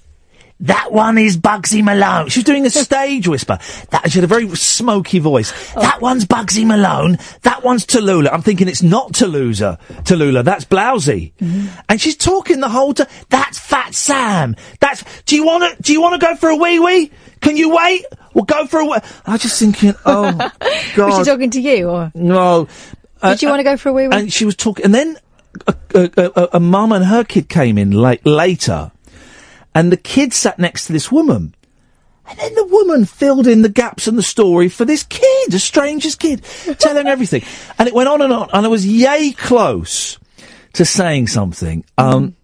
[0.62, 2.30] That one is Bugsy Malone.
[2.30, 3.58] She was doing a stage whisper.
[3.92, 5.52] That she had a very smoky voice.
[5.76, 5.82] Oh.
[5.82, 7.18] That one's Bugsy Malone.
[7.42, 8.32] That one's Tallulah.
[8.32, 9.80] I'm thinking it's not Tallulah.
[10.04, 10.44] Tallulah.
[10.44, 11.34] That's Blousey.
[11.34, 11.68] Mm-hmm.
[11.90, 13.08] And she's talking the whole time.
[13.30, 14.56] That's Fat Sam.
[14.80, 15.04] That's.
[15.24, 15.84] Do you want to?
[15.84, 17.12] Do you want to go for a wee wee?
[17.42, 18.06] can you wait?
[18.34, 18.98] We'll go for a wee.
[19.26, 20.52] I was just thinking, oh God.
[20.98, 22.66] Was she talking to you, or No.
[22.66, 22.74] did
[23.22, 24.16] uh, you want to go for a wee wee?
[24.16, 25.18] And she was talking, and then
[25.68, 28.92] a, a, a, a mum and her kid came in late, later,
[29.76, 31.54] and the kid sat next to this woman.
[32.28, 35.60] And then the woman filled in the gaps in the story for this kid, a
[35.60, 36.44] stranger's kid,
[36.80, 37.44] telling everything.
[37.78, 40.18] And it went on and on, and I was yay close
[40.74, 41.84] to saying something.
[41.98, 42.36] Um,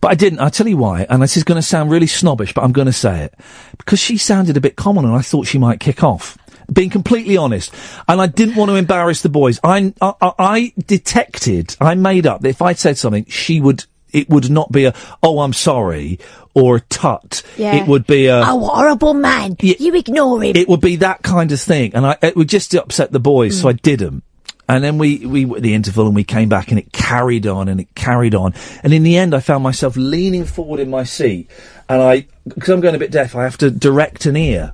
[0.00, 0.40] but I didn't.
[0.40, 1.06] I'll tell you why.
[1.08, 3.34] And this is going to sound really snobbish, but I'm going to say it.
[3.78, 6.36] Because she sounded a bit common and I thought she might kick off.
[6.72, 7.74] Being completely honest.
[8.06, 9.58] And I didn't want to embarrass the boys.
[9.64, 14.28] I, I, I detected, I made up that if I'd said something, she would, it
[14.28, 16.18] would not be a, oh, I'm sorry,
[16.54, 17.42] or a tut.
[17.56, 17.76] Yeah.
[17.76, 19.56] It would be a, Oh, horrible man!
[19.60, 20.56] You ignore him.
[20.56, 23.60] it would be that kind of thing, and I, it would just upset the boys,
[23.60, 24.22] so I didn't.
[24.68, 27.44] And then we, we were at the interval and we came back and it carried
[27.44, 28.54] on and it carried on.
[28.84, 31.50] And in the end, I found myself leaning forward in my seat
[31.88, 34.72] and I, because I'm going a bit deaf, I have to direct an ear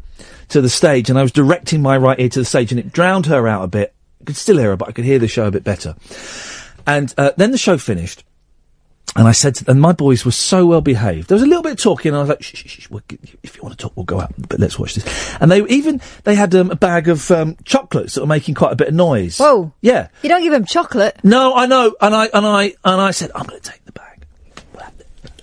[0.51, 2.93] to the stage and I was directing my right ear to the stage and it
[2.93, 3.95] drowned her out a bit.
[4.21, 5.95] I could still hear her, but I could hear the show a bit better.
[6.87, 8.23] And, uh, then the show finished.
[9.15, 11.28] And I said to and my boys were so well behaved.
[11.28, 13.03] There was a little bit of talking, and I was like, shh, shh, shh, we'll
[13.43, 15.37] if you want to talk, we'll go out, but let's watch this.
[15.41, 18.73] And they even, they had um, a bag of um, chocolates that were making quite
[18.73, 19.39] a bit of noise.
[19.39, 19.73] Whoa!
[19.81, 20.09] Yeah.
[20.23, 21.19] You don't give them chocolate.
[21.23, 23.93] No, I know, and I, and I, and I said, I'm going to take the
[23.93, 24.27] bag.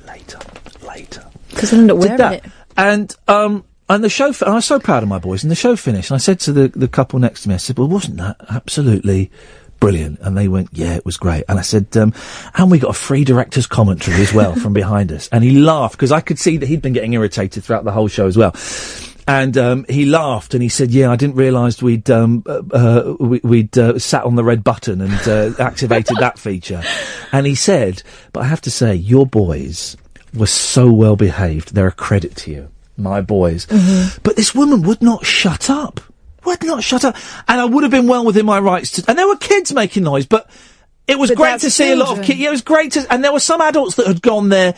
[0.05, 0.39] Later,
[0.85, 1.25] later.
[1.49, 2.45] Because end up wearing that.
[2.45, 2.51] it.
[2.77, 5.55] And, um, and the show, and I was so proud of my boys, and the
[5.55, 7.87] show finished, and I said to the, the couple next to me, I said, well,
[7.87, 9.31] wasn't that absolutely
[9.83, 10.19] brilliant?
[10.21, 11.43] And they went, yeah, it was great.
[11.47, 12.13] And I said, um,
[12.55, 15.29] and we got a free director's commentary as well from behind us.
[15.31, 18.07] And he laughed, because I could see that he'd been getting irritated throughout the whole
[18.07, 18.55] show as well.
[19.25, 23.15] And um, he laughed and he said, "Yeah, I didn't realise we'd um, uh, uh,
[23.21, 26.83] we, we'd uh, sat on the red button and uh, activated that feature."
[27.31, 28.03] And he said,
[28.33, 29.95] "But I have to say, your boys
[30.33, 31.73] were so well behaved.
[31.73, 33.65] They're a credit to you, my boys."
[34.23, 36.01] But this woman would not shut up.
[36.45, 37.15] Would not shut up.
[37.47, 39.03] And I would have been well within my rights to.
[39.07, 40.49] And there were kids making noise, but
[41.07, 42.39] it was But great to see a lot of kids.
[42.39, 43.05] Yeah, it was great to.
[43.09, 44.75] And there were some adults that had gone there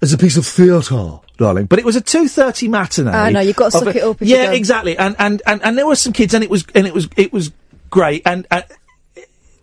[0.00, 1.18] as a piece of theatre.
[1.36, 3.12] Darling, but it was a two thirty matinee.
[3.14, 4.98] Ah, I know, you've got to suck a- it up Yeah, exactly.
[4.98, 7.32] And, and and and there were some kids, and it was and it was it
[7.32, 7.52] was
[7.90, 8.22] great.
[8.26, 8.64] And, and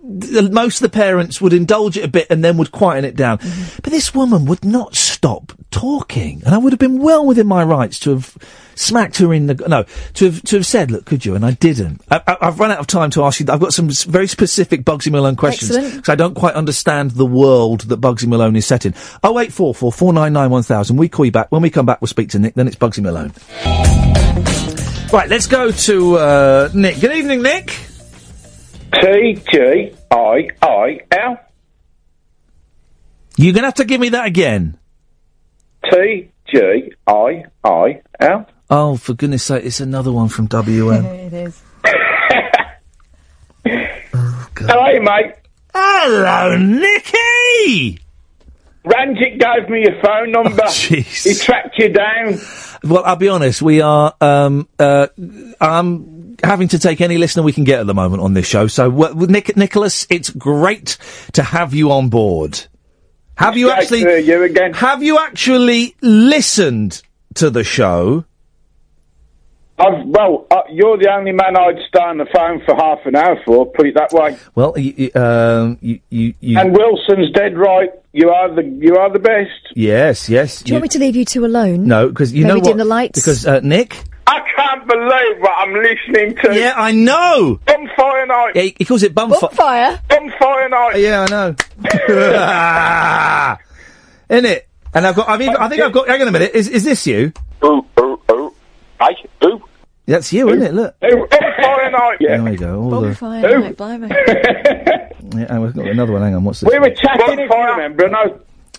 [0.08, 3.16] the- most of the parents would indulge it a bit and then would quieten it
[3.16, 3.38] down.
[3.40, 3.80] Mm-hmm.
[3.84, 7.64] But this woman would not stop talking, and I would have been well within my
[7.64, 8.38] rights to have
[8.78, 11.52] smacked her in the no to have to have said, "Look, could you?" And I
[11.52, 12.02] didn't.
[12.10, 13.46] I, I, I've run out of time to ask you.
[13.50, 17.82] I've got some very specific Bugsy Malone questions because I don't quite understand the world
[17.82, 18.94] that Bugsy Malone is set in.
[19.24, 20.98] Oh eight four four four nine nine one thousand.
[20.98, 22.02] We call you back when we come back.
[22.02, 22.54] We'll speak to Nick.
[22.54, 23.34] Then it's Bugsy Malone.
[25.12, 27.00] Right, let's go to uh, Nick.
[27.00, 27.78] Good evening, Nick.
[29.02, 31.40] T G I I L
[33.38, 34.78] You're gonna have to give me that again.
[35.92, 38.48] T G I I L.
[38.70, 41.06] Oh, for goodness sake, it's another one from WM.
[41.06, 41.62] it is.
[43.66, 45.36] oh, Hello, mate.
[45.74, 48.00] Hello, Nicky.
[48.86, 50.62] Ranjit gave me your phone number.
[50.64, 52.40] Oh, he tracked you down.
[52.84, 53.62] Well, I'll be honest.
[53.62, 54.14] We are.
[54.22, 55.08] Um, uh,
[55.60, 56.15] I'm
[56.46, 58.68] having to take any listener we can get at the moment on this show.
[58.68, 60.98] So, w- with Nick, Nicholas, it's great
[61.34, 62.60] to have you on board.
[63.38, 64.04] Have you Great actually?
[64.04, 64.74] to hear you again.
[64.76, 67.02] Have you actually listened
[67.34, 68.24] to the show?
[69.78, 73.18] I've, well, uh, you're the only man I'd stay on the phone for half an
[73.18, 73.66] hour for.
[73.66, 74.38] Put it that way.
[74.56, 77.90] Well, you, you, um, you, you, you And Wilson's dead right.
[78.14, 79.50] You are the you are the best.
[79.76, 80.62] yes, yes.
[80.62, 81.86] Do you want me to leave you two alone?
[81.86, 82.68] No, because you Maybe know what?
[82.70, 83.20] dim the lights?
[83.20, 84.02] Because uh, Nick.
[84.28, 86.56] I can't believe what I'm listening to.
[86.60, 87.60] Yeah, I know.
[87.66, 88.52] Bonfire night.
[88.56, 89.52] Yeah, he, he calls it bumfire.
[89.54, 90.02] Fire.
[90.10, 90.96] Bonfire night.
[91.00, 91.56] Yeah, I know.
[94.38, 95.30] In it, and I've got.
[95.30, 96.08] I've even, I think I've got.
[96.08, 96.56] Hang on a minute.
[96.56, 97.32] Is is this you?
[97.64, 98.54] Ooh, ooh, ooh.
[99.00, 99.62] Hey, ooh.
[100.08, 100.74] That's you, isn't it?
[100.74, 100.96] Look.
[101.04, 102.18] Ooh, bonfire night.
[102.20, 102.82] There we go.
[102.82, 104.08] All the, Bonfire night, blimey.
[104.10, 106.22] yeah, and we've got another one.
[106.24, 106.44] Hang on.
[106.44, 106.72] What's this?
[106.72, 108.26] We were chatting, if you remember, and I,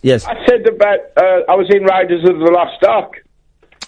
[0.03, 0.25] Yes.
[0.25, 3.25] I said about uh, I was in Raiders of the Lost Ark.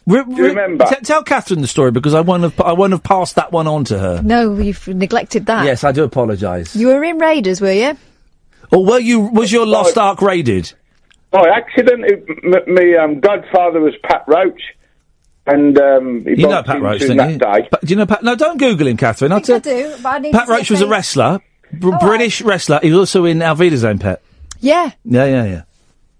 [0.09, 0.87] Re- Do you remember?
[0.87, 2.59] T- tell Catherine the story because I won't have.
[2.61, 4.23] I won't have passed that one on to her.
[4.23, 5.65] No, you've neglected that.
[5.67, 6.75] Yes, I do apologise.
[6.75, 7.97] You were in Raiders, were you?
[8.73, 9.21] Or were you?
[9.21, 10.73] Was your Lost Ark raided?
[11.31, 14.63] By accident, it, m- me um, godfather was Pat Roach,
[15.47, 17.39] and um, he You know Pat Roach, into don't him you?
[17.71, 18.23] Pa- do you know Pat?
[18.23, 19.33] No, don't Google him, Catherine.
[19.33, 19.75] I'll I think tell.
[19.75, 20.91] I do, but I need Pat to Roach see was a face.
[20.91, 21.41] wrestler,
[21.73, 22.81] Br- British wrestler.
[22.83, 24.23] He was also in Auf Wiedersehen Pet.
[24.61, 24.91] Yeah.
[25.05, 25.63] Yeah, yeah, yeah.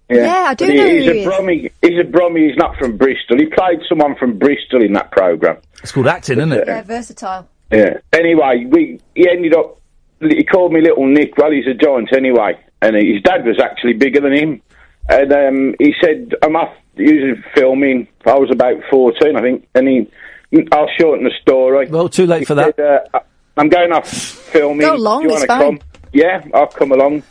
[0.09, 1.25] Yeah, I do But he- know who he's he a is.
[1.25, 1.71] Brummy.
[1.81, 2.47] He's a Brummy.
[2.47, 3.37] He's not from Bristol.
[3.37, 5.57] He played someone from Bristol in that program.
[5.83, 6.63] It's called acting, isn't it?
[6.67, 7.47] Yeah, versatile.
[7.71, 7.97] Yeah.
[8.13, 9.79] Anyway, we he ended up.
[10.21, 11.37] He called me Little Nick.
[11.37, 14.61] Well, he's a giant anyway, and his dad was actually bigger than him.
[15.09, 19.87] and um, he said, "I'm off using filming." I was about fourteen, I think, and
[19.87, 20.07] he.
[20.71, 21.87] I'll shorten the story.
[21.87, 22.79] Well, too late He for that.
[22.79, 23.19] uh,
[23.55, 24.79] I'm going off filming.
[24.87, 25.61] Go along, Do you it's fine.
[25.61, 25.79] come?
[26.11, 27.21] Yeah, I'll come along.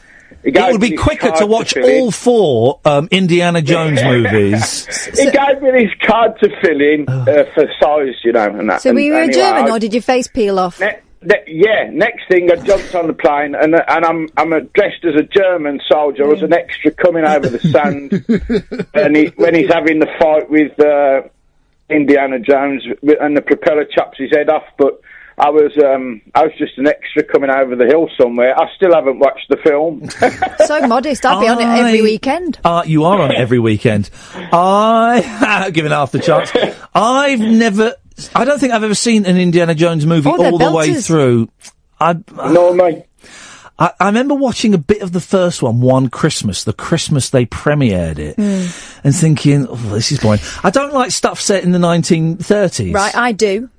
[0.44, 2.00] He It would be quicker to watch fill in.
[2.00, 4.86] all four um, Indiana Jones movies.
[5.18, 8.82] He gave me this card to fill in uh, for size, you know, and that.
[8.82, 10.80] So were and you a German I- or did your face peel off?
[10.80, 11.00] Ne-
[11.48, 15.04] yeah, next thing I jumped on the plane and uh, and I'm I'm uh, dressed
[15.04, 16.24] as a German soldier.
[16.24, 18.12] I was an extra coming over the sand,
[18.94, 21.22] and he, when he's having the fight with uh,
[21.90, 22.84] Indiana Jones
[23.20, 25.00] and the propeller chops his head off, but.
[25.40, 28.58] I was um, I was just an extra coming over the hill somewhere.
[28.58, 30.08] I still haven't watched the film.
[30.66, 31.24] so modest.
[31.24, 32.58] I'd be on it every weekend.
[32.64, 34.10] Uh, you are on it every weekend.
[34.34, 36.50] I given half the chance.
[36.94, 37.94] I've never.
[38.34, 40.94] I don't think I've ever seen an Indiana Jones movie Oh, they're all the way
[40.94, 41.48] through.
[42.00, 43.04] I, no, mate.
[43.78, 47.46] I, I remember watching a bit of the first one one Christmas, the Christmas they
[47.46, 49.06] premiered it, Hmm.
[49.06, 52.92] and thinking, "Oh, this is boring." I don't like stuff set in the 1930s.
[52.92, 53.70] Right, I do.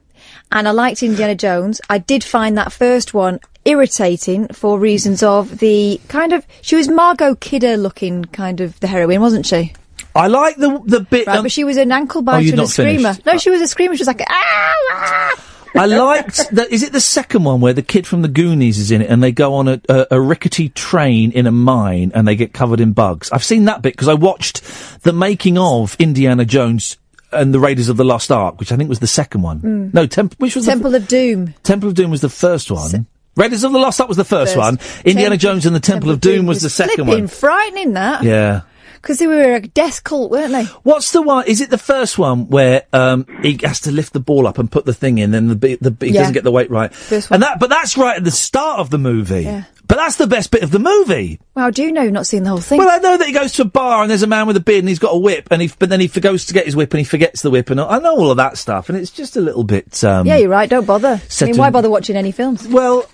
[0.52, 1.80] And I liked Indiana Jones.
[1.90, 6.88] I did find that first one irritating for reasons of the kind of she was
[6.88, 9.74] Margot Kidder looking kind of the heroine, wasn't she?
[10.16, 11.28] I like the the bit.
[11.28, 13.14] Right, um, but she was an ankle Oh, biter you'd and a not screamer.
[13.14, 13.26] finished.
[13.26, 13.96] No, she was a screamer.
[13.96, 15.46] She was like, ah, ah.
[15.76, 16.72] I liked that.
[16.72, 19.22] Is it the second one where the kid from the Goonies is in it and
[19.22, 22.80] they go on a, a, a rickety train in a mine and they get covered
[22.80, 23.32] in bugs?
[23.32, 24.64] I've seen that bit because I watched
[25.04, 26.98] the making of Indiana Jones
[27.32, 29.60] and the Raiders of the Lost Ark, which I think was the second one.
[29.60, 29.94] Mm.
[29.94, 31.54] No, Temp- which was Temple of Doom.
[31.64, 33.06] Temple of Doom was the first one.
[33.36, 34.58] Raiders of the Lost Ark was the first, First.
[34.58, 34.80] one.
[35.06, 37.28] Indiana Temple- Jones and the Temple, of Doom, was, the second one.
[37.28, 38.24] frightening that.
[38.24, 38.62] Yeah.
[38.96, 40.66] Because they were a death cult, weren't they?
[40.84, 41.46] What's the one?
[41.48, 44.70] Is it the first one where um, he has to lift the ball up and
[44.70, 46.20] put the thing in, and the, the he Yeah.
[46.22, 46.94] doesn't get the weight right?
[46.94, 49.44] First And that, but that's right at the start of the movie.
[49.44, 49.64] Yeah.
[49.90, 51.40] But that's the best bit of the movie.
[51.56, 52.78] Wow, do you know not seeing the whole thing?
[52.78, 54.60] Well, I know that he goes to a bar and there's a man with a
[54.60, 56.76] beard and he's got a whip, and he, but then he goes to get his
[56.76, 59.10] whip and he forgets the whip, and I know all of that stuff, and it's
[59.10, 60.04] just a little bit.
[60.04, 60.70] Um, yeah, you're right.
[60.70, 61.20] Don't bother.
[61.42, 62.68] I mean, why bother watching any films?
[62.68, 63.10] Well,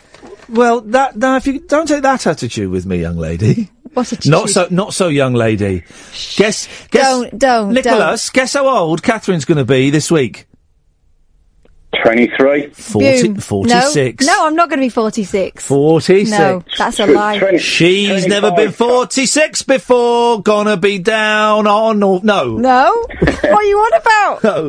[0.50, 3.72] well, that now if you don't take that attitude with me, young lady.
[3.94, 4.30] What attitude?
[4.30, 5.86] Not so, not so, young lady.
[6.36, 8.30] Guess, guess, Don't, don't, Nicholas.
[8.30, 10.48] Guess how old Catherine's going to be this week.
[12.04, 12.70] 23.
[12.70, 14.26] 40, 46.
[14.26, 15.66] No, no, I'm not going to be 46.
[15.66, 16.30] 46.
[16.30, 17.58] No, that's a lie.
[17.58, 20.42] She's never been 46 before.
[20.42, 22.58] Gonna be down on or no.
[22.58, 23.06] No?
[23.20, 24.44] what are you on about?
[24.44, 24.66] No.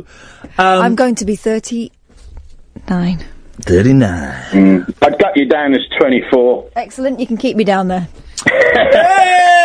[0.58, 3.24] Um, I'm going to be 39.
[3.60, 4.94] 39.
[5.02, 6.70] I'd got you down as 24.
[6.76, 7.18] Excellent.
[7.20, 8.08] You can keep me down there.
[8.46, 9.56] Hey!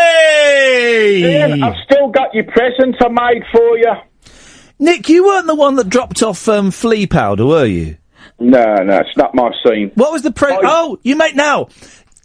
[1.24, 3.92] Iain, I've still got your presents I made for you.
[4.82, 7.98] Nick, you weren't the one that dropped off um, flea powder, were you?
[8.40, 9.92] No, no, it's not my scene.
[9.96, 10.64] What was the present?
[10.66, 11.70] Oh, you made now.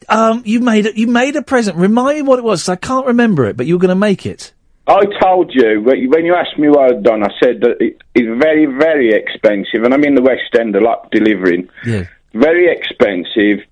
[0.08, 1.76] Um, you made a, you made a present.
[1.76, 2.62] Remind me what it was.
[2.62, 4.52] 'cause I can't remember it, but you were going to make it.
[4.86, 7.22] I told you when you- when you asked me what I'd done.
[7.24, 10.80] I said that it, it's very, very expensive, and I'm in the West End a
[10.80, 11.68] lot delivering.
[11.84, 12.04] Yeah.
[12.34, 13.66] Very expensive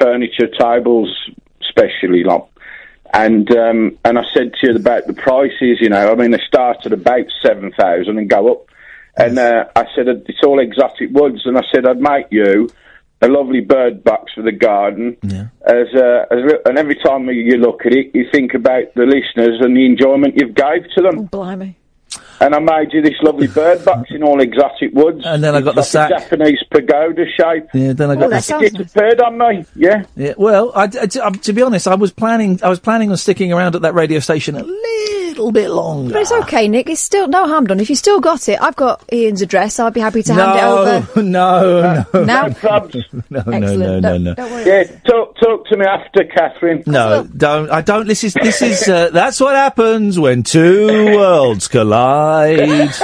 [0.00, 1.08] furniture, tables,
[1.62, 2.42] especially like.
[3.12, 5.78] And um, and I said to you about the prices.
[5.80, 8.68] You know, I mean, they start at about seven thousand and go up.
[9.18, 12.68] And uh, I said it's all exotic woods, and I said I'd make you
[13.22, 15.16] a lovely bird box for the garden.
[15.66, 19.04] As, uh, as li- and every time you look at it, you think about the
[19.04, 21.20] listeners and the enjoyment you've gave to them.
[21.20, 21.78] Oh, Blimey.
[22.40, 25.22] And I made you this lovely bird box in all exotic woods.
[25.24, 26.28] And then I got the It's like a sack.
[26.30, 27.64] Japanese pagoda shape.
[27.72, 29.64] Yeah, then I got the You disappeared on me.
[29.74, 30.04] Yeah.
[30.16, 32.60] Yeah, well, I, I- to, um, to be honest, I was planning.
[32.62, 34.64] I was planning on sticking around at that radio station a
[35.36, 36.12] little bit longer.
[36.12, 36.88] But it's okay, Nick.
[36.88, 37.80] It's still no harm done.
[37.80, 39.78] If you still got it, I've got Iain's address.
[39.78, 41.22] I'll be happy to hand it over.
[41.22, 42.46] no, no, Now?
[42.46, 42.88] no,
[43.30, 44.34] no, no, no, no.
[44.64, 46.82] Yeah, talk talk to me after, Catherine.
[46.86, 47.70] No, don't.
[47.70, 48.06] I don't.
[48.06, 48.88] This is this is.
[48.88, 50.86] Uh, that's what happens when two
[51.16, 52.90] worlds collide.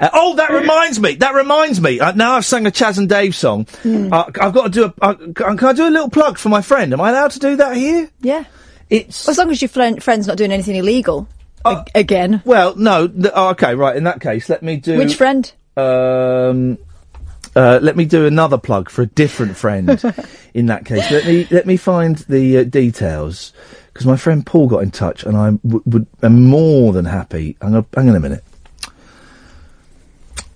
[0.00, 1.16] Uh, oh, that reminds me.
[1.16, 1.98] That reminds me.
[1.98, 3.66] Uh, now I've sung a Chas and Dave song.
[3.84, 4.92] Uh, I've got to do a.
[5.02, 6.92] Uh, can I do a little plug for my friend?
[6.92, 8.08] Am I allowed to do that here?
[8.20, 8.44] Yeah.
[8.90, 11.26] It's as long as your friend, friend's not doing anything illegal.
[11.68, 12.42] Uh, again.
[12.44, 13.08] Well, no.
[13.08, 13.96] Th- oh, okay, right.
[13.96, 14.98] In that case, let me do.
[14.98, 15.50] Which friend?
[15.76, 16.78] Um,
[17.54, 20.02] uh, let me do another plug for a different friend.
[20.54, 23.52] in that case, let me let me find the uh, details
[23.92, 27.56] because my friend Paul got in touch, and I w- would am more than happy.
[27.60, 28.44] Hang on, hang on a minute.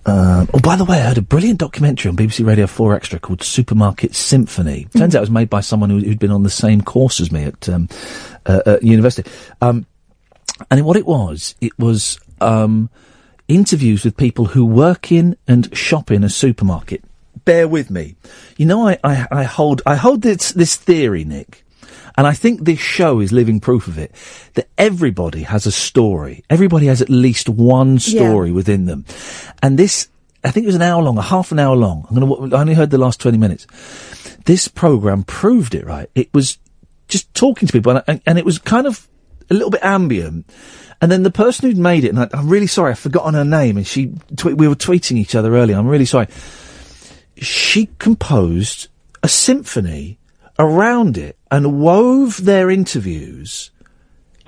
[0.05, 3.19] Um, oh, by the way, I heard a brilliant documentary on BBC Radio 4 Extra
[3.19, 4.87] called Supermarket Symphony.
[4.97, 7.31] Turns out it was made by someone who, who'd been on the same course as
[7.31, 7.87] me at, um,
[8.45, 9.29] uh, at university.
[9.61, 9.85] Um,
[10.69, 12.89] and what it was, it was um,
[13.47, 17.03] interviews with people who work in and shop in a supermarket.
[17.45, 18.15] Bear with me.
[18.57, 21.63] You know, I, I, I hold I hold this this theory, Nick,
[22.15, 24.13] And I think this show is living proof of it.
[24.53, 26.43] That everybody has a story.
[26.49, 29.05] Everybody has at least one story within them.
[29.61, 30.07] And this,
[30.43, 32.05] I think it was an hour long, a half an hour long.
[32.09, 33.67] I'm gonna, I only heard the last 20 minutes.
[34.45, 36.09] This program proved it, right?
[36.15, 36.57] It was
[37.07, 39.07] just talking to people and, and, and it was kind of
[39.49, 40.49] a little bit ambient.
[41.01, 43.43] And then the person who'd made it, and I, I'm really sorry, I've forgotten her
[43.43, 46.27] name, and she, twe- we were tweeting each other earlier, I'm really sorry.
[47.37, 48.87] She composed
[49.21, 50.19] a symphony
[50.59, 53.71] around it and wove their interviews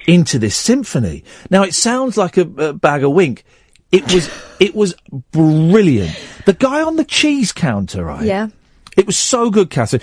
[0.07, 1.23] into this symphony.
[1.49, 3.43] Now it sounds like a, a bag of wink.
[3.91, 4.93] It was, it was
[5.31, 6.17] brilliant.
[6.45, 8.23] The guy on the cheese counter, right?
[8.23, 8.49] Yeah.
[8.95, 10.01] It was so good, Catherine.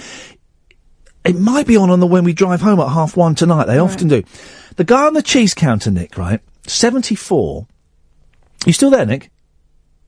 [1.24, 3.66] It might be on on the when we drive home at half one tonight.
[3.66, 4.22] They often do.
[4.76, 6.40] The guy on the cheese counter, Nick, right?
[6.66, 7.66] Seventy four.
[8.66, 9.30] You still there, Nick?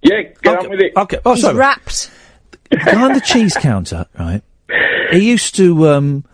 [0.02, 0.92] Yeah, get on with it.
[0.96, 1.18] Okay.
[1.24, 1.56] Oh, He's sorry.
[1.56, 2.10] wrapped.
[2.70, 4.42] The guy on the cheese counter, right?
[5.12, 5.88] He used to.
[5.88, 6.24] um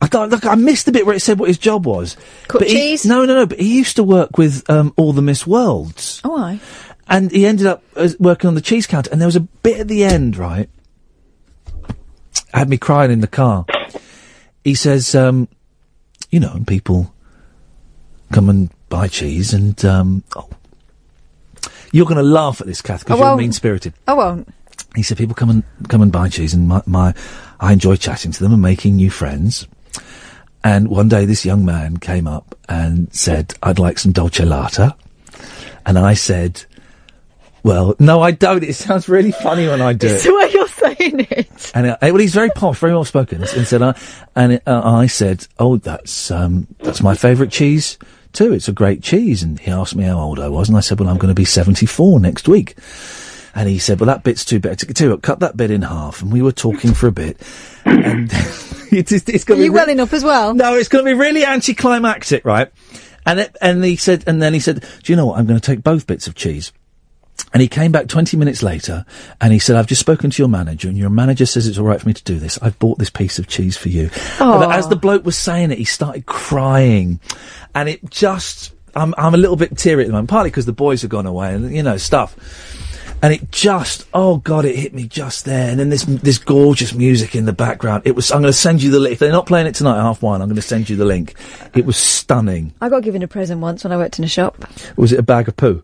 [0.00, 0.46] I don't look.
[0.46, 2.16] I missed the bit where it said what his job was.
[2.48, 3.04] Cook But he- cheese?
[3.04, 3.46] no, no, no.
[3.46, 6.20] But he used to work with um, all the Miss Worlds.
[6.24, 6.58] Oh, I.
[7.06, 9.10] And he ended up uh, working on the cheese counter.
[9.12, 10.70] And there was a bit at the end, right?
[12.54, 13.66] Had me crying in the car.
[14.62, 15.48] He says, um,
[16.30, 17.12] you know, and people
[18.32, 20.48] come and buy cheese and, um, oh,
[21.94, 23.94] you're going to laugh at this, Kath, because you're mean spirited.
[24.08, 24.48] I won't.
[24.96, 27.14] He said people come and come and buy cheese, and my, my
[27.60, 29.68] I enjoy chatting to them and making new friends.
[30.64, 34.90] And one day, this young man came up and said, "I'd like some dolce latte,"
[35.86, 36.64] and I said,
[37.62, 38.64] "Well, no, I don't.
[38.64, 40.20] It sounds really funny when I do it."
[40.84, 41.72] The way you're saying it.
[41.74, 43.94] And uh, well, he's very posh, very well spoken, and said, uh,
[44.34, 47.98] and uh, I said, "Oh, that's um, that's my favourite cheese
[48.32, 48.52] too.
[48.52, 51.00] It's a great cheese." And he asked me how old I was, and I said,
[51.00, 52.76] "Well, I'm going to be 74 next week."
[53.54, 54.78] And he said, "Well, that bit's too big.
[54.78, 57.40] Tell you what, cut that bit in half." And we were talking for a bit,
[57.84, 58.30] and
[58.90, 60.54] it's, it's, going to you be re- welling up as well?
[60.54, 62.70] no, it's going to be really anticlimactic, right?
[63.26, 65.38] And it, and he said, and then he said, "Do you know what?
[65.38, 66.72] I'm going to take both bits of cheese."
[67.52, 69.06] And he came back 20 minutes later
[69.40, 71.84] and he said, I've just spoken to your manager and your manager says it's all
[71.84, 72.58] right for me to do this.
[72.60, 74.10] I've bought this piece of cheese for you.
[74.40, 77.20] As the bloke was saying it, he started crying
[77.74, 80.72] and it just, I'm, I'm a little bit teary at the moment, partly because the
[80.72, 82.36] boys have gone away and, you know, stuff.
[83.22, 85.70] And it just, oh god, it hit me just there.
[85.70, 88.02] And then this, this gorgeous music in the background.
[88.04, 89.12] It was, I'm going to send you the link.
[89.12, 91.04] If they're not playing it tonight at half one, I'm going to send you the
[91.04, 91.34] link.
[91.72, 92.74] It was stunning.
[92.80, 94.66] I got given a present once when I worked in a shop.
[94.96, 95.82] Was it a bag of poo?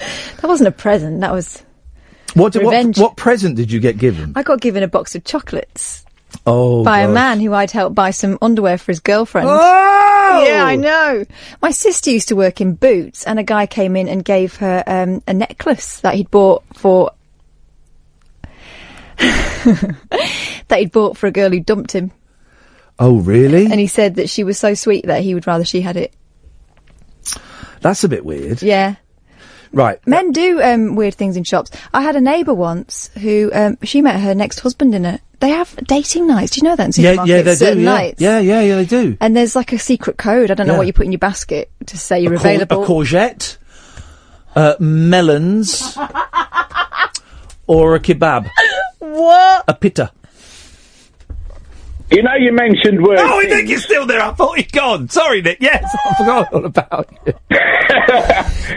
[0.00, 1.20] That wasn't a present.
[1.20, 1.62] That was.
[2.34, 2.98] What, what, Revenge.
[2.98, 4.32] what present did you get given?
[4.36, 6.04] I got given a box of chocolates
[6.46, 9.48] Oh, by a man who I'd helped buy some underwear for his girlfriend.
[9.50, 10.44] Oh!
[10.46, 11.24] Yeah, I know.
[11.60, 14.82] My sister used to work in Boots, and a guy came in and gave her
[14.86, 17.10] um, a necklace that he'd bought for.
[19.18, 22.12] that he'd bought for a girl who dumped him.
[22.98, 23.64] Oh, really?
[23.64, 26.14] And he said that she was so sweet that he would rather she had it.
[27.80, 28.62] That's a bit weird.
[28.62, 28.96] Yeah.
[29.72, 30.04] Right.
[30.06, 31.70] Men do um, weird things in shops.
[31.94, 35.20] I had a neighbour once who um, she met her next husband in a.
[35.38, 36.50] They have dating nights.
[36.52, 37.26] Do you know that in Yeah, supermarkets?
[37.26, 37.78] yeah, yeah, they do.
[37.80, 37.84] Yeah.
[37.94, 38.20] nights.
[38.20, 39.16] yeah, yeah, yeah, they do.
[39.20, 40.50] And there's like a secret code.
[40.50, 40.78] I don't know Yeah.
[40.78, 42.82] what you put in your basket to say you're a, available.
[42.82, 43.56] a courgette,
[44.54, 45.96] uh, melons,
[47.66, 48.50] or a kebab,
[48.98, 49.64] what?
[49.68, 50.10] a pitta.
[52.10, 53.22] You know, you mentioned words.
[53.24, 54.20] Oh, Nick, you're still there.
[54.20, 55.08] I thought you'd gone.
[55.08, 55.58] Sorry, Nick.
[55.60, 57.32] Yes, I forgot all about you.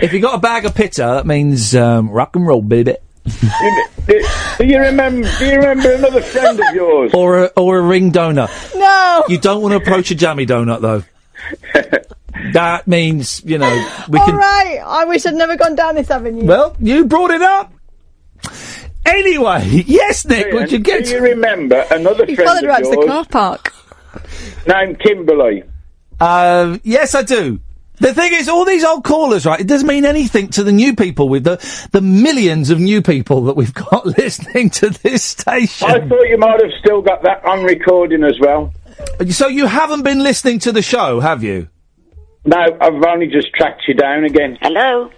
[0.03, 2.95] if you got a bag of pitta, that means um, rock and roll, baby.
[4.05, 4.26] do,
[4.60, 5.27] do you remember?
[5.39, 7.11] Do you remember another friend of yours?
[7.14, 8.49] Or a, or a ring donut.
[8.76, 9.23] No.
[9.27, 11.03] You don't want to approach a jammy donut, though.
[12.53, 14.35] that means, you know, we All can.
[14.35, 14.80] right.
[14.85, 16.45] I wish I'd never gone down this avenue.
[16.45, 17.73] Well, you brought it up.
[19.05, 22.71] Anyway, yes, Nick, would you get Do you remember another he friend followed of her
[22.71, 23.73] out the car park.
[24.67, 25.63] named Kimberly?
[26.19, 27.59] Um, yes, I do.
[27.99, 29.59] The thing is, all these old callers, right?
[29.59, 31.57] It doesn't mean anything to the new people with the
[31.91, 35.88] the millions of new people that we've got listening to this station.
[35.89, 38.73] I thought you might have still got that on recording as well.
[39.30, 41.67] So you haven't been listening to the show, have you?
[42.45, 44.57] No, I've only just tracked you down again.
[44.61, 45.11] Hello?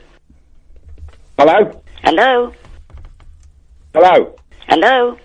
[1.40, 1.82] Hello?
[2.03, 2.53] Hello?
[3.96, 4.36] Hello?
[4.68, 5.18] Hello?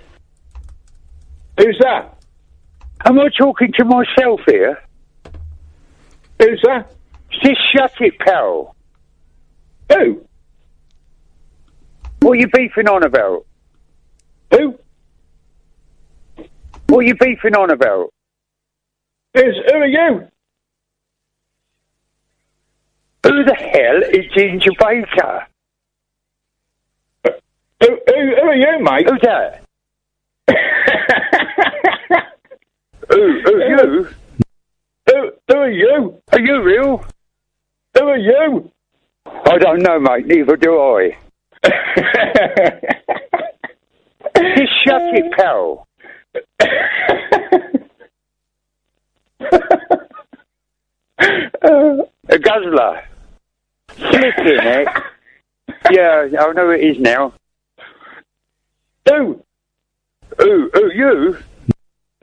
[1.59, 2.17] Who's that?
[3.05, 4.79] Am I talking to myself here?
[6.39, 6.95] Who's that?
[7.43, 8.77] Just shut it, pal.
[9.93, 10.25] Who?
[12.21, 13.45] What are you beefing on about?
[14.53, 14.79] Who?
[16.87, 18.11] What are you beefing on about?
[19.35, 20.29] Who's, who are you?
[23.25, 25.49] Who the hell is Ginger Baker?
[27.81, 29.09] Who, who, who are you, mate?
[29.09, 29.65] Who's that?
[33.09, 34.09] Who, who, you?
[35.07, 36.21] Who, who are you?
[36.31, 37.05] Are you real?
[37.99, 38.71] Who are you?
[39.27, 40.27] I don't know, mate.
[40.27, 41.19] Neither do I.
[44.57, 45.89] Just shut it, pal.
[52.29, 53.03] A guzzler.
[53.89, 54.89] Flipping it.
[55.91, 57.33] Yeah, I know it is now.
[59.09, 59.43] Who?
[60.39, 60.71] Who?
[60.73, 60.93] Who?
[60.95, 61.37] You?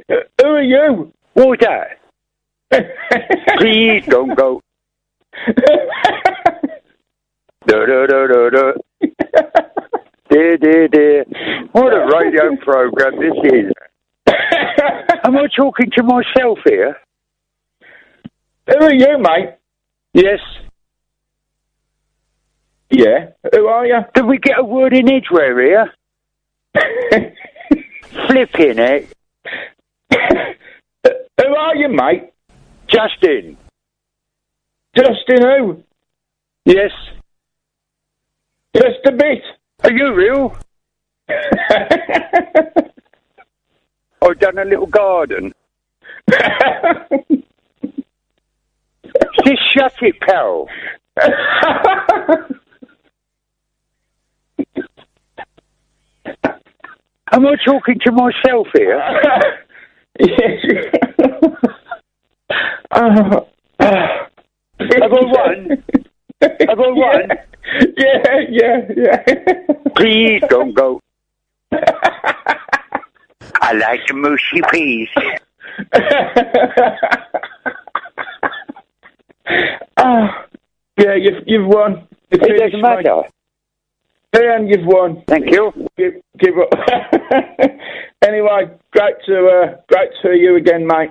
[0.10, 1.12] Who are you?
[1.34, 2.00] What's that?
[3.60, 4.62] Please don't go.
[7.68, 8.72] da da da da da.
[10.30, 11.26] Dear, dear, dear.
[11.72, 13.72] What a radio program this is.
[15.24, 16.98] Am I talking to myself here?
[18.68, 19.56] Who are you, mate?
[20.14, 20.40] Yes.
[22.90, 23.28] Yeah.
[23.54, 24.00] Who are you?
[24.14, 25.94] Did we get a word in Edgware here?
[28.28, 29.14] Flipping it.
[30.12, 32.32] who are you, mate?
[32.88, 33.58] Justin.
[34.96, 35.84] Justin who?
[36.66, 36.92] Yes.
[38.76, 39.42] Just a bit.
[39.84, 40.58] Are you real?
[44.22, 45.54] I've done a little garden.
[49.46, 50.68] Just shut it, pal.
[57.32, 59.02] Am I talking to myself here?
[60.20, 60.66] yes.
[62.90, 63.42] Uh,
[63.80, 64.28] Have I
[65.12, 65.84] won?
[66.42, 67.30] Have I won?
[67.98, 69.24] Yeah, yeah, yeah.
[69.96, 71.00] Please don't go.
[71.72, 75.10] I like the mushy peas.
[79.98, 80.46] Ah,
[80.98, 82.08] yeah, you've, you've won.
[82.32, 83.24] It doesn't matter.
[84.38, 85.24] Dan, you've won.
[85.28, 85.72] Thank you.
[85.98, 86.72] Give, give up.
[88.24, 91.10] anyway, great to uh, great to hear you again, mate.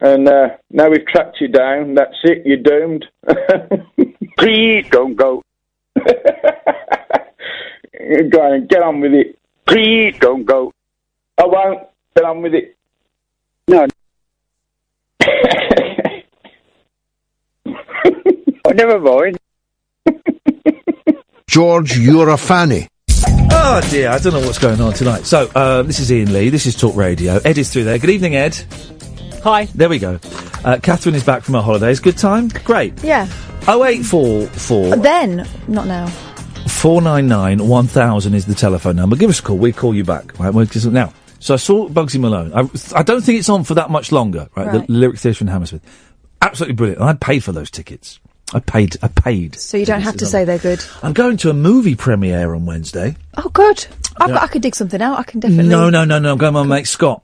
[0.00, 1.94] And uh, now we've tracked you down.
[1.94, 2.44] That's it.
[2.44, 3.06] You're doomed.
[4.38, 5.44] Please don't go.
[5.96, 6.02] go
[8.40, 9.38] on, get on with it.
[9.66, 10.72] Please don't go.
[11.38, 11.86] I won't.
[12.16, 12.76] Get on with it.
[13.68, 13.86] No.
[18.64, 19.38] oh, never mind.
[21.54, 22.86] George, you're a fanny.
[23.52, 25.26] Oh dear, I don't know what's going on tonight.
[25.26, 27.40] So, uh, this is Iain Lee, this is Talk Radio.
[27.44, 27.98] Ed is through there.
[27.98, 28.54] Good evening, Ed.
[29.42, 29.64] Hi.
[29.74, 30.20] There we go.
[30.64, 31.98] Uh, Catherine is back from her holidays.
[31.98, 32.46] Good time?
[32.62, 33.02] Great.
[33.02, 33.24] Yeah.
[33.62, 36.06] 0844 Then, not now.
[36.68, 39.16] 499 1000 is the telephone number.
[39.16, 39.58] Give us a call.
[39.58, 40.38] We'll call you back.
[40.38, 40.54] Right?
[40.54, 42.52] We'll- 'cause now, so I saw Bugsy Malone.
[42.54, 42.60] I,
[42.96, 44.68] I don't think it's on for that much longer, right?
[44.68, 44.86] Right.
[44.86, 45.82] The Lyric Theatre in Hammersmith.
[46.40, 47.00] Absolutely brilliant.
[47.00, 48.20] And I paid for those tickets.
[48.52, 48.96] I paid.
[49.02, 49.54] I paid.
[49.56, 50.84] So you don't have to say they're good.
[51.02, 53.16] I'm going to a movie premiere on Wednesday.
[53.36, 53.86] Oh, good.
[54.18, 54.32] I.
[54.32, 55.18] I could dig something out.
[55.18, 55.68] I can definitely.
[55.70, 56.32] No, no, no, no.
[56.32, 57.22] I'm going with my mate Scott.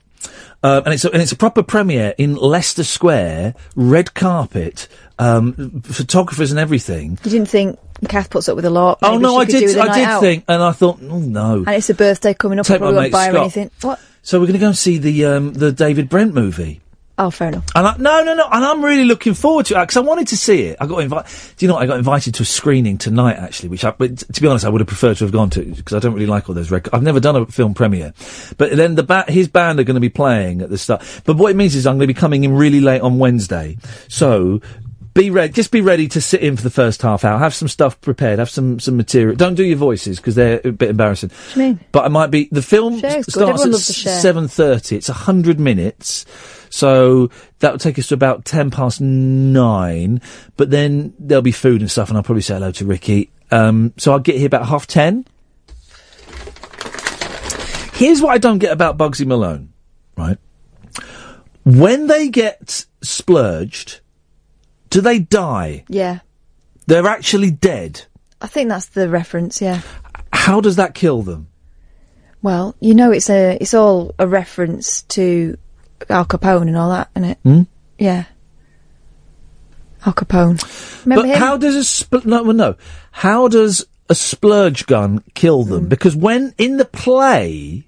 [0.62, 4.88] Uh, and it's a, and it's a proper premiere in Leicester Square, red carpet,
[5.18, 7.18] um, photographers and everything.
[7.24, 7.78] You didn't think
[8.08, 8.98] Kath puts up with a lot.
[9.02, 9.76] oh maybe no, she I could do did.
[9.76, 10.20] a I night did out.
[10.20, 11.56] think, and I thought, oh no.
[11.58, 12.66] And it's a birthday coming up.
[12.66, 13.42] Take I probably my won't mate buy her Scott.
[13.42, 13.70] anything.
[13.82, 14.00] What?
[14.22, 16.80] So we're going to go and see the um, the David Brent movie.
[17.18, 17.64] Oh, fair enough.
[17.74, 20.28] And I, no, no, no, and I'm really looking forward to it because I wanted
[20.28, 20.76] to see it.
[20.80, 21.30] I got invited.
[21.56, 21.74] Do you know?
[21.74, 21.82] what?
[21.82, 23.70] I got invited to a screening tonight, actually.
[23.70, 25.94] Which, I, but to be honest, I would have preferred to have gone to because
[25.94, 26.92] I don't really like all those records.
[26.92, 28.12] I've never done a film premiere,
[28.58, 31.02] but then the ba- his band are going to be playing at the start.
[31.24, 33.78] But what it means is I'm going to be coming in really late on Wednesday,
[34.08, 34.60] so.
[35.14, 35.50] Be ready.
[35.50, 37.38] Just be ready to sit in for the first half hour.
[37.38, 38.38] Have some stuff prepared.
[38.38, 39.34] Have some some material.
[39.34, 41.30] Don't do your voices because they're a bit embarrassing.
[41.30, 41.80] What do you mean?
[41.90, 42.50] But I might be.
[42.52, 44.20] The film starts at loves a share.
[44.20, 44.94] seven thirty.
[44.94, 46.26] It's hundred minutes,
[46.70, 47.30] so
[47.60, 50.20] that will take us to about ten past nine.
[50.56, 53.30] But then there'll be food and stuff, and I'll probably say hello to Ricky.
[53.50, 55.26] Um, so I'll get here about half ten.
[57.94, 59.72] Here's what I don't get about Bugsy Malone,
[60.18, 60.36] right?
[61.64, 64.00] When they get splurged,
[64.90, 65.84] do they die?
[65.88, 66.20] Yeah.
[66.86, 68.02] They're actually dead.
[68.40, 69.62] I think that's the reference.
[69.62, 69.80] Yeah.
[70.32, 71.48] How does that kill them?
[72.42, 75.56] Well, you know, it's a it's all a reference to
[76.10, 77.38] Al Capone and all that, isn't it?
[77.42, 77.62] Hmm?
[77.98, 78.24] Yeah.
[80.04, 81.04] Al Capone.
[81.04, 81.38] Remember but him?
[81.38, 82.76] how does a spl- no, well, no?
[83.12, 85.84] How does a splurge gun kill them?
[85.84, 85.88] Hmm.
[85.88, 87.86] Because when in the play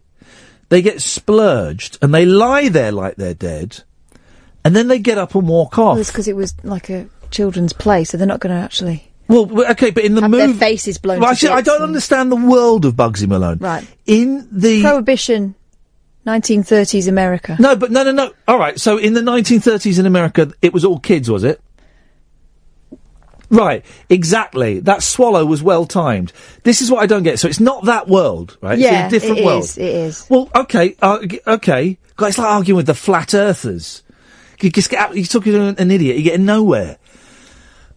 [0.68, 3.82] they get splurged and they lie there like they're dead,
[4.64, 5.98] and then they get up and walk Well, off.
[5.98, 9.70] it's because it was like a children's play, so they're not going to actually Well,
[9.70, 11.20] okay, but in the movie, their faces blown.
[11.20, 13.58] Well, actually, I don't and- understand the world of Bugsy Malone.
[13.58, 13.86] Right.
[14.06, 15.54] In the Prohibition,
[16.28, 17.56] 1930s America.
[17.58, 18.32] no, but no, no, no.
[18.46, 18.78] All right.
[18.78, 21.60] So in the 1930s in America, it was all kids, was it?
[23.50, 24.80] Right, exactly.
[24.80, 26.32] That swallow was well timed.
[26.64, 27.38] This is what I don't get.
[27.38, 28.78] So it's not that world, right?
[28.78, 29.64] Yeah, it's a different it world.
[29.64, 30.26] is, it is.
[30.28, 31.98] Well, okay, uh, okay.
[32.20, 34.02] It's like arguing with the flat earthers.
[34.60, 36.16] You just get you're talking to an, idiot.
[36.16, 36.98] You're getting nowhere.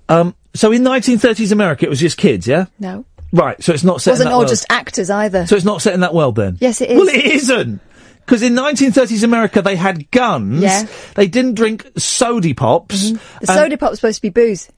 [0.07, 2.67] Um, so in 1930s America, it was just kids, yeah?
[2.79, 3.03] No.
[3.33, 3.61] Right.
[3.63, 4.49] So it's not set Wasn't in that all world.
[4.49, 5.47] just actors either.
[5.47, 6.57] So it's not set in that world then.
[6.61, 6.97] Yes, it is.
[6.97, 7.81] Well, it isn't.
[8.25, 10.61] Because in 1930s America, they had guns.
[10.61, 10.85] Yeah.
[11.15, 13.11] They didn't drink sody pops.
[13.11, 14.69] The and- soda pop's supposed to be booze.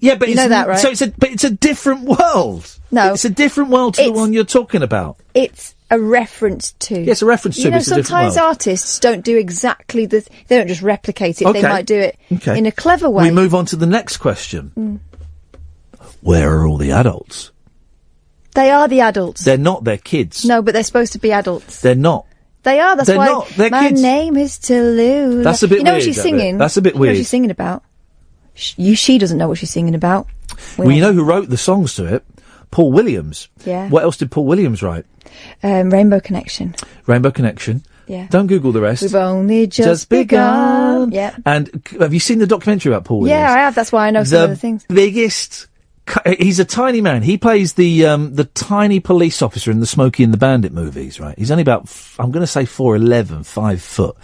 [0.00, 0.78] Yeah, but you know that, right?
[0.78, 2.78] So it's a, but it's a different world.
[2.90, 3.14] No.
[3.14, 5.16] it's a different world to the one you're talking about.
[5.34, 7.00] It's a reference to.
[7.00, 10.24] Yes, a reference to, You know, sometimes artists don't do exactly the.
[10.46, 11.46] They don't just replicate it.
[11.48, 11.62] Okay.
[11.62, 12.56] They might do it Okay.
[12.56, 13.24] in a clever way.
[13.24, 14.72] We move on to the next question.
[14.78, 14.98] Mm.
[16.20, 17.50] Where are all the adults?
[18.54, 19.44] They are the adults.
[19.44, 19.84] They're not.
[19.84, 20.44] They're kids.
[20.44, 21.80] No, but they're supposed to be adults.
[21.80, 22.26] They're not.
[22.68, 22.96] They are.
[22.96, 23.48] That's They're why not.
[23.56, 24.02] They're my kids.
[24.02, 25.42] name is Tallulah.
[25.44, 26.58] That's a bit You know weird, what she's singing?
[26.58, 27.12] That's a bit You know weird.
[27.12, 27.82] what she's singing about.
[28.54, 30.26] Sh- you, she doesn't know what she's singing about.
[30.76, 32.24] Well, you know who wrote the songs to it?
[32.70, 33.48] Paul Williams.
[33.64, 33.88] Yeah.
[33.88, 35.06] What else did Paul Williams write?
[35.62, 36.74] Um, Rainbow Connection.
[37.06, 37.82] Rainbow Connection.
[38.06, 38.26] Yeah.
[38.30, 39.02] Don't Google the rest.
[39.02, 41.12] We've only just, Just begun.
[41.12, 41.36] Yeah.
[41.46, 41.70] And
[42.00, 43.38] have you seen the documentary about Paul Williams?
[43.40, 43.74] Yeah, I have.
[43.74, 44.84] That's why I know some of the things.
[44.88, 45.66] biggest.
[46.38, 47.22] He's a tiny man.
[47.22, 51.20] He plays the um, the tiny police officer in the Smokey and the Bandit movies.
[51.20, 51.36] Right.
[51.38, 54.16] He's only about f- I'm going to say four eleven, five foot.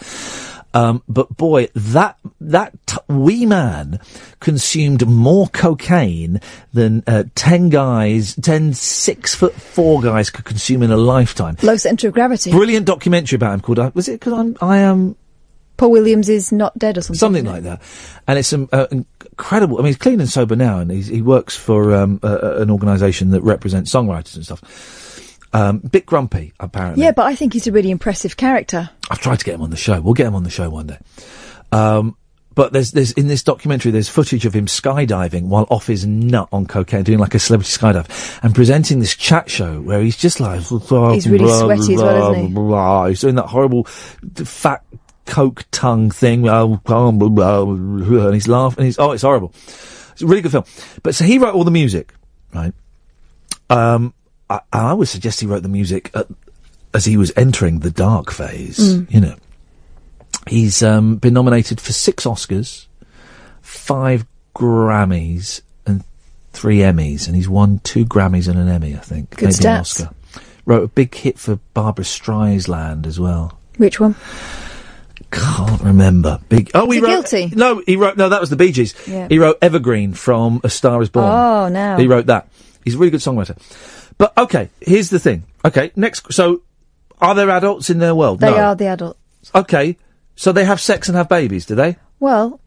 [0.74, 4.00] Um, but boy, that that t- wee man
[4.40, 6.40] consumed more cocaine
[6.72, 11.56] than uh, ten guys, ten six foot four guys could consume in a lifetime.
[11.62, 12.50] Low centre of gravity.
[12.50, 13.78] Brilliant documentary about him called.
[13.78, 15.16] Uh, was it because I'm I am
[15.76, 17.18] Paul Williams is not dead or something.
[17.18, 17.82] something like that.
[18.26, 18.86] And it's um, uh,
[19.34, 19.78] incredible.
[19.78, 22.70] I mean, he's clean and sober now, and he's, he works for um, uh, an
[22.70, 24.62] organisation that represents songwriters and stuff.
[25.52, 27.02] Um, bit grumpy, apparently.
[27.04, 28.90] Yeah, but I think he's a really impressive character.
[29.10, 30.00] I've tried to get him on the show.
[30.00, 30.98] We'll get him on the show one day.
[31.72, 32.16] Um,
[32.54, 36.48] but there's, there's in this documentary, there's footage of him skydiving while off his nut
[36.52, 40.38] on cocaine, doing like a celebrity skydive, and presenting this chat show where he's just
[40.38, 42.52] like He's really sweaty as well, isn't he?
[42.52, 43.06] blah, blah.
[43.06, 44.84] He's doing that horrible fat
[45.26, 47.62] coke tongue thing, blah, blah, blah, blah,
[48.26, 48.78] and he's laughing.
[48.78, 49.52] And he's oh, it's horrible.
[50.12, 50.64] It's a really good film.
[51.02, 52.14] But so he wrote all the music,
[52.54, 52.72] right?
[53.70, 54.14] Um,
[54.48, 56.28] I, I would suggest he wrote the music at,
[56.92, 58.78] as he was entering the dark phase.
[58.78, 59.12] Mm.
[59.12, 59.36] You know,
[60.46, 62.86] he's um, been nominated for six Oscars,
[63.60, 66.04] five Grammys, and
[66.52, 69.30] three Emmys, and he's won two Grammys and an Emmy, I think.
[69.30, 69.80] Good maybe an.
[69.80, 70.10] Oscar.
[70.66, 73.58] Wrote a big hit for Barbra Streisand as well.
[73.76, 74.14] Which one?
[75.34, 76.40] Can't remember.
[76.48, 76.70] Big.
[76.74, 77.28] Oh, he wrote.
[77.28, 77.52] guilty?
[77.54, 78.16] No, he wrote.
[78.16, 78.94] No, that was the Bee Gees.
[79.06, 79.26] Yeah.
[79.28, 81.26] He wrote Evergreen from A Star Is Born.
[81.26, 81.96] Oh, no.
[81.96, 82.48] He wrote that.
[82.84, 83.56] He's a really good songwriter.
[84.16, 85.44] But okay, here's the thing.
[85.64, 86.32] Okay, next.
[86.32, 86.62] So,
[87.20, 88.40] are there adults in their world?
[88.40, 88.56] They no.
[88.56, 89.18] are the adults.
[89.54, 89.96] Okay,
[90.36, 91.96] so they have sex and have babies, do they?
[92.20, 92.60] Well,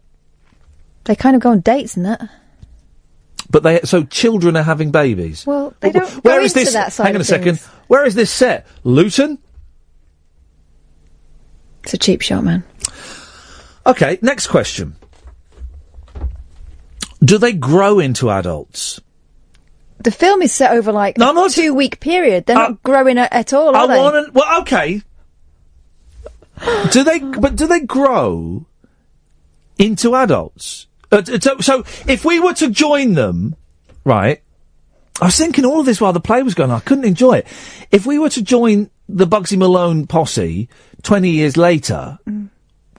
[1.06, 2.30] they kind of go on dates and that.
[3.50, 5.46] But they so children are having babies.
[5.48, 6.74] Well, they don't Where go is this?
[6.74, 7.60] that side hang on a of second.
[7.88, 8.68] Where is this set?
[8.84, 9.40] Luton.
[11.88, 12.66] It's a cheap shot, man.
[13.86, 14.98] Okay, next question.
[17.24, 19.00] Do they grow into adults?
[20.00, 22.46] The film is set over like no, a two week period.
[22.46, 23.98] They're not growing a- at all, are I they?
[24.02, 24.32] want to.
[24.34, 25.02] Well, okay.
[26.92, 27.20] do they?
[27.20, 28.66] But do they grow
[29.80, 30.88] into adults?
[31.10, 33.56] Uh, so, so if we were to join them,
[34.04, 34.42] right?
[35.22, 36.70] I was thinking all of this while the play was going.
[36.70, 36.76] on.
[36.76, 37.48] I couldn't enjoy it.
[37.94, 40.68] If we were to join the Bugsy Malone posse
[41.04, 42.50] twenty years later, mm.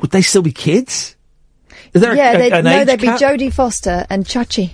[0.01, 1.17] would they still be kids?
[1.95, 3.07] Is there yeah, a, they'd, no, they'd be?
[3.09, 4.73] Jodie Foster and Chachi.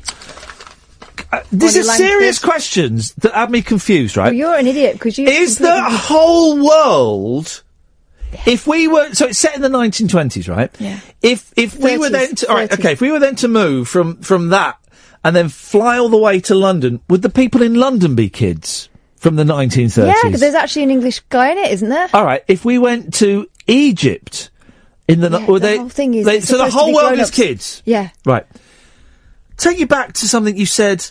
[1.50, 2.50] These Bonnie are serious Langford.
[2.50, 4.26] questions that have me confused, right?
[4.26, 5.26] Well, you're an idiot because you.
[5.26, 7.62] Is the whole world?
[8.46, 10.74] If we were, so it's set in the 1920s, right?
[10.80, 10.98] Yeah.
[11.22, 12.78] If if we were then, to, all right, 30s.
[12.80, 14.76] okay, if we were then to move from from that
[15.22, 18.88] and then fly all the way to London, would the people in London be kids
[19.24, 20.06] from the 1930s?
[20.06, 22.08] Yeah, because there's actually an English guy in it, isn't there?
[22.12, 24.50] all right, if we went to Egypt
[25.08, 27.30] in the, Yeah, were the they, whole thing is they- so the whole world is
[27.30, 28.10] kids, Yeah.
[28.26, 28.46] right?
[29.56, 31.04] Take you back to something you said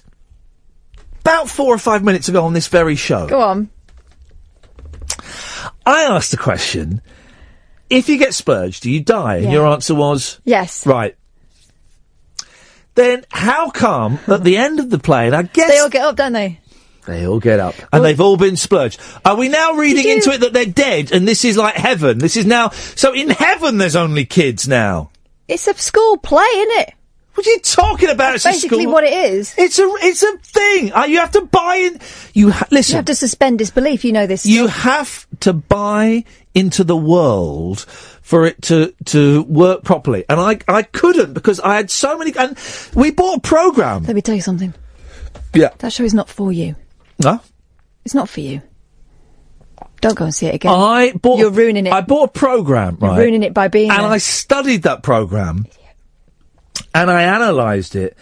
[1.22, 3.26] about four or five minutes ago on this very show.
[3.28, 3.70] Go on.
[5.86, 7.02] I asked the question:
[7.90, 9.38] If you get splurged, do you die?
[9.38, 10.86] And your answer was Yes.
[10.86, 11.16] right.
[12.96, 16.04] Then how come at the end of the play, and I guess They all get
[16.06, 16.60] up, don't they?
[17.06, 19.00] They all get up and they've all been splurged?
[19.26, 22.18] Are we now reading into it that they're dead and this is like heaven?
[22.20, 23.78] This is now so in heaven.
[23.78, 25.10] There's only kids now.
[25.48, 26.94] It's a school play, isn't it?
[27.36, 28.36] What are you talking about?
[28.36, 29.56] It's a basically school- what it is.
[29.58, 30.94] It's a it's a thing.
[30.94, 32.00] Uh, you have to buy in.
[32.34, 32.94] You ha- listen.
[32.94, 34.06] You have to suspend disbelief.
[34.06, 34.46] You know this.
[34.46, 37.82] You have to buy into the world
[38.22, 42.34] for it to to work properly, and I I couldn't because I had so many.
[42.38, 42.56] And
[42.94, 44.04] we bought a program.
[44.04, 44.74] Let me tell you something.
[45.56, 45.70] Yeah.
[45.80, 46.76] That show is not for you.
[47.22, 47.40] Huh?
[48.06, 48.62] It's not for you.
[50.02, 50.72] Don't go and see it again.
[50.74, 51.40] I bought.
[51.40, 51.94] You're ruining it.
[51.94, 52.98] I bought a program.
[53.02, 53.20] You're Right.
[53.20, 54.08] ruining it by being and there.
[54.12, 55.66] I studied that program,
[56.94, 58.18] and I analysed it,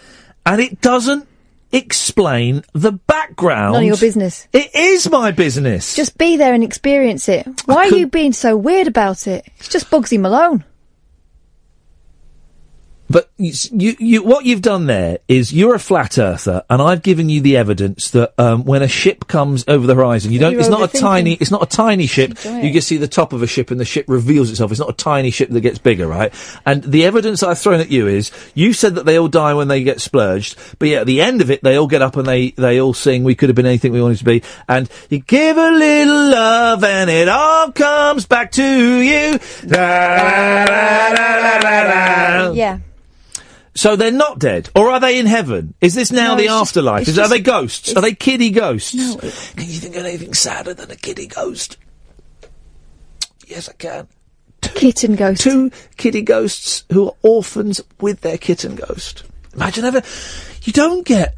[0.46, 1.26] and it doesn't
[1.72, 3.72] explain the background.
[3.72, 4.46] None of your business.
[4.52, 5.94] It is my business.
[5.96, 7.46] Just be there and experience it.
[7.66, 9.44] Why are you being so weird about it?
[9.58, 10.64] It's just Bugsy Malone.
[13.12, 17.28] But you, you, what you've done there is you're a flat earther, and I've given
[17.28, 20.52] you the evidence that um, when a ship comes over the horizon, you don't.
[20.52, 21.34] You're It's not a tiny.
[21.34, 22.42] It's not a tiny ship.
[22.42, 24.70] You just see the top of a ship, and the ship reveals itself.
[24.70, 26.32] It's not a tiny ship that gets bigger, right?
[26.64, 29.68] And the evidence I've thrown at you is you said that they all die when
[29.68, 32.26] they get splurged, but yeah, at the end of it, they all get up and
[32.26, 33.24] they they all sing.
[33.24, 36.82] We could have been anything we wanted to be, and you give a little love,
[36.82, 39.38] and it all comes back to you.
[42.54, 42.78] Yeah.
[43.74, 45.72] So they're not dead, or are they in heaven?
[45.80, 47.00] Is this now No, the it's just- afterlife?
[47.02, 47.94] it's Is, are they ghosts?
[47.96, 48.94] Are they kiddie ghosts?
[48.94, 49.16] No.
[49.16, 49.30] Can
[49.70, 51.78] you think of anything sadder than a kiddie ghost?
[53.46, 54.08] Yes, I can.
[54.60, 55.40] Kitten ghost.
[55.42, 59.24] Two kiddie ghosts who are orphans with their kitten ghost.
[59.54, 60.02] Imagine ever.
[60.64, 61.34] You don't get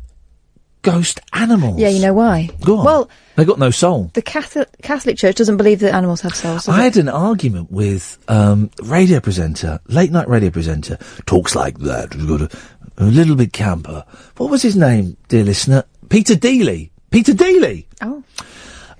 [0.82, 1.80] ghost animals.
[1.80, 2.50] Yeah, you know why?
[2.64, 2.84] Go on.
[2.84, 4.10] Well, they got no soul.
[4.14, 6.68] the Catholic, Catholic Church doesn't believe that animals have souls.
[6.68, 6.84] I it?
[6.84, 12.12] had an argument with um, radio presenter, late night radio presenter, talks like that.
[12.14, 12.50] He's got a,
[12.98, 14.04] a little bit camper.
[14.36, 15.84] What was his name, dear listener?
[16.08, 16.90] Peter Deeley.
[17.10, 17.86] Peter Deeley.
[18.02, 18.22] Oh.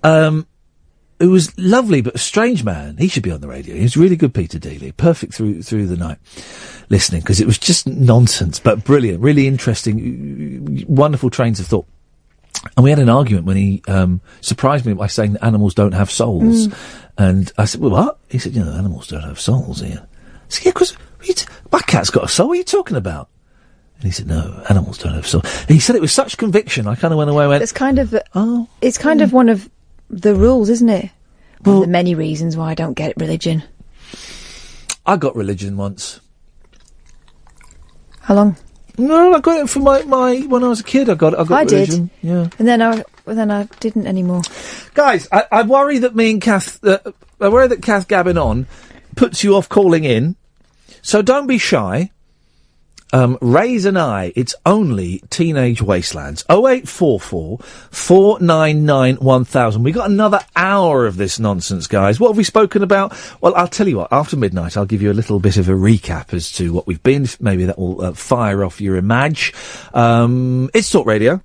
[0.02, 0.46] Um,
[1.20, 2.96] who was lovely but a strange man.
[2.96, 3.76] He should be on the radio.
[3.76, 4.96] He was really good, Peter Deeley.
[4.96, 6.18] Perfect through through the night,
[6.88, 11.86] listening because it was just nonsense but brilliant, really interesting, wonderful trains of thought.
[12.76, 15.92] And we had an argument when he um, surprised me by saying that animals don't
[15.92, 16.68] have souls.
[16.68, 16.76] Mm.
[17.16, 19.98] And I said, "Well, what?" He said, "You know, animals don't have souls." Iain.
[19.98, 20.04] I
[20.48, 20.96] said, "Yeah, because
[21.70, 22.48] my cat's got a soul.
[22.48, 23.28] What are you talking about?"
[23.96, 26.86] And he said, "No, animals don't have souls." And he said it with such conviction.
[26.86, 28.14] I kind of went away and went, It's kind of.
[28.34, 28.68] Oh.
[28.80, 29.70] It's kind of one of
[30.10, 31.10] the rules, isn't it?
[31.60, 33.62] One of the many reasons why I don't get religion.
[35.06, 36.20] I got religion once.
[38.20, 38.56] How long?
[38.96, 41.08] No, I got it for my, my when I was a kid.
[41.10, 42.10] I got I got I did.
[42.22, 44.42] Yeah, And then I, well, then I didn't anymore.
[44.94, 46.98] guys, I, I worry that me and Kath, uh,
[47.40, 48.66] I worry that Kath gabbing on
[49.16, 50.36] puts you off calling in.
[51.02, 52.10] So don't be shy.
[53.12, 54.32] Um, raise an eye.
[54.34, 56.44] It's only Teenage Wastelands.
[56.50, 59.82] 0844 499 1000.
[59.82, 62.18] We got another hour of this nonsense, guys.
[62.18, 63.16] What have we spoken about?
[63.40, 64.12] Well, I'll tell you what.
[64.12, 67.02] After midnight, I'll give you a little bit of a recap as to what we've
[67.02, 67.26] been.
[67.40, 69.54] Maybe that will uh, fire off your image.
[69.92, 71.40] Um, it's Talk Radio.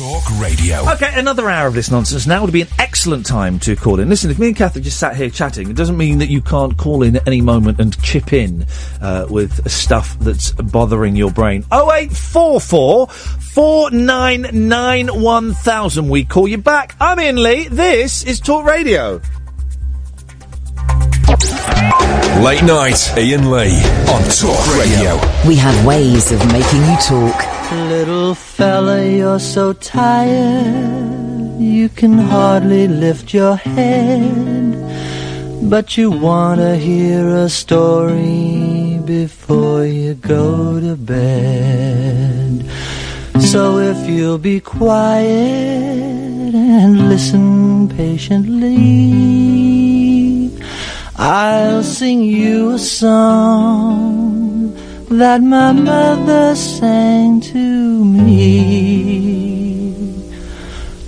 [0.00, 0.90] Talk Radio.
[0.92, 2.26] Okay, another hour of this nonsense.
[2.26, 4.08] Now would be an excellent time to call in.
[4.08, 6.40] Listen, if me and Kath are just sat here chatting, it doesn't mean that you
[6.40, 8.64] can't call in at any moment and chip in
[9.02, 11.66] uh, with stuff that's bothering your brain.
[11.70, 16.08] 0844 499 1000.
[16.08, 16.96] We call you back.
[16.98, 17.68] I'm Iain Lee.
[17.68, 19.20] This is Talk Radio.
[22.40, 25.20] Late night, Iain Lee on Talk Radio.
[25.46, 27.59] We have ways of making you talk.
[27.70, 34.74] Little fella, you're so tired, you can hardly lift your head.
[35.62, 42.64] But you wanna hear a story before you go to bed.
[43.38, 45.28] So if you'll be quiet
[46.52, 48.80] and listen patiently,
[51.16, 54.39] I'll sing you a song
[55.10, 58.46] that my mother sang to me.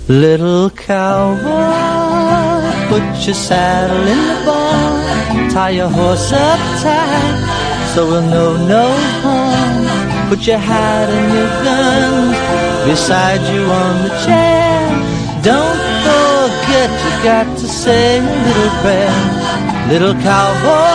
[0.09, 1.39] Little cowboy,
[2.89, 8.91] put your saddle in the barn, tie your horse up tight, so we'll know no
[9.23, 10.27] harm.
[10.27, 12.35] Put your hat and your gun
[12.85, 14.83] beside you on the chair.
[15.41, 19.15] Don't forget you got to say a little prayer.
[19.87, 20.91] Little cowboy,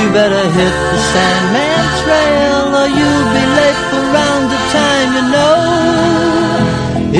[0.00, 1.71] you better hit the Sandman
[2.98, 5.56] you'll be late for round the time you know.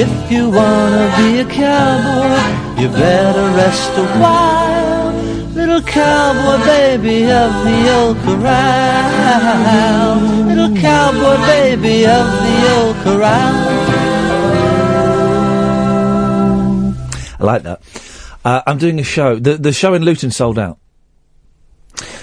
[0.05, 2.41] If you wanna be a cowboy,
[2.81, 5.13] you better rest a while.
[5.55, 10.17] Little cowboy baby of the old corral.
[10.47, 13.55] Little cowboy baby of the old corral.
[17.39, 17.83] I like that.
[18.45, 19.39] Uh, I'm doing a show.
[19.39, 20.79] The, the show in Luton sold out.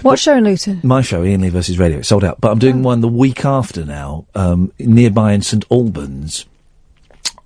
[0.01, 0.79] What show in Luton?
[0.83, 2.39] My show, Iain Lee versus Radio, it's sold out.
[2.39, 6.45] But I'm doing one the week after now, um, nearby in St Albans,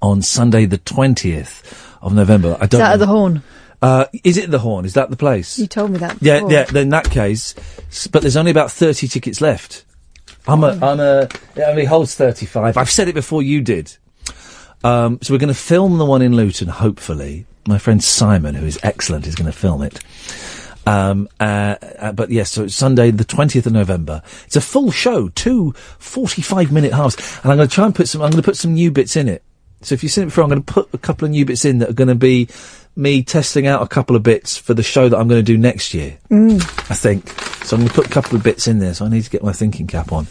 [0.01, 2.57] on Sunday the twentieth of November.
[2.59, 2.79] I Is don't.
[2.79, 3.43] that know- at the Horn?
[3.81, 4.85] Uh, is it the Horn?
[4.85, 5.59] Is that the place?
[5.59, 6.17] You told me that.
[6.21, 6.51] Yeah, before.
[6.51, 6.63] yeah.
[6.65, 7.53] Then in that case,
[8.11, 9.83] but there's only about thirty tickets left.
[10.47, 11.21] I'm a, I'm a.
[11.55, 12.77] It only holds thirty-five.
[12.77, 13.95] I've said it before you did.
[14.85, 16.67] Um, so we're going to film the one in Luton.
[16.67, 19.99] Hopefully, my friend Simon, who is excellent, is going to film it.
[20.85, 24.21] Um, uh, uh, but yes, so it's Sunday, the 20th of November.
[24.45, 27.15] It's a full show, two 45 minute halves.
[27.43, 29.15] And I'm going to try and put some, I'm going to put some new bits
[29.15, 29.43] in it.
[29.81, 31.65] So if you've seen it before, I'm going to put a couple of new bits
[31.65, 32.47] in that are going to be
[32.95, 35.57] me testing out a couple of bits for the show that I'm going to do
[35.57, 36.17] next year.
[36.29, 36.61] Mm.
[36.89, 37.29] I think.
[37.65, 38.93] So I'm going to put a couple of bits in there.
[38.93, 40.27] So I need to get my thinking cap on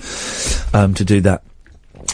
[0.72, 1.42] um, to do that.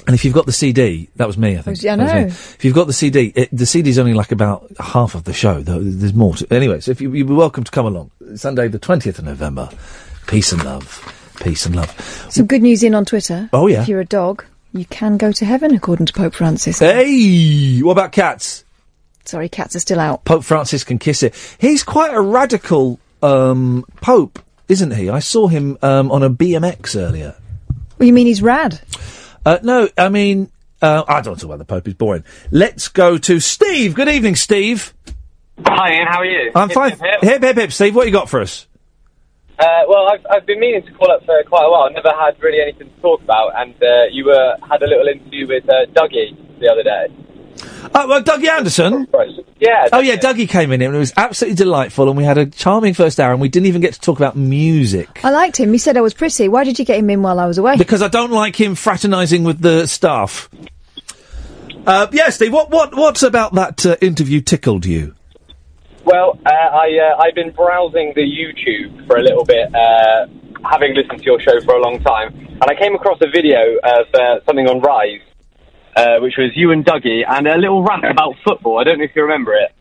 [0.07, 1.83] And if you've got the CD, that was me, I think.
[1.83, 2.27] Yeah, I know.
[2.27, 5.61] If you've got the CD, it, the CD's only like about half of the show.
[5.61, 6.35] Though there's more.
[6.37, 9.25] To, anyway, so if you, you'd be welcome to come along Sunday, the twentieth of
[9.25, 9.69] November.
[10.27, 11.15] Peace and love.
[11.41, 11.91] Peace and love.
[12.31, 13.49] Some good news in on Twitter.
[13.53, 13.83] Oh, yeah.
[13.83, 16.81] If you're a dog, you can go to heaven, according to Pope Francis.
[16.81, 18.65] Hey, what about cats?
[19.25, 20.25] Sorry, cats are still out.
[20.25, 21.35] Pope Francis can kiss it.
[21.59, 24.39] He's quite a radical um, pope,
[24.69, 25.09] isn't he?
[25.09, 27.35] I saw him um, on a BMX earlier.
[27.99, 28.81] Well, you mean he's rad?
[29.49, 30.53] Uh, no, I mean,
[30.83, 31.87] uh, I don't want to talk about the Pope.
[31.87, 32.23] He's boring.
[32.51, 33.95] Let's go to Steve.
[33.95, 34.93] Good evening, Steve.
[35.65, 36.07] Hi, Iain.
[36.07, 36.53] How are you?
[36.55, 36.91] I'm Hip, fine.
[36.91, 37.23] hip, hip.
[37.23, 37.73] Hip, hip, hip.
[37.73, 38.67] Steve, what you got for us?
[39.59, 41.85] Uh, well, I've, I've been meaning to call up for quite a while.
[41.89, 45.09] I never had really anything to talk about, and uh, you were had a little
[45.09, 47.07] interview with uh, Dougie the other day.
[47.95, 49.07] Oh, well, Dougie Anderson.
[49.59, 49.89] Yeah.
[49.93, 52.47] Oh, yeah, Dougie came in here and it was absolutely delightful, and we had a
[52.47, 55.25] charming first hour, and we didn't even get to talk about music.
[55.25, 55.73] I liked him.
[55.73, 56.49] He said I was pretty.
[56.49, 57.77] Why did you get him in while I was away?
[57.77, 60.49] Because I don't like him fraternising with the staff.
[61.87, 65.15] Uh, yeah, Steve, what, what, what's about that uh, interview tickled you?
[66.05, 70.27] Well, uh, I uh, I've been browsing the YouTube for a little bit, uh,
[70.71, 73.77] having listened to your show for a long time, and I came across a video
[73.85, 75.21] of uh, something on Rise,
[75.99, 78.79] uh, which was you and Dougie, and a little rant about football.
[78.79, 79.75] I don't know if you remember it.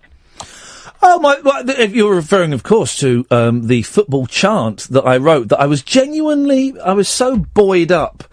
[1.01, 1.39] Oh my!
[1.43, 5.59] Well, if you're referring, of course, to um, the football chant that I wrote, that
[5.59, 8.23] I was genuinely, I was so buoyed up.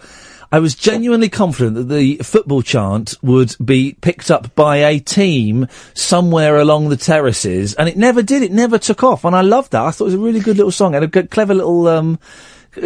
[0.50, 5.66] I was genuinely confident that the football chant would be picked up by a team
[5.94, 8.42] somewhere along the terraces, and it never did.
[8.42, 9.82] It never took off, and I loved that.
[9.82, 10.92] I thought it was a really good little song.
[10.92, 12.18] It had a good, clever little, um,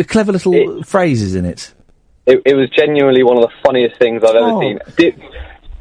[0.09, 1.73] clever little phrases in it.
[2.29, 2.43] It.
[2.47, 4.61] It was genuinely one of the funniest things I've ever Oh.
[4.61, 4.79] seen.
[4.97, 5.21] Did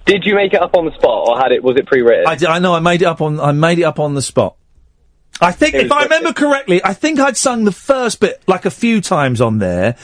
[0.06, 1.61] Did you make it up on the spot, or had it?
[1.64, 2.26] Was it pre-written?
[2.28, 2.74] I, did- I know.
[2.74, 3.40] I made it up on.
[3.40, 4.56] I made it up on the spot.
[5.41, 8.72] I think, if I remember correctly, I think I'd sung the first bit like a
[8.72, 9.95] few times on there,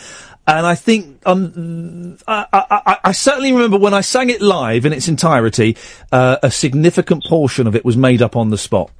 [0.45, 4.85] and I think um, I, I, I, I certainly remember when I sang it live
[4.85, 5.75] in its entirety,
[6.11, 8.91] uh, a significant portion of it was made up on the spot.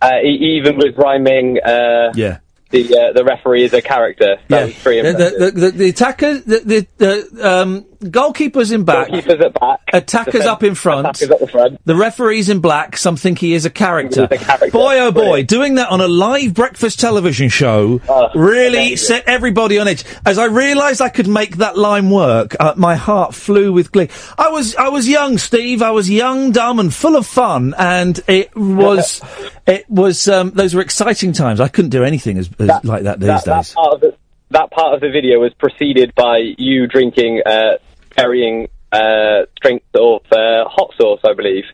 [0.00, 1.58] Uh, even with rhyming.
[1.62, 2.38] Uh, Yeah.
[2.76, 4.36] The uh, the referee is a character.
[4.48, 9.08] That was pretty The, the, the, the attacker, the, the, the um, goalkeeper's in back.
[9.08, 9.80] Goalkeeper's at back.
[9.92, 11.06] Attackers Defend- up in front.
[11.06, 11.84] attackers up the front.
[11.84, 12.96] The referee's in black.
[12.96, 14.28] Some think he is a character.
[14.30, 14.70] A character.
[14.70, 18.00] Boy, oh boy, doing that on a live breakfast television show
[18.34, 20.04] really set everybody on edge.
[20.24, 24.08] As I realised I could make that line work, uh, my heart flew with glee.
[24.38, 25.82] I was, I was young, Steve.
[25.82, 29.20] I was young, dumb, and full of fun, and it was,
[29.66, 30.28] it was.
[30.28, 31.60] Um, those were exciting times.
[31.60, 33.72] I couldn't do anything as, as like that these that, that days.
[33.72, 34.16] part of the
[34.50, 37.78] that part of the video was preceded by you drinking uh,
[38.16, 41.64] varying uh, strengths of uh, hot sauce, I believe.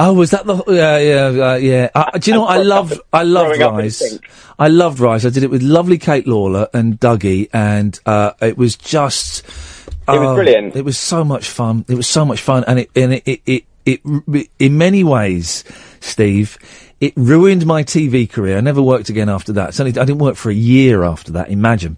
[0.00, 0.62] Oh, was that the?
[0.68, 1.90] Yeah, yeah, uh, yeah.
[1.92, 2.56] Uh, do you know what?
[2.56, 3.96] I loved, I loved Throwing up in Rise.
[3.96, 4.30] sync.
[4.56, 5.24] I loved rice.
[5.24, 9.44] I did it with lovely Kate Lawler and Dougie, and uh, it was just.
[10.06, 10.76] It was oh, brilliant.
[10.76, 11.84] It was so much fun.
[11.88, 15.02] It was so much fun, and it and it it, it, it, it in many
[15.02, 15.64] ways,
[16.00, 16.58] Steve.
[17.00, 18.58] It ruined my TV career.
[18.58, 19.78] I never worked again after that.
[19.78, 21.48] Only, I didn't work for a year after that.
[21.48, 21.96] Imagine.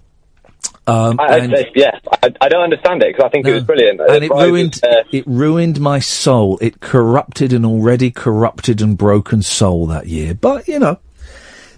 [0.90, 4.00] Um, I, I, yeah, I, I don't understand it because I think it was brilliant.
[4.00, 6.58] and it was, ruined uh, it ruined my soul.
[6.60, 10.34] It corrupted an already corrupted and broken soul that year.
[10.34, 10.98] But you know,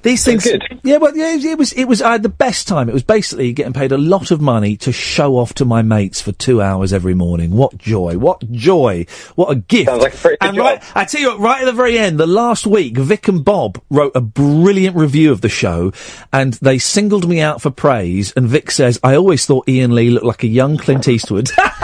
[0.03, 0.47] these things.
[0.83, 2.89] Yeah, well, yeah, it was it was I had the best time.
[2.89, 6.21] It was basically getting paid a lot of money to show off to my mates
[6.21, 7.53] for two hours every morning.
[7.53, 8.19] What joy!
[8.19, 9.07] What joy!
[9.35, 9.89] What a gift!
[9.89, 12.19] Sounds like a pretty and right, I tell you what, right at the very end,
[12.19, 15.93] the last week, Vic and Bob wrote a brilliant review of the show,
[16.33, 18.33] and they singled me out for praise.
[18.33, 21.51] And Vic says, "I always thought Iain Lee looked like a young Clint Eastwood."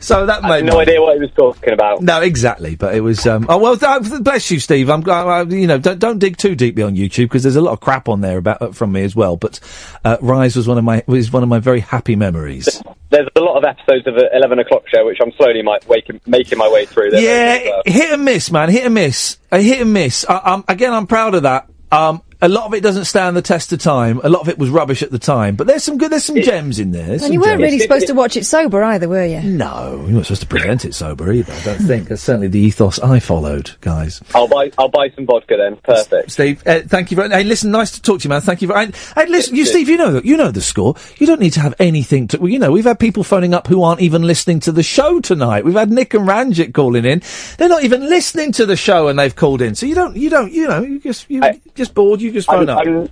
[0.00, 2.02] so that I made no my- idea what he was talking about.
[2.02, 2.76] no, exactly.
[2.76, 3.26] But it was.
[3.26, 4.88] Um, oh well, th- bless you, Steve.
[4.90, 5.08] I'm.
[5.08, 7.72] I, I- you know, don't, don't dig too deeply on YouTube because there's a lot
[7.72, 9.36] of crap on there about uh, from me as well.
[9.36, 9.60] But
[10.04, 12.82] uh, Rise was one of my was one of my very happy memories.
[13.10, 16.20] There's a lot of episodes of the 11 o'clock show which I'm slowly might waking,
[16.26, 17.10] making my way through.
[17.10, 18.70] Good, yeah, uh, hit and miss, man.
[18.70, 19.36] Hit and miss.
[19.50, 20.24] A hit and miss.
[20.28, 21.68] I, um, again, I'm proud of that.
[21.90, 24.20] Um, A lot of it doesn't stand the test of time.
[24.24, 26.10] A lot of it was rubbish at the time, but there's some good.
[26.10, 27.12] There's some gems in there.
[27.12, 27.62] And you weren't gems.
[27.62, 29.42] really supposed to watch it sober either, were you?
[29.42, 31.52] No, you weren't supposed to present it sober either.
[31.52, 34.22] I don't think that's certainly the ethos I followed, guys.
[34.34, 34.70] I'll buy.
[34.78, 35.76] I'll buy some vodka then.
[35.76, 36.30] Perfect.
[36.30, 37.28] Steve, uh, thank you very.
[37.28, 37.38] Much.
[37.38, 38.40] Hey, listen, nice to talk to you, man.
[38.40, 38.86] Thank you very.
[38.86, 39.12] Much.
[39.14, 40.94] Hey, listen, you, Steve, you know you know the score.
[41.18, 42.38] You don't need to have anything to.
[42.38, 45.20] Well, you know, we've had people phoning up who aren't even listening to the show
[45.20, 45.64] tonight.
[45.64, 47.22] We've had Nick and Ranjit calling in.
[47.58, 49.74] They're not even listening to the show, and they've called in.
[49.74, 51.42] So you don't, you don't, you know, you just, you
[51.74, 52.22] just bored.
[52.22, 52.86] You just phone I'm, up.
[52.86, 53.08] I'm,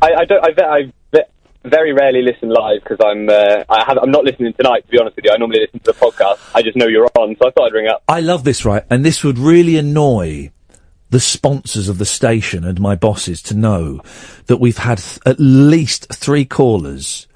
[0.00, 0.44] I, I don't.
[0.44, 3.28] I, I ve- very rarely listen live because I'm.
[3.28, 3.98] Uh, I have.
[3.98, 4.84] I'm not listening tonight.
[4.86, 6.38] To be honest with you, I normally listen to the podcast.
[6.54, 8.02] I just know you're on, so I thought I'd ring up.
[8.08, 8.84] I love this, right?
[8.90, 10.50] And this would really annoy
[11.10, 14.00] the sponsors of the station and my bosses to know
[14.46, 17.26] that we've had th- at least three callers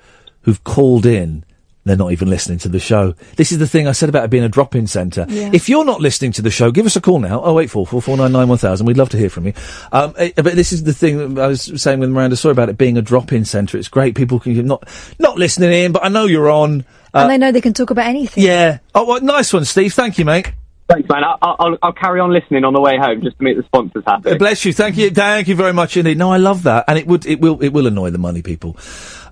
[0.43, 1.45] who've called in.
[1.85, 3.15] They're not even listening to the show.
[3.37, 5.27] This is the thing I said about it being a drop-in centre.
[5.29, 5.51] Yeah.
[5.53, 7.43] If you're not listening to the show, give us a call now.
[7.43, 8.87] Oh eight four four four nine nine one thousand.
[8.87, 9.53] We'd love to hear from you.
[9.91, 12.79] Um, eh, but this is the thing I was saying with Miranda Saw about it
[12.79, 13.79] being a drop-in centre.
[13.79, 14.15] It's great.
[14.15, 14.89] People can not
[15.19, 16.85] not listening in, but I know you're on.
[17.15, 18.45] Uh, and they know they can talk about anything.
[18.45, 18.79] yeah.
[18.95, 19.93] Oh, well, nice one, Steve.
[19.93, 20.53] Thank you, mate.
[20.89, 21.23] Thanks, man.
[21.25, 24.03] I'll, I'll, I'll carry on listening on the way home just to make the sponsors
[24.07, 24.37] happy.
[24.37, 24.73] Bless you.
[24.73, 25.11] Thank you.
[25.11, 26.19] Thank you very much indeed.
[26.19, 28.77] No, I love that, and it would it will it will annoy the money people.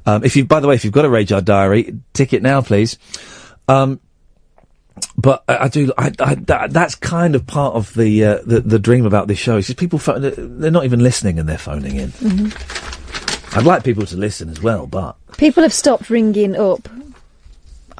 [0.06, 2.62] Um, if you, by the way, if you've got a RAJAR Diary, tick it now,
[2.62, 2.98] please.
[3.68, 4.00] Um,
[5.16, 5.92] but I, I do.
[5.96, 9.38] I, I, that, that's kind of part of the, uh, the the dream about this
[9.38, 9.56] show.
[9.56, 10.20] Is just people phone,
[10.60, 12.10] they're not even listening and they're phoning in.
[12.10, 12.48] hmm
[13.52, 16.88] I'd like people to listen as well, but People have stopped ringing up.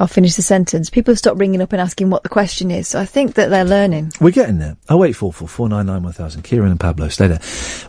[0.00, 0.88] I'll finish the sentence.
[0.88, 2.88] People have stopped ringing up and asking what the question is.
[2.88, 4.12] So I think that they're learning.
[4.18, 4.78] We're getting there.
[4.88, 6.40] Oh wait, four four four nine nine one thousand.
[6.42, 7.40] Kieran and Pablo, stay there.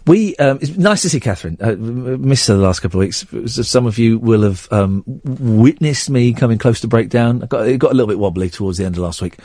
[0.06, 0.36] We.
[0.36, 1.58] Um, it's nice to see Catherine.
[1.62, 3.26] Uh, missed her the last couple of weeks.
[3.66, 7.44] Some of you will have um, witnessed me coming close to breakdown.
[7.44, 9.38] I got, it got a little bit wobbly towards the end of last week.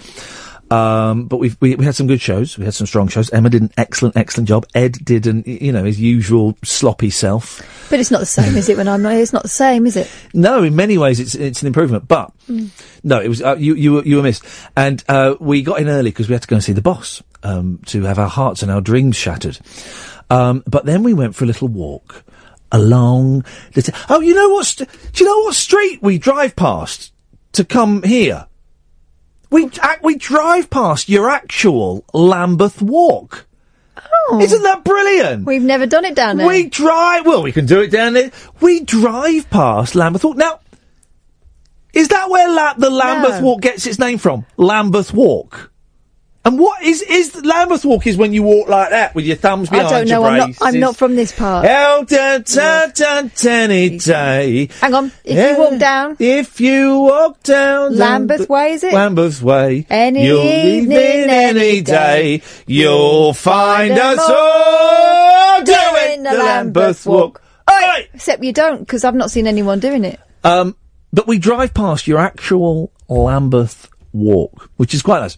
[0.71, 2.59] Um, but we've, we we had some good shows.
[2.59, 3.31] We had some strong shows.
[3.31, 4.67] Emma did an excellent, excellent job.
[4.75, 7.63] Ed did an you know his usual sloppy self.
[7.89, 8.77] But it's not the same, is it?
[8.77, 10.11] When I'm not here, it's not the same, is it?
[10.35, 12.71] No, in many ways it's it's an improvement, but Mm.
[13.05, 14.45] no, it was uh, you you were, you were missed,
[14.77, 17.23] and uh, we got in early because we had to go and see the boss
[17.45, 19.59] um, to have our hearts and our dreams shattered.
[20.31, 22.25] Um, but then we went for a little walk
[22.73, 23.45] along.
[23.75, 24.67] The t- oh, you know what?
[24.67, 27.13] St- do you know what street we drive past
[27.53, 28.47] to come here?
[29.51, 33.47] We ac we drive past your actual Lambeth Walk.
[34.29, 34.41] Oh.
[34.41, 35.47] Isn't that brilliant?
[35.47, 36.47] We've never done it down there.
[36.47, 37.27] We drive.
[37.27, 38.31] Well, we can do it down there.
[38.61, 40.37] We drive past Lambeth Walk.
[40.37, 40.61] Now,
[41.93, 43.47] is that where La- the Lambeth No.
[43.47, 44.45] Walk gets its name from?
[44.57, 45.71] Lambeth Walk.
[46.47, 48.07] And what is is Lambeth Walk?
[48.07, 50.29] Is when you walk like that with your thumbs behind I behind don't know.
[50.29, 50.57] your I'm not.
[50.61, 51.67] I'm not from this part.
[51.67, 54.69] El da da da any day.
[54.81, 55.13] Hang on.
[55.25, 56.17] If you walk down.
[56.21, 58.93] If you walk down Lambeth Way, is it?
[58.93, 59.89] Lambeth Way.
[59.91, 62.43] Any you'll evening, any day.
[62.69, 67.43] You'll find us all doing the Lambeth Walk.
[68.15, 70.21] Except you don't, because I've not seen anyone doing it.
[70.45, 70.77] Um,
[71.13, 73.89] but we drive past your actual Lambeth
[74.19, 75.37] Walk, which is quite nice.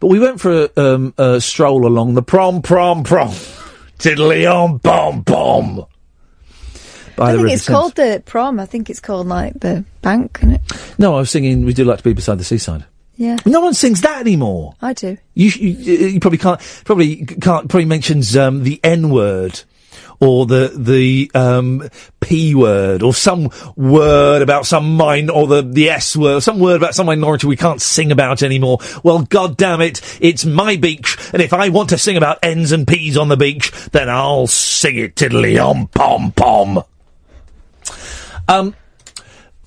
[0.00, 3.34] But we went for a, um, a stroll along the prom, prom, prom,
[3.98, 5.86] tiddly on, bom, bom.
[7.16, 7.76] By I the think it's Thames.
[7.76, 8.58] called the prom.
[8.60, 10.60] I think it's called like the bank, isn't it?
[10.98, 11.64] No, I was singing.
[11.66, 12.84] We do like to be beside the seaside.
[13.16, 14.74] Yeah, No one sings that anymore.
[14.80, 15.18] I do.
[15.34, 16.58] You, you, you probably can't.
[16.86, 17.68] Probably can't.
[17.68, 19.60] Probably mentions um, the N word.
[20.22, 21.88] Or the the um,
[22.20, 26.76] p word, or some word about some mine or the the s word, some word
[26.76, 28.80] about some minority we can't sing about anymore.
[29.02, 32.70] Well, god damn it, it's my beach, and if I want to sing about n's
[32.70, 36.84] and p's on the beach, then I'll sing it tiddly om pom pom.
[38.46, 38.74] Um,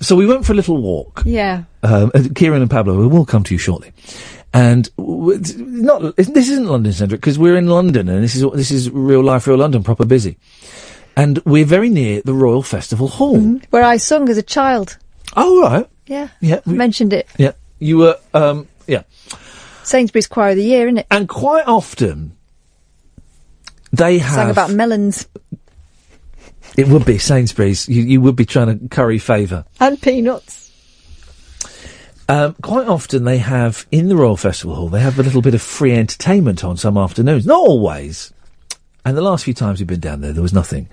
[0.01, 1.23] so we went for a little walk.
[1.25, 1.63] Yeah.
[1.81, 3.91] Um, uh, Kieran and Pablo, we will come to you shortly.
[4.53, 8.89] And not this isn't London centric because we're in London and this is this is
[8.91, 10.37] real life, real London, proper busy.
[11.15, 13.59] And we're very near the Royal Festival Hall.
[13.71, 14.97] Where I sung as a child.
[15.35, 16.29] Oh right, Yeah.
[16.39, 17.27] yeah, I mentioned it.
[17.37, 17.53] yeah.
[17.79, 19.03] You were um, yeah.
[19.83, 21.07] Sainsbury's Choir of the Year, isn't it?
[21.11, 22.37] And quite often
[23.91, 25.27] they have Sang about melons
[26.77, 27.87] it would be Sainsbury's.
[27.87, 29.65] You, you would be trying to curry favour.
[29.79, 30.62] and peanuts.
[32.29, 35.53] Um, quite often they have in the Royal Festival Hall they have a little bit
[35.53, 37.45] of free entertainment on some afternoons.
[37.45, 38.33] Not always.
[39.05, 40.87] And the last few times we've been down there, there was nothing.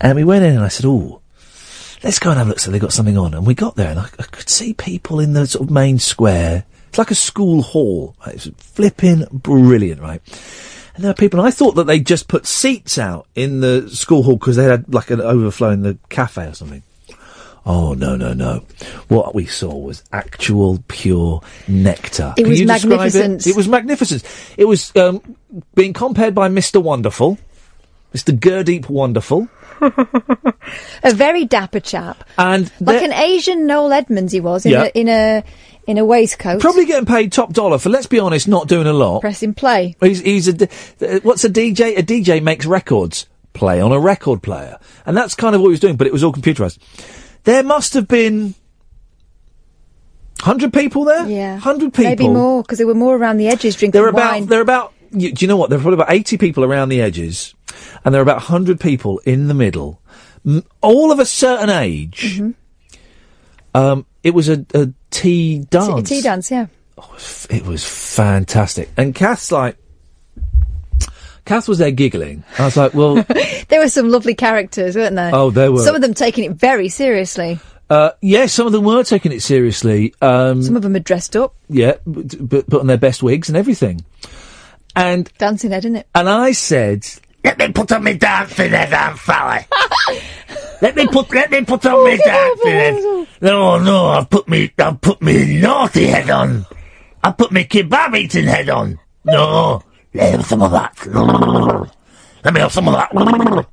[0.00, 1.20] And we went in and I said, "Oh,
[2.04, 3.90] let's go and have a look." So they got something on, and we got there
[3.90, 6.64] and I, I could see people in the sort of main square.
[6.88, 8.14] It's like a school hall.
[8.24, 8.36] Right?
[8.36, 10.22] It's flipping brilliant, right?
[10.94, 11.40] And there are people.
[11.40, 14.64] And I thought that they just put seats out in the school hall because they
[14.64, 16.82] had like an overflow in the cafe or something.
[17.66, 18.62] Oh no no no!
[19.08, 22.32] What we saw was actual pure nectar.
[22.36, 23.46] It Can was you describe magnificent.
[23.46, 23.50] It?
[23.50, 24.24] it was magnificent.
[24.56, 25.36] It was um,
[25.74, 27.38] being compared by Mister Wonderful.
[28.14, 28.36] Mr.
[28.36, 29.48] Gurdeep Wonderful.
[31.04, 32.24] A very dapper chap.
[32.36, 34.84] And Like an Asian Noel Edmonds he was in Yeah.
[34.84, 35.44] a in a
[35.86, 36.60] in a waistcoat.
[36.60, 39.20] probably getting paid top dollar for, let's be honest, not doing a lot.
[39.20, 39.96] pressing play.
[40.00, 40.68] He's, he's a,
[41.00, 41.98] uh, what's a DJ?
[41.98, 43.26] A DJ makes records.
[43.52, 44.78] Play on a record player.
[45.06, 46.78] And that's kind of what he was doing, but it was all computerized.
[47.44, 48.54] There must have been
[50.40, 51.26] 100 people there?
[51.26, 51.52] Yeah.
[51.54, 52.04] 100 people.
[52.10, 54.46] Maybe more because there were more around the edges drinking There are about, wine.
[54.46, 55.70] there are about, do you know what?
[55.70, 57.54] There are probably about 80 people around the edges,
[58.04, 60.00] and there are about 100 people in the middle,
[60.46, 62.38] m- all of a certain age.
[62.38, 62.50] Mm-hmm.
[63.76, 66.08] Um, it was a, a tea dance.
[66.08, 66.66] Tea dance, yeah.
[67.48, 68.90] It was fantastic.
[68.96, 69.76] And Kath's like,
[71.44, 72.44] Kath was there giggling.
[72.58, 73.14] I was like, well,
[73.68, 75.30] There were some lovely characters, weren't there?
[75.34, 75.82] Oh, there were.
[75.82, 77.58] Some of them taking it very seriously.
[77.88, 80.14] uh, yeah, some of them were taking it seriously.
[80.22, 83.48] Um, Some of them had dressed up, yeah, but, but put on their best wigs
[83.48, 84.04] and everything.
[84.96, 86.04] And dancing head, innit?
[86.14, 87.04] and I said,
[87.44, 89.64] let me put on my dancing head on, fella.
[90.82, 93.26] let me put let me put on my dancing head.
[93.40, 96.66] No, no, I've put me I've put me naughty head on.
[97.22, 98.98] I put me kebab eating head on.
[99.24, 99.82] No,
[100.14, 100.94] let me have some of that.
[102.44, 103.66] Let me have some of that.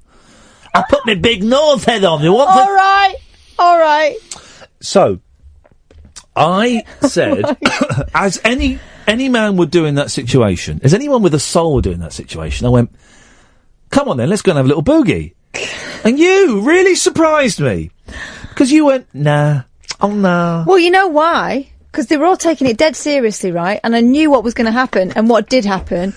[0.73, 2.21] I put my big nose head on.
[2.21, 3.15] You want All right,
[3.57, 4.17] all right.
[4.79, 5.19] so,
[6.35, 7.43] I said,
[8.13, 11.83] as any any man would do in that situation, as anyone with a soul would
[11.83, 12.91] do in that situation, I went,
[13.89, 15.33] "Come on then, let's go and have a little boogie."
[16.03, 17.89] and you really surprised me
[18.49, 19.63] because you went, "Nah,
[20.01, 21.71] oh nah." Well, you know why?
[21.91, 23.79] Because they were all taking it dead seriously, right?
[23.83, 26.13] And I knew what was going to happen, and what did happen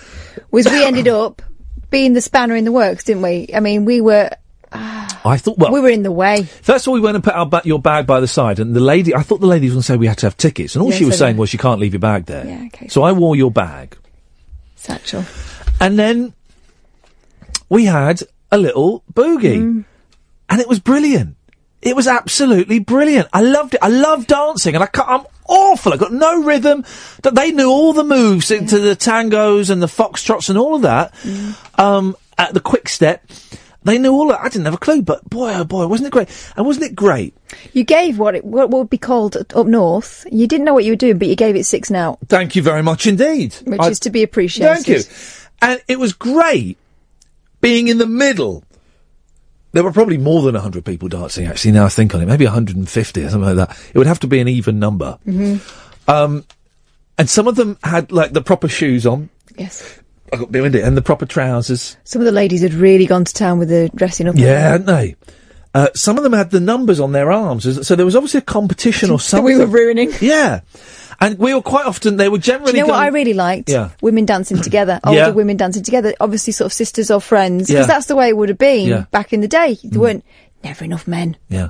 [0.50, 1.42] was we ended up
[1.90, 3.48] being the spanner in the works, didn't we?
[3.54, 4.30] I mean, we were
[4.72, 6.44] I thought, well, we were in the way.
[6.44, 8.74] First of all, we went and put our ba- your bag by the side, and
[8.74, 10.74] the lady, I thought the lady was going to say we had to have tickets,
[10.76, 12.46] and all she was saying was you can't leave your bag there.
[12.46, 12.88] Yeah, okay.
[12.88, 13.96] So I wore your bag,
[14.76, 15.24] Satchel.
[15.80, 16.32] and then
[17.68, 18.22] we had
[18.52, 19.84] a little boogie, Mm.
[20.48, 21.36] and it was brilliant.
[21.82, 23.28] It was absolutely brilliant.
[23.32, 23.80] I loved it.
[23.82, 25.92] I love dancing, and I can't, I'm awful.
[25.94, 26.84] I got no rhythm.
[27.22, 30.82] But they knew all the moves into the tangos and the foxtrots and all of
[30.82, 31.14] that.
[31.22, 31.78] Mm.
[31.78, 33.24] Um, at the quick step,
[33.82, 34.40] they knew all that.
[34.40, 36.28] I didn't have a clue, but boy, oh boy, wasn't it great?
[36.56, 37.34] And wasn't it great?
[37.72, 40.26] You gave what it what would be called up north.
[40.30, 42.62] You didn't know what you were doing, but you gave it six now, Thank you
[42.62, 43.54] very much indeed.
[43.64, 44.74] which I- is to be appreciated.
[44.84, 45.02] Thank you.
[45.62, 46.76] And it was great
[47.60, 48.64] being in the middle.
[49.72, 52.26] There were probably more than 100 people dancing, actually, now I think on it.
[52.26, 53.78] Maybe 150 or something like that.
[53.94, 55.18] It would have to be an even number.
[55.24, 55.56] hmm
[56.08, 56.44] Um,
[57.18, 59.28] and some of them had, like, the proper shoes on.
[59.56, 60.00] Yes.
[60.32, 60.82] I got behind it.
[60.84, 61.96] And the proper trousers.
[62.04, 64.34] Some of the ladies had really gone to town with the dressing up.
[64.36, 65.16] Yeah, hadn't they?
[65.74, 67.86] Uh, some of them had the numbers on their arms.
[67.86, 69.44] So there was obviously a competition or something.
[69.44, 70.10] we were ruining.
[70.20, 70.60] Yeah.
[71.20, 73.68] And we were quite often, they were Do generally you know what I really liked?
[73.68, 73.90] Yeah.
[74.00, 75.28] Women dancing together, older Yeah.
[75.30, 77.76] women dancing together, obviously sort of sisters or friends, Yeah.
[77.76, 78.96] because that's the way it would have been Yeah.
[79.02, 79.10] Mm.
[79.10, 79.78] back in the day.
[79.84, 80.24] There weren't
[80.64, 81.36] never enough men.
[81.48, 81.68] Yeah.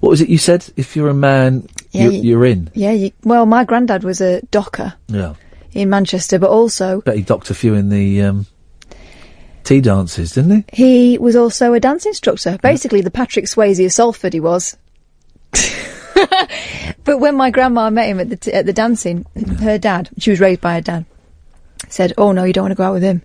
[0.00, 0.64] What was it you said?
[0.76, 2.70] If you're a man, Yeah, you're, you- you're in.
[2.74, 5.32] Yeah, you, well, my granddad was a docker Yeah.
[5.72, 8.46] in Manchester, but also Bet he docked a few in the um,
[9.68, 11.10] tea dances, didn't he?
[11.12, 12.58] he was also a dance instructor.
[12.62, 14.76] Basically, the Patrick Swayze of Salford, he was.
[17.04, 19.26] but when my grandma met him at the t- at the dancing,
[19.60, 21.04] her dad, she was raised by her dad,
[21.88, 23.22] said, "Oh no, you don't want to go out with him.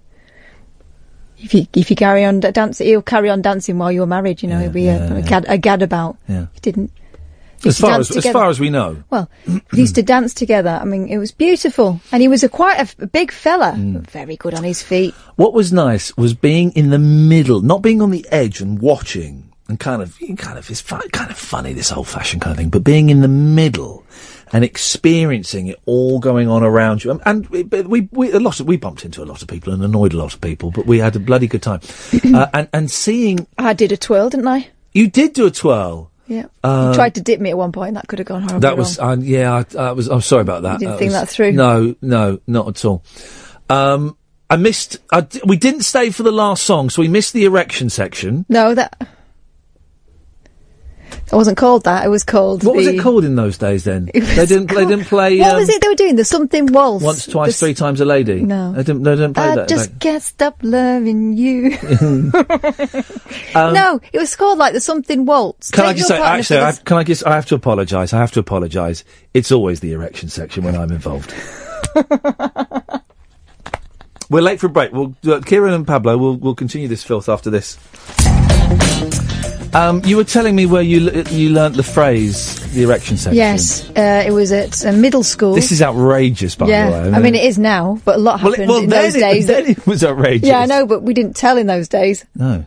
[1.38, 4.44] If you if you carry on dancing, he'll carry on dancing while you're married.
[4.44, 6.48] You know, he'll be a, a, gad, a gad about." Yeah.
[6.53, 6.91] He didn't.
[7.65, 9.03] As far as, as far as we know.
[9.10, 9.30] Well,
[9.73, 10.80] used to dance together.
[10.81, 14.07] I mean, it was beautiful, and he was a quite a big fella, Mm.
[14.10, 15.14] very good on his feet.
[15.35, 19.49] What was nice was being in the middle, not being on the edge and watching
[19.68, 22.69] and kind of, kind of, it's kind of funny, this old fashioned kind of thing,
[22.69, 24.03] but being in the middle
[24.52, 27.11] and experiencing it all going on around you.
[27.11, 29.73] And, and we, we, we, a lot of, we bumped into a lot of people
[29.73, 31.80] and annoyed a lot of people, but we had a bloody good time.
[32.35, 34.68] uh, and, and seeing, I did a twirl, didn't I?
[34.94, 36.11] you did do a twirl.
[36.34, 36.45] Yeah.
[36.64, 37.93] Uh, you tried to dip me at one point.
[37.95, 40.64] That could have gone horribly That was, uh, yeah, I, I was, I'm sorry about
[40.64, 40.73] that.
[40.73, 41.51] You didn't That think was- that through?
[41.53, 43.03] No, no, not at all.
[43.69, 44.18] Um,
[44.49, 47.89] I missed, I we didn't stay for the last song, so we missed the erection
[47.89, 48.45] section.
[48.49, 49.07] No, that
[51.34, 52.05] that wasn't called that.
[52.05, 52.64] It was called.
[52.64, 54.05] What was it called in those days then?
[54.14, 56.15] They didn't, they didn't play, What um, was it they were doing?
[56.15, 57.03] The something waltz.
[57.03, 58.43] once, twice, The three times a lady?
[58.43, 58.72] No.
[58.73, 59.68] They didn't, they didn't play I that.
[59.68, 61.76] just back- can't stop loving you.
[63.55, 65.69] Um, no, it was called like the something waltz.
[65.69, 68.11] Can I just say, actually, I, can I just, I have to apologise.
[68.14, 69.03] I have to apologise.
[69.34, 71.34] It's always the erection section when I'm involved.
[74.30, 74.91] We're late for a break.
[74.91, 77.77] We'll, uh, Kieran and Pablo, we'll, we'll continue this filth after this.
[79.75, 83.35] Um, you were telling me where you l- you learnt the phrase the erection section.
[83.37, 85.55] Yes, uh, it was at uh, middle school.
[85.55, 87.15] This is outrageous, by yeah, the way.
[87.17, 89.19] I mean it is now, but a lot Well, it- happened well, in those it-
[89.19, 89.47] days.
[89.47, 90.47] then it was outrageous.
[90.47, 92.65] Yeah, I know, but we didn't tell in those days, No.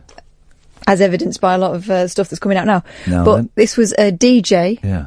[0.85, 2.83] as evidenced by a lot of uh, stuff that's coming out now.
[3.07, 5.05] No, but then- this was a DJ Yeah.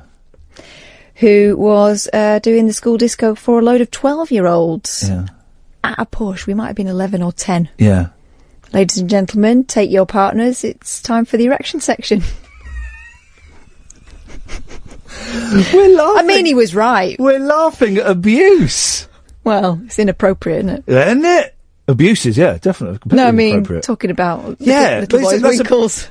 [1.17, 5.27] who was uh, doing the school disco for a load of twelve-year-olds Yeah.
[5.85, 6.47] at a push.
[6.47, 7.69] We might have been eleven or ten.
[7.77, 8.07] Yeah.
[8.73, 10.63] Ladies and gentlemen, take your partners.
[10.63, 12.23] It's time for the erection section.
[15.73, 16.19] We're laughing.
[16.19, 17.19] I mean, he was right.
[17.19, 19.09] We're laughing at abuse.
[19.43, 20.89] Well, it's inappropriate, isn't it?
[20.89, 21.57] Isn't it?
[21.89, 22.99] Abuses, yeah, definitely.
[22.99, 26.11] completely No, I mean talking about Yeah, little boys' that's a-.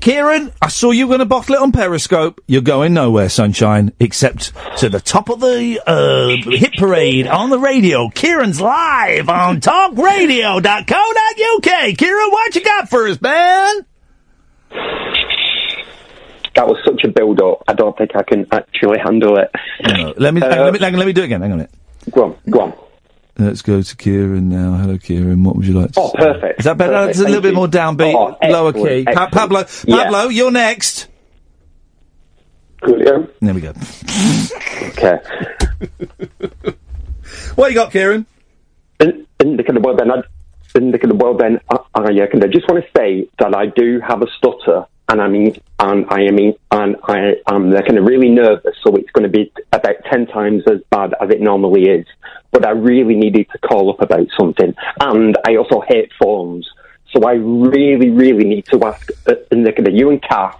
[0.00, 2.40] Kieran, I saw you going to bottle it on Periscope.
[2.46, 7.58] You're going nowhere, sunshine, except to the top of the uh, hit parade on the
[7.58, 8.08] radio.
[8.08, 11.98] Kieran's live on talkradio.co.uk.
[11.98, 13.86] Kieran, what you got for us, man?
[16.54, 17.62] That was such a build up.
[17.66, 19.50] I don't think I can actually handle it.
[19.86, 21.40] No, let me, hang let me hang on, let me do it again.
[21.40, 21.74] Hang on a minute.
[22.10, 22.74] Go on, go on.
[23.38, 24.74] Let's go to Kieran now.
[24.74, 25.42] Hello, Kieran.
[25.42, 26.18] What would you like to Oh, say?
[26.18, 26.58] perfect.
[26.60, 26.92] Is that better?
[26.92, 27.56] Perfect, It's a little thank bit you.
[27.56, 29.04] more downbeat, Oh, lower key.
[29.04, 29.32] Pa- excellent.
[29.32, 29.96] Pablo, Yeah.
[30.04, 31.08] Pablo, you're next.
[32.82, 33.28] Coolio.
[33.40, 33.72] There we go.
[34.88, 35.18] Okay.
[37.54, 38.26] What you got, Kieran?
[39.00, 40.22] In, in the kind of well then, I,
[40.74, 43.28] in the kind of well then, I, I uh, kind of just want to say
[43.38, 47.70] that I do have a stutter, and I mean, and I mean, and I am
[47.70, 51.28] kind of really nervous, so it's going to be about ten times as bad as
[51.28, 52.06] it normally is.
[52.50, 56.66] But I really needed to call up about something, and I also hate phones,
[57.12, 60.58] so I really, really need to ask uh, the kind of you and Kath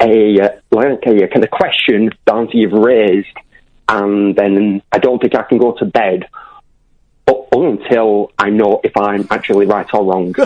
[0.00, 3.36] a uh, like a, kind of question that you've raised,
[3.90, 6.26] and then I don't think I can go to bed
[7.52, 10.34] until I know if I'm actually right or wrong.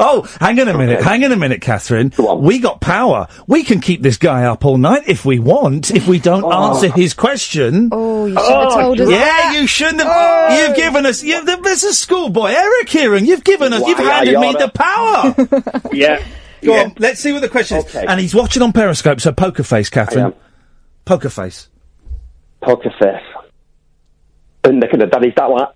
[0.00, 1.02] Oh, hang on a minute.
[1.02, 2.12] Hang on a minute, Catherine.
[2.18, 3.28] We got power.
[3.46, 5.90] We can keep this guy up all night if we want.
[5.90, 6.70] If we don't oh.
[6.74, 7.88] answer his question.
[7.90, 9.10] Oh, you should have oh, told us.
[9.10, 9.58] Yeah, that.
[9.58, 10.08] you shouldn't have.
[10.10, 10.56] Oh.
[10.56, 11.22] You've given us.
[11.22, 13.24] You, there's a schoolboy, Eric Kieran.
[13.24, 13.86] You've given us.
[13.86, 15.90] You've handed me the power.
[15.92, 16.22] yeah.
[16.62, 16.82] Go yeah.
[16.84, 16.94] on.
[16.98, 17.94] Let's see what the question is.
[17.94, 19.20] And he's watching on Periscope.
[19.20, 20.34] So poker face, Catherine.
[21.04, 21.68] Poker face.
[22.60, 23.22] Poker face.
[24.64, 25.68] And the kind that is that like.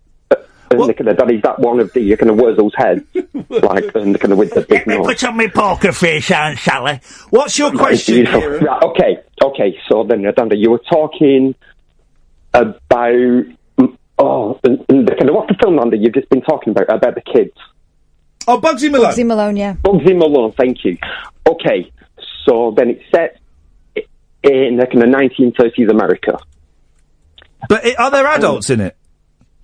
[0.80, 3.04] And the kind of that is that one of the you kind of Wurzel's head,
[3.48, 5.06] like and the kind of with the big nose.
[5.06, 7.00] Put on my poker face, Aunt Sally.
[7.30, 8.40] What's your question, Beautiful.
[8.40, 8.64] Kieran?
[8.64, 9.78] Right, okay, okay.
[9.88, 11.54] So then, Adanda, you were talking
[12.54, 12.74] about
[13.78, 16.70] mm, oh, and, and the kind of what's the film Andy you've just been talking
[16.72, 17.56] about about the kids.
[18.48, 19.12] Oh, Bugsy Malone.
[19.12, 19.74] Bugsy Malone, yeah.
[19.74, 20.98] Bugsy Malone, thank you.
[21.48, 21.92] Okay,
[22.44, 23.38] so then it's set
[23.96, 24.02] i-
[24.42, 26.38] in the kind of 1930s America.
[27.68, 28.96] But i- are there adults in it?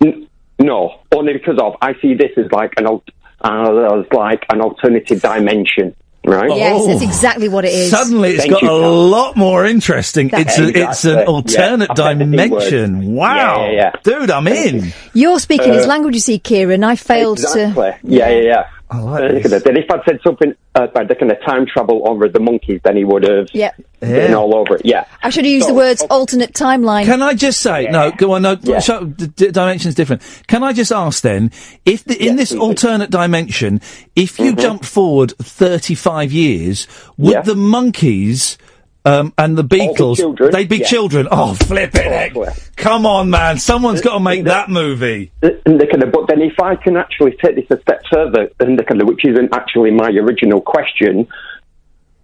[0.01, 0.28] N-
[0.59, 3.03] no, only because of I see this as like an al-
[3.41, 5.95] uh, as like an alternative dimension,
[6.25, 6.49] right?
[6.49, 7.89] Yes, that's exactly what it is.
[7.91, 9.07] Suddenly, it's Thank got you, a Cal.
[9.07, 10.29] lot more interesting.
[10.33, 13.15] It's a, it's an alternate Yeah, I've said the B dimension.
[13.15, 13.91] Wow, Yeah, yeah, yeah.
[14.03, 14.91] dude, I'm in.
[15.13, 16.83] You're speaking his Uh, language, you see, Kieran.
[16.83, 17.91] I failed Exactly.
[17.91, 17.97] to.
[18.03, 18.69] Yeah, yeah, yeah.
[18.91, 19.63] I like Uh, this.
[19.63, 22.81] Then if I'd said something uh, about the kind of time travel over the Monkees,
[22.83, 23.75] then he would have Yep.
[23.99, 24.35] been Yeah.
[24.35, 24.81] all over it.
[24.83, 25.05] Yeah.
[25.21, 27.05] I should have used So- the words alternate timeline.
[27.05, 28.09] Can I just say no?
[28.11, 28.41] Go on.
[28.41, 30.23] No, show, the d- dimension's different.
[30.47, 31.51] Can I just ask then,
[31.85, 33.79] if the, in this alternate dimension,
[34.15, 36.87] if you jump forward thirty-five years,
[37.17, 38.57] would the Monkees?
[39.05, 40.85] Um, and the Beatles, children, they'd be yeah.
[40.85, 41.27] children.
[41.31, 42.35] Oh, flip it!
[42.35, 42.75] heck.
[42.75, 43.57] Come on, man!
[43.57, 45.31] Someone's got to make that movie.
[45.41, 48.49] And the kind of, but then if I can actually take this a step further,
[48.59, 51.27] and the kind of, which isn't actually my original question,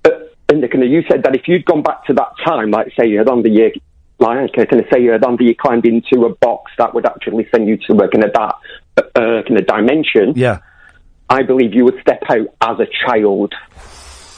[0.03, 0.09] uh,
[0.49, 2.91] and the kind of, you said that if you'd gone back to that time, like
[2.99, 3.71] say you had on the year,
[4.19, 7.05] like kind of say you had on the you climbed into a box that would
[7.05, 8.55] actually send you to a kind of that
[8.97, 10.33] uh, uh, kind of dimension.
[10.35, 10.59] Yeah.
[11.29, 13.53] I believe you would step out as a child.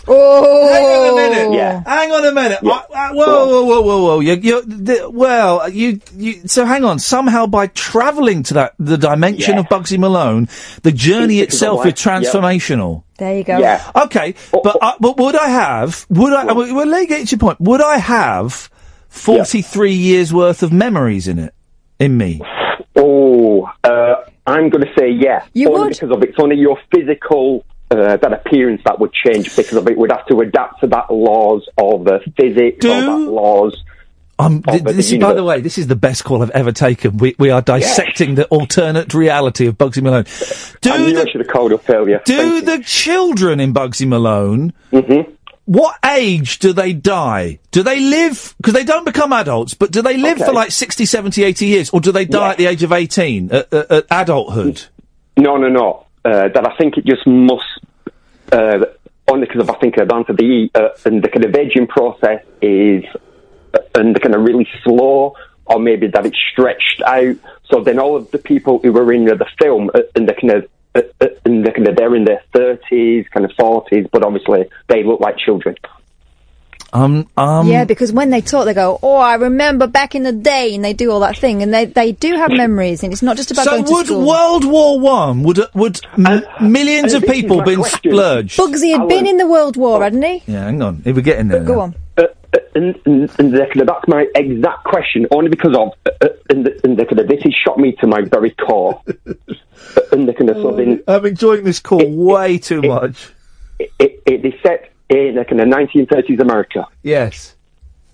[0.10, 1.56] Oh, Hang on a minute.
[1.58, 1.84] Yeah.
[1.86, 2.60] Hang on a minute.
[2.64, 4.20] I- I- whoa, whoa, whoa, whoa, whoa!
[4.22, 6.48] You, you, the, well, you, you.
[6.48, 7.00] So hang on.
[7.00, 9.60] Somehow, by travelling to that the dimension Yeah.
[9.62, 10.48] of Bugsy Malone,
[10.84, 12.30] the journey Because itself is like- yeah.
[12.32, 13.04] transformational.
[13.18, 13.58] There you go.
[13.58, 13.92] Yeah.
[13.96, 16.06] Okay, but uh, but would I have?
[16.10, 16.46] Would I?
[16.54, 17.60] Well, well, let me get to your point.
[17.62, 18.70] Would I have
[19.10, 21.54] forty-three years worth of memories in it,
[22.00, 22.42] in me?
[22.96, 24.16] Oh, uh,
[24.46, 25.48] I'm going to say yes.
[25.54, 25.90] You only would?
[25.94, 27.66] because of it's only your physical.
[27.90, 31.10] Uh, that appearance that would change because of it would have to adapt to that
[31.10, 33.82] laws of the physics or that laws.
[34.40, 36.72] Um, th- the this is, by the way, this is the best call I've ever
[36.72, 37.18] taken.
[37.18, 40.26] We we are dissecting the alternate reality of Bugsy Malone.
[40.82, 42.22] Do I knew I should have called up earlier.
[42.26, 44.74] Do the children in Bugsy Malone?
[44.92, 45.32] Mm-hmm.
[45.66, 47.60] What age do they die?
[47.72, 48.54] Do they live?
[48.58, 51.90] Because they don't become adults, but do they live for like 60, 70, 80 years?
[51.90, 54.86] Or do they die at the age of 18, at, at, at adulthood?
[55.36, 56.07] No, no, no.
[56.28, 57.72] Uh, that I think it just must,
[58.52, 58.86] uh,
[59.28, 61.88] only because of I think uh, down to the uh, and the kind of aging
[61.88, 63.04] process is
[63.74, 65.36] uh, and the kind of really slow,
[65.66, 67.38] or maybe that it's stretched out.
[67.70, 70.52] So then all of the people who were in the film uh, and the kind
[70.58, 74.66] of uh, uh, and the of they're in their thirties, kind of forties, but obviously
[74.88, 75.76] they look like children.
[76.94, 80.32] Um, um, yeah, because when they talk, they go, "Oh, I remember back in the
[80.32, 83.22] day," and they do all that thing, and they they do have memories, and it's
[83.22, 84.26] not just about so going to would school.
[84.28, 88.12] World War One would would m- millions of and this is people been question.
[88.12, 88.58] splurged?
[88.58, 90.44] Bugsy had been in the World War, hadn't he?
[90.48, 91.02] Yeah, hang on.
[91.04, 91.64] If we're getting there.
[91.64, 91.82] Go now.
[91.82, 91.96] on.
[92.18, 92.24] Uh,
[92.54, 96.12] uh, and, and, and the, kind of- that's my exact question, only because of uh,
[96.22, 99.02] uh, and, and the, kind of, this has shot me to my very core.
[99.96, 103.30] Uh, and the kind of so then I'm enjoying this call way too much.
[103.78, 106.88] it, it, it is set in the kind of 1930s America.
[107.04, 107.56] Yes.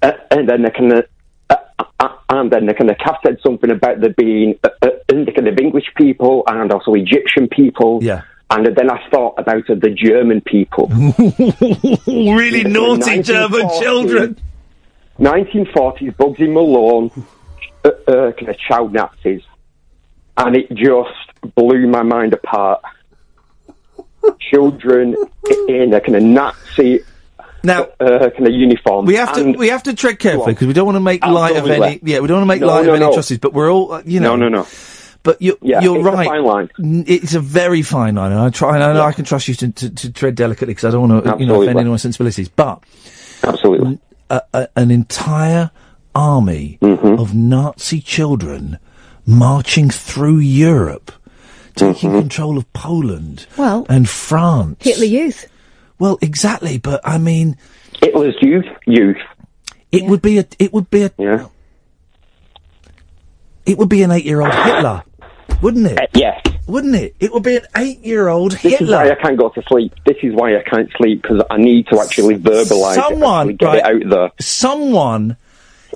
[0.02, 1.06] Uh, and then they kind of,
[1.50, 1.56] uh,
[2.00, 5.32] uh, and then they kind of Kath said something about there being uh, uh, the
[5.34, 8.00] kind of English people and also Egyptian people.
[8.02, 8.24] Yeah.
[8.50, 10.88] And then I thought about uh, the German people.
[12.08, 14.40] really naughty German children.
[15.20, 17.12] 1940s, Bugsy Malone,
[17.84, 19.42] uh, uh, kind of child Nazis.
[20.38, 22.82] And it just blew my mind apart.
[24.40, 25.16] Children
[25.68, 27.00] in a kind of Nazi
[27.64, 29.06] now, uh, kind of uniform.
[29.06, 31.56] We have to we have to tread carefully because we don't want to make light
[31.56, 32.00] of any.
[32.04, 33.12] Yeah, we don't want to make No, light no, of any no.
[33.12, 33.40] atrocities.
[33.40, 34.36] But we're all, you know.
[34.36, 34.68] No, no, no.
[35.24, 36.28] But you're, Yeah, you're it's a right.
[36.28, 36.70] fine line.
[37.08, 38.76] It's a very fine line, and I try.
[38.76, 41.10] And I know I can trust you to, to, to tread delicately because I don't
[41.10, 42.50] want to, you know, offend anyone's sensibilities.
[42.50, 42.84] But
[43.44, 45.72] absolutely, a, a, an entire
[46.14, 47.20] army Mm-hmm.
[47.20, 48.78] of Nazi children
[49.26, 51.12] marching through Europe,
[51.76, 52.20] taking Mm-hmm.
[52.20, 54.78] control of Poland Well, and France.
[54.82, 55.48] Hitler Youth.
[56.00, 56.78] Well, exactly.
[56.78, 57.58] But I mean,
[58.02, 59.18] Hitler's youth, youth.
[59.92, 60.46] It would be a.
[60.60, 61.12] It would be a.
[61.18, 61.48] Yeah.
[63.66, 65.04] It would be an eight-year-old Hitler,
[65.62, 66.10] wouldn't it?
[66.14, 66.42] yes.
[66.68, 67.16] Wouldn't it?
[67.20, 68.70] It would be an eight-year-old Hitler.
[68.72, 68.98] This is Hitler.
[69.06, 69.94] why I can't go to sleep.
[70.06, 73.54] This is why I can't sleep because I need to actually verbalise Someone, it, actually
[73.54, 74.32] get right, it out there.
[74.40, 75.38] Someone,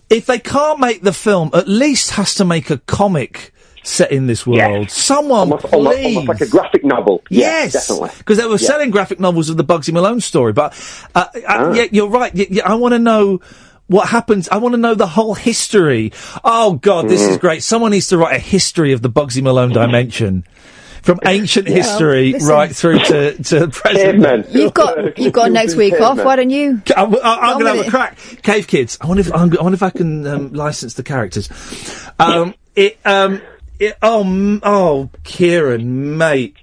[0.09, 3.53] if they can't make the film, at least has to make a comic
[3.87, 4.91] set in this world.
[4.91, 6.17] Someone, Almost, almost, please.
[6.17, 7.23] almost like a graphic novel.
[7.29, 8.17] Yes, Yes, definitely.
[8.19, 8.67] Because they were Yeah.
[8.67, 10.53] selling graphic novels of the Bugsy Malone story.
[10.53, 10.73] But
[11.15, 11.73] uh, uh, Ah.
[11.73, 12.33] yeah, you're right.
[12.65, 13.41] I want to know
[13.87, 14.49] what happens.
[14.49, 16.11] I want to know the whole history.
[16.43, 17.29] Oh God, this Mm.
[17.29, 17.63] is great.
[17.63, 20.43] Someone needs to write a history of the Bugsy Malone dimension.
[21.03, 21.75] From ancient Yeah.
[21.75, 22.49] history Listen.
[22.49, 24.21] right through to, to present.
[24.21, 24.45] Cavemen.
[24.51, 26.17] You've got you've got next week off.
[26.21, 26.81] Why don't you?
[26.97, 28.17] I'm, I'm going to have a crack.
[28.43, 28.97] Cave Kids.
[28.99, 31.47] I wonder if I'm, I wonder if I can um, license the characters.
[32.19, 33.41] Um, it, um,
[33.79, 36.55] it, oh, oh, Kieran, mate,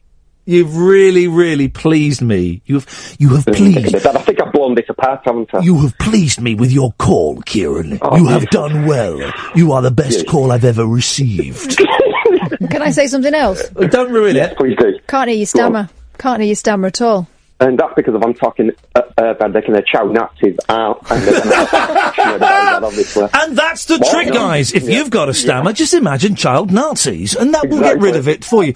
[0.45, 2.63] you've really, really pleased me.
[2.67, 3.95] You've, you have pleased.
[3.95, 5.61] I think I've blown this apart, haven't I?
[5.61, 7.99] You have pleased me with your call, Kieran.
[8.03, 9.21] Oh, you have done well.
[9.55, 11.79] You are the best call I've ever received.
[12.71, 13.69] Can I say something else?
[13.71, 14.57] Don't ruin it.
[14.57, 14.99] Please do.
[15.07, 15.89] Can't hear you stammer.
[16.19, 17.29] Can't hear you stammer at all.
[17.61, 21.09] And that's because of I'm talking uh, uh, about the kind of child Nazis out.
[21.11, 23.31] And they're gonna have about that.
[23.45, 24.73] And that's the trick, guys.
[24.75, 24.99] If Yeah.
[24.99, 28.45] you've got a stammer, just imagine child Nazis, and that will get rid of it
[28.45, 28.75] for you.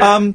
[0.00, 0.34] Um,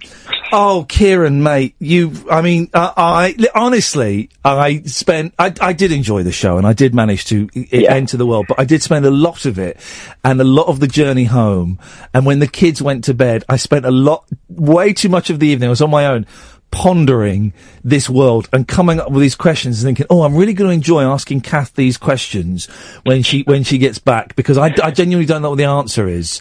[0.51, 2.13] oh, Kieran, mate, you.
[2.29, 5.33] I mean, uh, I honestly, I spent.
[5.39, 8.45] I, I did enjoy the show, and I did manage to i- enter the world,
[8.47, 9.77] but I did spend a lot of it,
[10.23, 11.79] and a lot of the journey home.
[12.13, 15.39] And when the kids went to bed, I spent a lot, way too much of
[15.39, 15.67] the evening.
[15.67, 16.27] I was on my own.
[16.71, 17.51] Pondering
[17.83, 20.73] this world and coming up with these questions and thinking, oh, I'm really going to
[20.73, 22.67] enjoy asking Kath these questions
[23.05, 26.07] when she when she gets back because I, I genuinely don't know what the answer
[26.07, 26.39] is.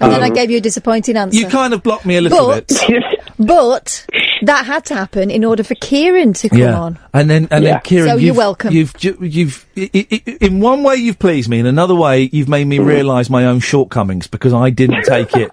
[0.00, 1.38] And then I Um, gave you a disappointing answer.
[1.38, 3.04] you kind of blocked me a little but, bit.
[3.38, 4.06] but
[4.42, 6.98] that had to happen in order for Kieran to come yeah, on.
[7.14, 7.72] and then and Yeah.
[7.74, 8.72] then Kieran, So you're you've, welcome.
[8.74, 12.48] You've you've i- i- i- in one way you've pleased me, in another way you've
[12.48, 15.50] made me realise my own shortcomings because I didn't take it.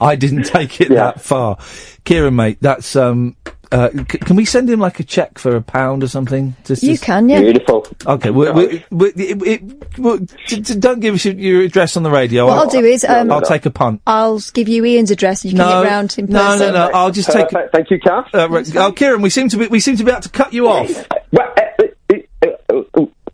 [0.00, 1.56] I didn't take it that far.
[2.04, 3.36] Kieran, mate, that's um.
[3.72, 6.54] Uh, c- can we send him like a check for a pound or something?
[6.64, 7.40] Just, You just- can, yeah.
[7.40, 7.86] Beautiful.
[8.06, 11.96] Okay, we, we, we, it, it, we, d- d- don't give us your, your address
[11.96, 12.46] on the radio.
[12.46, 14.02] What I'll do is, um, I'll take a punt.
[14.06, 16.72] I'll give you Iain's address and you can No, get round in no, person.
[16.74, 16.94] no, no.
[16.94, 17.48] I'll just take.
[17.48, 17.72] Perfect.
[17.72, 18.32] Thank you, Kath.
[18.34, 20.52] Uh, right, oh, Kieran, we seem to be we seem to be able to cut
[20.52, 21.06] you off.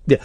[0.05, 0.19] Yeah,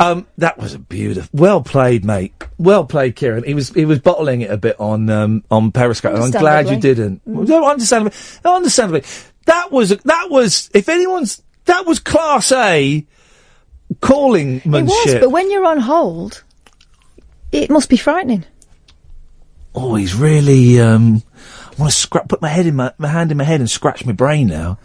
[0.00, 2.32] um, that was a beautiful, well played, mate.
[2.56, 3.44] Well played, Kieran.
[3.44, 6.14] He was he was bottling it a bit on um, on Periscope.
[6.18, 7.26] I'm glad you didn't.
[7.26, 9.04] No, understandably, no, understandably.
[9.48, 13.06] That was that was if anyone's that was class A
[14.00, 14.64] callingmanship.
[14.64, 16.44] It was, but when you're on hold,
[17.50, 18.44] it must be frightening.
[19.74, 20.78] Oh, he's really.
[20.80, 21.22] Um,
[21.78, 23.70] I want to scra- put my head in my, my hand in my head and
[23.70, 24.78] scratch my brain now.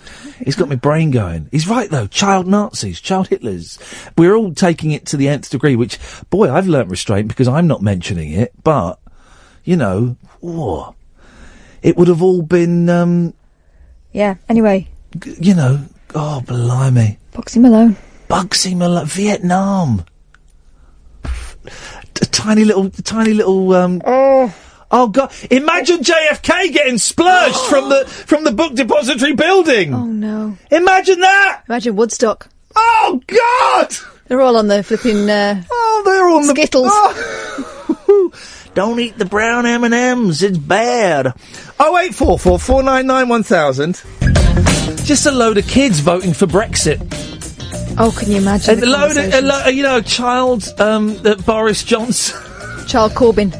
[0.45, 1.49] He's got my brain going.
[1.51, 2.07] He's right though.
[2.07, 3.79] Child Nazis, child Hitlers.
[4.17, 5.75] We're all taking it to the nth degree.
[5.75, 5.99] Which,
[6.29, 8.53] boy, I've learnt restraint because I'm not mentioning it.
[8.63, 8.97] But,
[9.65, 10.95] you know, whoa,
[11.81, 12.87] it would have all been.
[12.87, 13.33] Um,
[14.13, 14.35] Yeah.
[14.47, 14.87] Anyway,
[15.19, 15.81] G- You know,
[16.15, 17.17] oh, blimey.
[17.33, 17.97] Bugsy Malone.
[18.29, 20.05] Bugsy Malone, Vietnam.
[22.13, 23.73] T- tiny little, tiny little.
[23.73, 24.53] Um, oh.
[24.95, 25.31] Oh God!
[25.49, 29.91] Imagine JFK getting splurged from the from the book depository building.
[29.91, 30.55] Oh no!
[30.69, 31.63] Imagine that.
[31.67, 32.47] Imagine Woodstock.
[32.75, 33.95] Oh God!
[34.27, 35.27] They're all on the flipping.
[35.27, 36.91] Uh, oh, they're on the Skittles.
[38.73, 40.41] Don't eat the brown M and M's.
[40.41, 41.33] It's bad.
[41.79, 44.01] Oh eight four four four nine nine one thousand.
[45.05, 46.99] Just a load of kids voting for Brexit.
[47.99, 48.77] Oh, can you imagine?
[48.77, 52.39] A the load of, a lo- you know, a child um, uh, Boris Johnson.
[52.87, 53.53] Child Corbyn.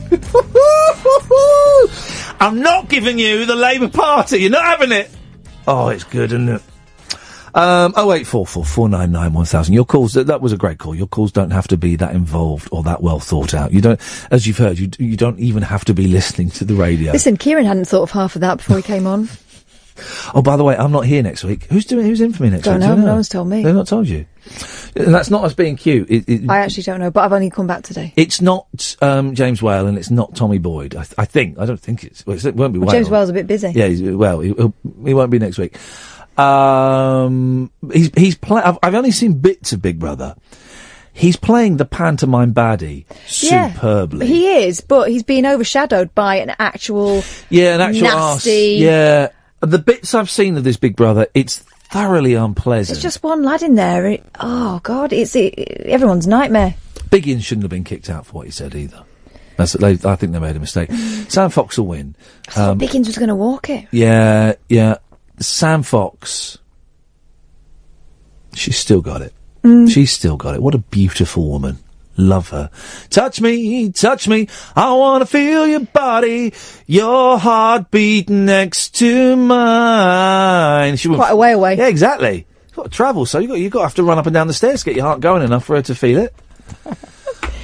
[2.40, 4.38] I'm not giving you the Labour Party.
[4.40, 5.10] You're not having it.
[5.68, 6.62] Oh, it's good, isn't it?
[7.56, 9.74] Um, oh eight four four four nine nine one thousand.
[9.76, 10.96] Your calls that, that was a great call.
[10.96, 13.72] Your calls don't have to be that involved or that well thought out.
[13.72, 14.00] You don't,
[14.32, 17.12] as you've heard, you you don't even have to be listening to the radio.
[17.12, 19.30] Listen, Kieran hadn't thought of half of that before he came on.
[20.34, 21.66] Oh, by the way, I'm not here next week.
[21.66, 22.08] Who's doing?
[22.08, 22.90] Who's in for me next Don't week?
[22.90, 23.62] know, Do you no one's told me.
[23.64, 24.26] They've not told you.
[24.96, 26.10] And that's not us being cute.
[26.10, 28.12] It, it, I actually don't know, but I've only come back today.
[28.16, 30.96] it's not um, James Whale and it's not Tommy Boyd.
[30.96, 31.60] I, th- I think.
[31.60, 32.26] I don't think it's.
[32.26, 32.96] Well, it won't be Well, Whale.
[32.96, 33.70] James Whale's a bit busy.
[33.70, 34.50] Yeah, he's, well, he,
[35.06, 35.78] he won't be next week.
[36.38, 40.36] Um, he's he's play- I've, I've only seen bits of Big Brother.
[41.16, 44.26] He's playing the pantomime baddie superbly.
[44.26, 47.24] Yeah, he is, but he's being overshadowed by an actual.
[47.50, 48.46] yeah, an actual arse.
[48.46, 48.78] nasty.
[48.80, 49.30] Yeah,
[49.60, 52.96] the bits I've seen of this Big Brother, it's thoroughly unpleasant.
[52.96, 54.08] There's just one lad in there.
[54.08, 55.54] It, oh God, it's it,
[55.86, 56.74] everyone's nightmare.
[57.12, 59.04] Big Ian shouldn't have been kicked out for what he said either.
[59.56, 60.92] That's, they, I think they made a mistake.
[61.30, 62.16] Sam Fox will win.
[62.56, 63.86] I Um, Biggins was going to walk it.
[63.92, 64.98] Yeah, yeah.
[65.40, 66.58] Sam Fox.
[68.54, 69.34] She's still got it.
[69.64, 69.90] Mm.
[69.90, 70.62] She's still got it.
[70.62, 71.78] What a beautiful woman.
[72.16, 72.70] Love her.
[73.10, 74.48] Touch me, touch me.
[74.76, 76.54] I want to feel your body,
[76.86, 80.96] your heartbeat next to mine.
[80.98, 81.76] She went Quite a way away.
[81.76, 82.46] Yeah, exactly.
[82.68, 84.34] You've got to travel, so you got you got to have to run up and
[84.34, 86.36] down the stairs to get your heart going enough for her to feel it.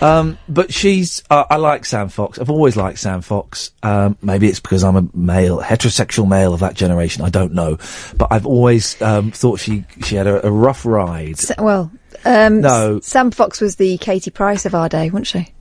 [0.02, 2.40] Um, but she's, uh, I like Sam Fox.
[2.40, 3.72] I've always liked Sam Fox.
[3.84, 7.24] Um, maybe it's because I'm a male, heterosexual male of that generation.
[7.24, 7.78] I don't know.
[8.16, 11.32] But I've always, um, thought she, she had a, a rough ride.
[11.40, 11.92] S- well,
[12.26, 12.98] um, No.
[12.98, 15.54] S- Sam Fox was the Katie Price of our day, wasn't she?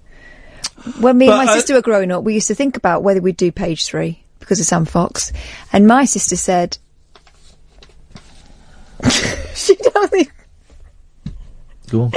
[1.01, 3.21] When me and my uh, sister were growing up, we used to think about whether
[3.21, 5.33] we'd do page three because of Sam Fox,
[5.73, 6.79] and my sister said
[9.55, 10.31] she'd only
[11.89, 12.13] Go on.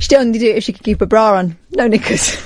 [0.00, 2.36] she'd only do it if she could keep a bra on, no knickers.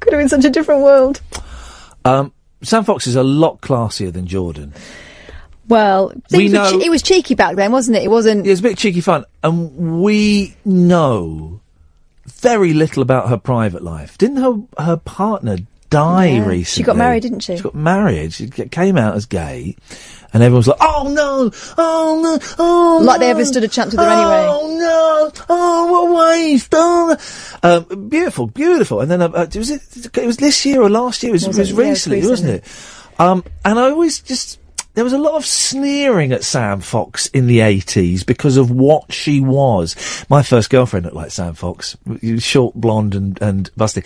[0.00, 1.20] Could have been such a different world.
[2.04, 4.74] Um, Sam Fox is a lot classier than Jordan.
[5.68, 8.02] Well, We know- che- it was cheeky back then, wasn't it?
[8.02, 8.46] It wasn't.
[8.46, 9.24] It was a bit cheeky fun.
[9.44, 11.60] And we know
[12.26, 14.18] very little about her private life.
[14.18, 15.58] Didn't her, her partner
[15.92, 16.46] die Yeah.
[16.46, 16.64] recently?
[16.64, 17.56] She got married, didn't she?
[17.56, 18.32] She got married.
[18.32, 19.76] She came out as gay.
[20.34, 23.04] And everyone was like, oh no, oh no, oh no.
[23.04, 24.46] Like they ever stood a chance with her anyway.
[24.48, 27.16] Oh no, oh what a waste, oh.
[27.62, 29.00] Um, beautiful, beautiful.
[29.00, 29.82] And then, uh, uh, was it,
[30.16, 31.30] it was this year or last year?
[31.30, 31.74] It was, Was it was it?
[31.74, 33.20] Yeah, it was recently, wasn't it?
[33.20, 34.58] Um, and I always just,
[34.94, 39.12] there was a lot of sneering at Sam Fox in the 80s because of what
[39.12, 40.24] she was.
[40.30, 41.96] My first girlfriend looked like Sam Fox.
[42.38, 44.02] Short, blonde and, and busty.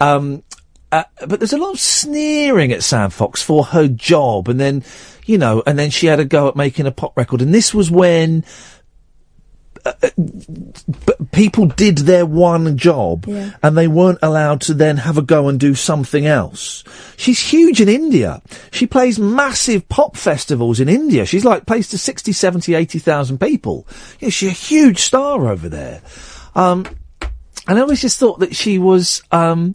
[0.00, 0.42] Um,
[0.92, 4.84] uh, but there's a lot of sneering at Sam Fox for her job and then,
[5.24, 7.42] you know, and then she had a go at making a pop record.
[7.42, 8.44] And this was when,
[9.84, 10.10] uh, uh,
[11.04, 13.50] but people did their one job Yeah.
[13.62, 16.82] and they weren't allowed to then have a go and do something else.
[17.16, 18.40] She's huge in India.
[18.70, 21.26] She plays massive pop festivals in India.
[21.26, 23.86] She's like plays to 60, 70, 80,000 people.
[24.20, 26.00] Yeah, she's a huge star over there.
[26.54, 26.86] Um,
[27.68, 29.74] and I always just thought that she was, um,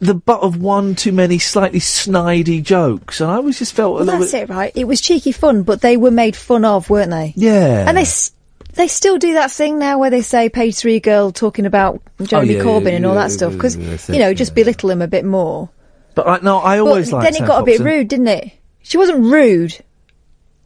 [0.00, 3.20] the butt of one too many slightly snidey jokes.
[3.20, 4.42] And I always just felt a Well, little that's bit.
[4.42, 4.72] it, right?
[4.74, 7.32] It was cheeky fun, but they were made fun of, weren't they?
[7.36, 7.84] Yeah.
[7.88, 8.32] And they s-
[8.74, 12.54] they still do that thing now where they say page three girl talking about Jeremy
[12.54, 14.54] Oh, yeah, Corbyn yeah, and all yeah, that stuff because yeah, yeah, you know just
[14.54, 15.68] belittle him a bit more.
[16.14, 18.28] But I, no, I always but liked then it Sam got a bit rude, didn't
[18.28, 18.52] it?
[18.82, 19.76] She wasn't rude.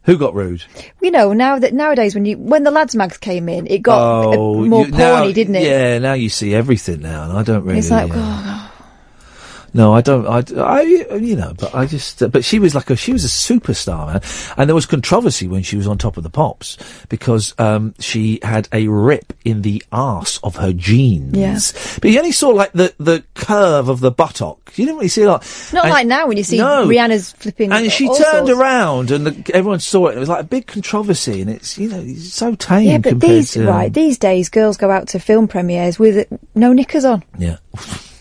[0.03, 0.63] Who got rude?
[1.01, 3.99] You know, now that nowadays when you when the lads mags came in, it got
[4.35, 5.63] oh, more you- porny, now- didn't it?
[5.63, 7.79] Yeah, now you see everything now, and I don't really.
[7.79, 8.62] It's like, uh, oh,
[9.73, 10.27] No, I don't.
[10.27, 10.81] I, I,
[11.15, 12.21] you know, but I just.
[12.21, 12.95] Uh, but she was like a.
[12.95, 14.21] She was a superstar, man.
[14.57, 16.77] And there was controversy when she was on top of the pops
[17.09, 21.35] because um, she had a rip in the arse of her jeans.
[21.35, 21.57] Yeah.
[22.01, 24.59] But you only saw like the the curve of the buttock.
[24.77, 25.41] You didn't really see like.
[25.73, 26.87] not and- like now when you see No.
[26.87, 27.71] Rihanna's flipping.
[27.71, 28.49] And she turned sorts.
[28.51, 30.11] around, and the, everyone saw it.
[30.11, 32.87] and It was like a big controversy, and it's you know it's so tame.
[32.87, 36.73] Yeah, but these to, right these days, girls go out to film premieres with no
[36.73, 37.23] knickers on.
[37.39, 37.57] Yeah.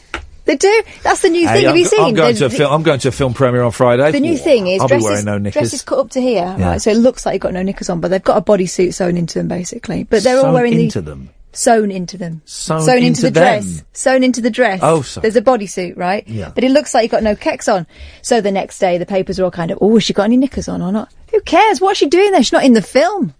[0.44, 0.82] They do.
[1.04, 1.64] That's the new Hey, thing.
[1.66, 2.00] Have I'm, you seen?
[2.04, 2.72] I'm going The- to a film.
[2.72, 4.10] I'm going to a film premiere on Friday.
[4.10, 5.60] The new thing is I'll be dresses, wearing no knickers.
[5.60, 6.66] dresses cut up to here, Yeah.
[6.70, 6.82] right?
[6.82, 9.16] So it looks like you've got no knickers on, but they've got a bodysuit sewn
[9.16, 10.02] into them, basically.
[10.04, 10.90] But they're all wearing the.
[10.90, 11.30] Sewn into the them.
[11.52, 14.80] sewn into them, Sewn into, into the dress, sewn into the dress.
[14.82, 15.22] Oh, sorry.
[15.22, 16.26] there's a bodysuit, right?
[16.26, 16.50] Yeah.
[16.54, 17.86] But it looks like you've got no kecks on.
[18.22, 20.38] So the next day, the papers are all kind of, oh, has she got any
[20.38, 21.12] knickers on or not?
[21.30, 21.80] Who cares?
[21.80, 22.42] What's she doing there?
[22.42, 23.34] She's not in the film.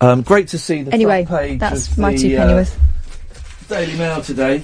[0.00, 3.68] Um, great to see the Anyway, front page that's my the, two uh, pennyworth.
[3.68, 4.62] Daily Mail today.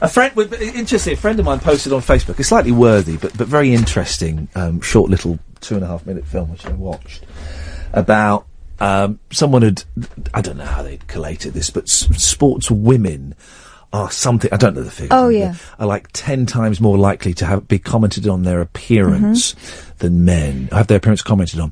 [0.00, 1.14] A friend, interesting.
[1.14, 4.80] A friend of mine posted on Facebook a slightly worthy but but very interesting um,
[4.80, 7.24] short little two and a half minute film which I watched
[7.92, 8.46] about
[8.80, 9.84] um, someone had
[10.32, 13.34] I don't know how they collated this, but sports women
[13.94, 15.08] are something I don't know the figure.
[15.16, 15.54] Oh, yeah.
[15.78, 19.98] are like ten times more likely to have be commented on their appearance Mm-hmm.
[19.98, 20.68] than men.
[20.72, 21.70] Have their appearance commented on,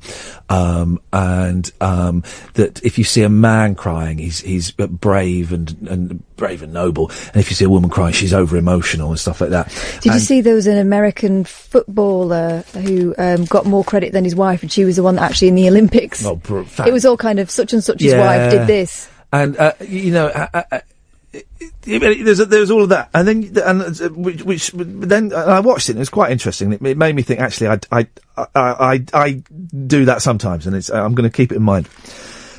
[0.49, 2.23] um, and um,
[2.53, 6.71] that if you see a man crying, he's he's uh, brave and and brave and
[6.71, 9.67] noble, and if you see a woman crying, she's over emotional and stuff like that.
[10.01, 14.35] Did you see there was an American footballer who um, got more credit than his
[14.35, 16.25] wife, and she was the one that actually in the Olympics?
[16.25, 18.19] Oh, br- it was all kind of such and such Yeah.
[18.19, 19.09] wife did this.
[19.33, 20.79] and uh, you know, uh, uh,
[21.85, 25.93] there's there's all of that, and then and uh, which, which then I watched it.
[25.93, 26.71] and It was quite interesting.
[26.71, 27.39] It, it made me think.
[27.39, 28.07] Actually, I I
[28.37, 29.31] I I, I
[29.87, 31.89] do that sometimes, and it's I'm going to keep it in mind.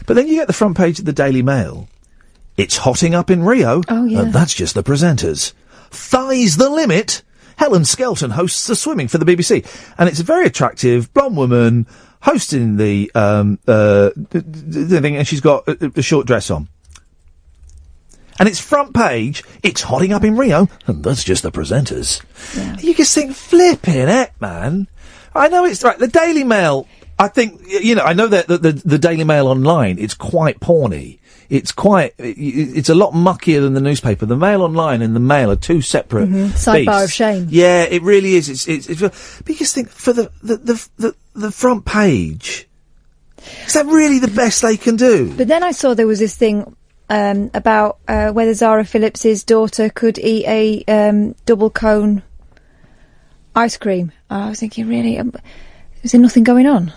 [0.06, 1.88] But then you get the front page of the Daily Mail.
[2.56, 3.82] It's hotting up in Rio.
[3.88, 4.20] Oh, yeah.
[4.20, 5.54] And that's just the presenters.
[5.90, 7.22] Thighs the limit.
[7.56, 9.64] Helen Skelton hosts the swimming for the BBC,
[9.96, 11.86] and it's a very attractive blonde woman
[12.20, 16.68] hosting the um uh the thing, and she's got a, a short dress on.
[18.38, 19.44] And it's front page.
[19.62, 22.20] It's hotting up in Rio, and that's just the presenters.
[22.82, 24.88] You just think, flipping it, man.
[25.34, 25.98] I know it's right.
[25.98, 26.86] The Daily Mail.
[27.18, 28.02] I think you know.
[28.02, 29.98] I know that the, the the Daily Mail online.
[29.98, 31.18] It's quite porny.
[31.48, 32.14] It's quite.
[32.18, 34.26] It's a lot muckier than the newspaper.
[34.26, 36.28] The Mail online and the Mail are two separate.
[36.28, 36.48] Mhm.
[36.50, 37.46] Sidebar of shame.
[37.50, 38.48] Yeah, it really is.
[38.48, 38.88] It's it's.
[38.88, 42.66] it's but you just think for the the the the, the front page.
[43.66, 45.32] Is that really the best they can do?
[45.36, 46.74] But then I saw there was this thing
[47.08, 52.22] um, about uh, whether Zara Phillips's daughter could eat a um, double cone
[53.54, 54.12] ice cream.
[54.30, 55.32] I was thinking, really, um,
[56.02, 56.92] is there nothing going on?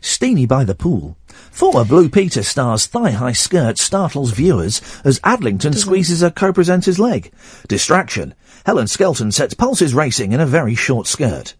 [0.00, 1.16] Steamy by the pool.
[1.50, 7.32] Former Blue Peter star's thigh-high skirt startles viewers as Adlington squeezes a co-presenter's leg.
[7.68, 8.34] Distraction.
[8.64, 11.54] Helen Skelton sets pulses racing in a very short skirt.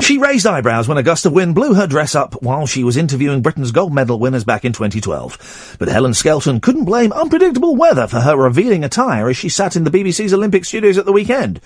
[0.00, 2.96] She raised eyebrows when a gust of wind blew her dress up while she was
[2.96, 5.76] interviewing Britain's gold medal winners back in 2012.
[5.78, 9.84] But Helen Skelton couldn't blame unpredictable weather for her revealing attire as she sat in
[9.84, 11.56] the BBC's Olympic studios at the weekend.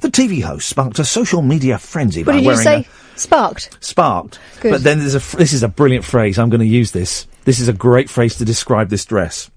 [0.00, 2.80] The TV host sparked a social media frenzy What by did you wearing say?
[3.14, 3.78] a Sparked.
[3.84, 4.40] sparked.
[4.60, 4.72] Good.
[4.72, 6.38] But then there's a this is a brilliant phrase.
[6.38, 7.26] I'm going to use this.
[7.44, 9.50] This is a great phrase to describe this dress.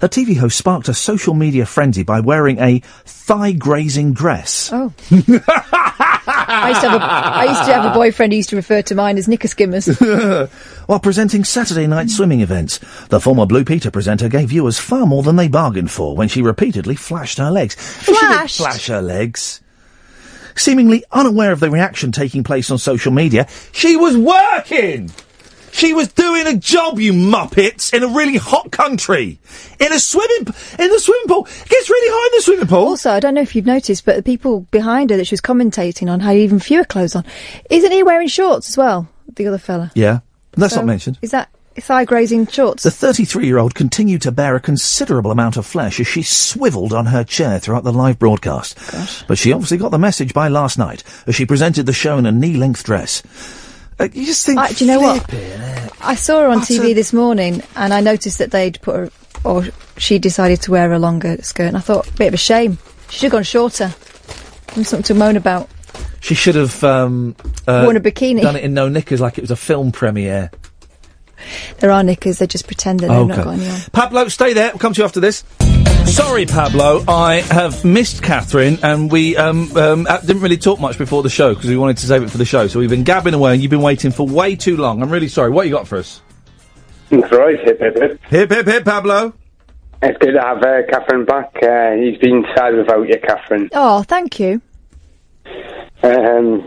[0.00, 4.70] The TV host sparked a social media frenzy by wearing a thigh grazing dress.
[4.72, 4.92] Oh.
[6.48, 8.82] I used to have a I used to have a boyfriend who used to refer
[8.82, 9.86] to mine as knicker skimmers.
[10.86, 15.22] While presenting Saturday night swimming events, the former Blue Peter presenter gave viewers far more
[15.22, 17.76] than they bargained for when she repeatedly flashed her legs.
[18.02, 19.60] She flash her legs.
[20.56, 25.10] Seemingly unaware of the reaction taking place on social media, she was working!
[25.78, 29.38] She was doing a job, you muppets, in a really hot country.
[29.78, 31.46] In a swimming, p- in the swimming pool.
[31.46, 32.78] It gets really hot in the swimming pool.
[32.88, 35.40] Also, I don't know if you've noticed, but the people behind her that she was
[35.40, 37.24] commentating on had even fewer clothes on.
[37.70, 39.08] Isn't he wearing shorts as well?
[39.36, 39.92] The other fella.
[39.94, 40.20] Yeah.
[40.52, 41.18] That's So, not mentioned.
[41.22, 42.82] Is that thigh grazing shorts?
[42.82, 46.92] The 33 year old continued to bear a considerable amount of flesh as she swivelled
[46.92, 48.76] on her chair throughout the live broadcast.
[49.28, 52.26] But she obviously got the message by last night as she presented the show in
[52.26, 53.22] a knee length dress.
[53.98, 54.58] Uh, you just think.
[54.58, 55.22] Uh, do you know what?
[55.28, 55.90] flipping.
[56.00, 58.94] I saw her on What TV a- this morning, and I noticed that they'd put
[58.96, 59.10] her,
[59.44, 59.64] or
[59.96, 61.66] she decided to wear a longer skirt.
[61.66, 62.78] And I thought, a bit of a shame.
[63.10, 63.94] She should have gone shorter.
[64.74, 65.68] Something to moan about.
[66.20, 67.34] She should have um,
[67.66, 68.42] uh, Worn a bikini.
[68.42, 70.50] Done it in no knickers like it was a film premiere.
[71.78, 73.80] There are knickers, they just pretend that they've not got any on.
[73.92, 74.70] Pablo, stay there.
[74.70, 75.44] We'll come to you after this.
[76.08, 77.04] Sorry, Pablo.
[77.06, 81.28] I have missed Catherine, and we um, um, uh, didn't really talk much before the
[81.30, 82.66] show because we wanted to save it for the show.
[82.66, 85.02] So we've been gabbing away, and you've been waiting for way too long.
[85.02, 85.50] I'm really sorry.
[85.50, 86.20] What you got for us?
[87.10, 88.20] That's right, hip hip hip.
[88.24, 89.34] Hip hip hip, Pablo.
[90.02, 91.52] It's good to have uh, Catherine back.
[91.62, 93.68] Uh, he's been sad without you, Catherine.
[93.72, 94.62] Oh, thank you.
[96.02, 96.66] Um,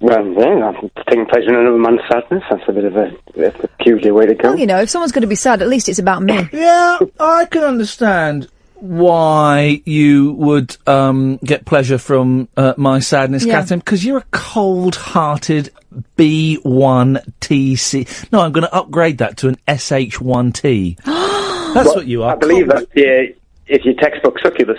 [0.00, 2.42] well, yeah, I'm taking pleasure in another man's sadness.
[2.50, 4.50] That's a bit of a, that's a peculiar way to go.
[4.50, 6.34] Well, you know, if someone's going to be sad, at least it's about me.
[6.52, 13.60] Yeah, I can understand why you would um, get pleasure from uh, my sadness, Yeah.
[13.60, 15.70] Catherine, because you're a cold-hearted
[16.18, 18.32] B1TC.
[18.32, 20.96] No, I'm going to upgrade that to an SH1T.
[21.04, 22.32] That's Well, what you are.
[22.32, 22.88] I believe cold- that.
[22.94, 23.34] Yeah,
[23.66, 24.78] it's your textbook succubus.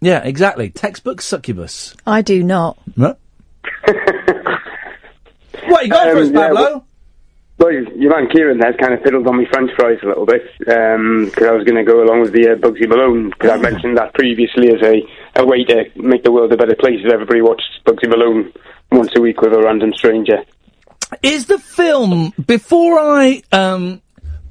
[0.00, 0.70] Yeah, exactly.
[0.70, 1.96] Textbook succubus.
[2.06, 2.78] I do not.
[2.96, 3.16] No.
[5.66, 6.54] What are you got for us, Um, yeah, Pablo?
[6.62, 6.84] well-
[7.58, 10.42] Well, your man Kieran has kind of fiddled on me French fries a little bit
[10.60, 13.96] because I was going to go along with the uh, Bugsy Malone because I mentioned
[13.98, 15.02] that previously as a,
[15.42, 18.52] a way to make the world a better place if everybody watched Bugsy Malone
[18.92, 20.44] once a week with a random stranger.
[21.20, 24.02] Is the film before I um,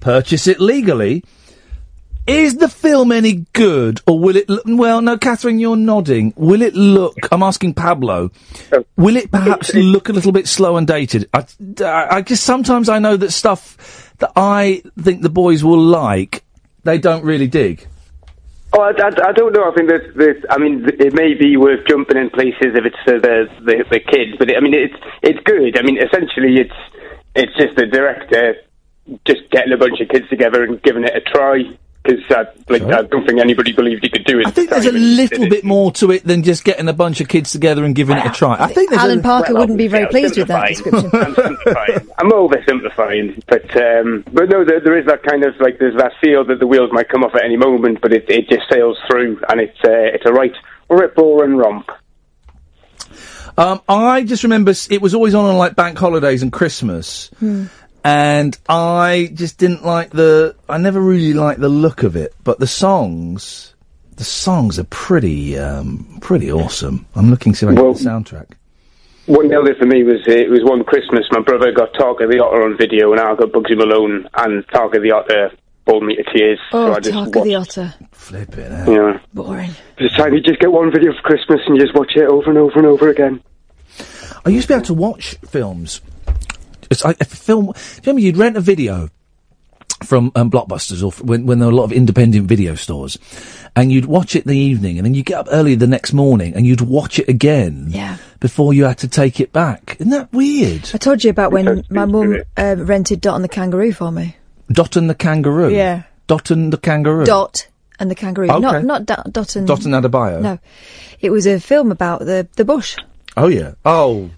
[0.02, 1.24] purchase it legally?
[2.28, 4.50] Is the film any good, or will it?
[4.50, 6.34] Look, well, no, Catherine, you're nodding.
[6.36, 7.16] Will it look?
[7.32, 8.32] I'm asking Pablo.
[8.98, 11.30] Will it perhaps look a little bit slow and dated?
[11.34, 11.46] I,
[11.80, 16.44] I, I just sometimes I know that stuff that I think the boys will like,
[16.84, 17.88] they don't really dig.
[18.74, 19.72] Oh, I, I, I don't know.
[19.72, 22.98] I think that, that I mean, it may be worth jumping in places if it's
[23.08, 25.80] uh, the, the the kids, but I mean, it's it's good.
[25.80, 26.76] I mean, essentially, it's
[27.36, 28.56] it's just the director
[29.26, 31.64] just getting a bunch of kids together and giving it a try.
[32.08, 34.48] Because uh, like, I don't think anybody believed he could do it.
[34.48, 37.28] I think there's a little bit more to it than just getting a bunch of
[37.28, 38.56] kids together and giving it a try.
[38.58, 41.12] I think there's Alan a, Parker wouldn't be very pleased with that description.
[42.18, 46.14] I'm oversimplifying, but um, but no, there, there is that kind of like there's that
[46.22, 48.98] feel that the wheels might come off at any moment, but it, it just sails
[49.10, 50.54] through, and it's uh, it's a right
[50.90, 51.90] rip roaring romp.
[53.58, 57.32] Um, I just remember it was always on on like bank holidays and Christmas,
[58.04, 60.56] and I just didn't like the.
[60.70, 63.74] I never really liked the look of it, but the songs,
[64.16, 67.06] the songs are pretty, um, pretty awesome.
[67.16, 68.52] I'm looking to see if I can get the soundtrack.
[69.26, 71.26] What nailed it for me was uh, it was one Christmas.
[71.32, 75.02] My brother got Tarka the Otter on video, and I got Bugsy Malone, and Tarka
[75.02, 75.52] the Otter
[75.88, 76.60] bowled me to tears.
[76.72, 77.94] Oh, so I just Tarka the Otter.
[78.12, 78.72] Flip it.
[78.88, 79.20] Yeah.
[79.34, 79.72] Boring.
[79.98, 82.50] Just time you just get one video for Christmas and you just watch it over
[82.50, 83.42] and over and over again.
[84.46, 86.02] I used to be able to watch films.
[86.90, 87.66] It's like a film.
[87.68, 89.10] Do you remember you'd rent a video
[90.04, 93.18] from um, Blockbusters or f- when, when there were a lot of independent video stores,
[93.76, 96.14] and you'd watch it in the evening, and then you get up early the next
[96.14, 97.88] morning and you'd watch it again.
[97.90, 98.18] Yeah.
[98.40, 99.98] Before you had to take it back.
[100.00, 100.92] Isn't that weird?
[100.94, 104.36] I told you about when my mum uh, rented Dot and the Kangaroo for me.
[104.72, 105.74] Dot and the kangaroo.
[105.74, 106.04] Yeah.
[106.28, 107.26] Dot and the kangaroo.
[107.26, 107.68] Dot
[108.00, 108.50] and the Kangaroo.
[108.52, 108.60] Okay.
[108.60, 110.42] Not not da- Dot and Dot and Adebayo.
[110.42, 110.60] No,
[111.20, 112.96] it was a film about the the bush.
[113.36, 113.74] Oh yeah.
[113.86, 114.30] Oh.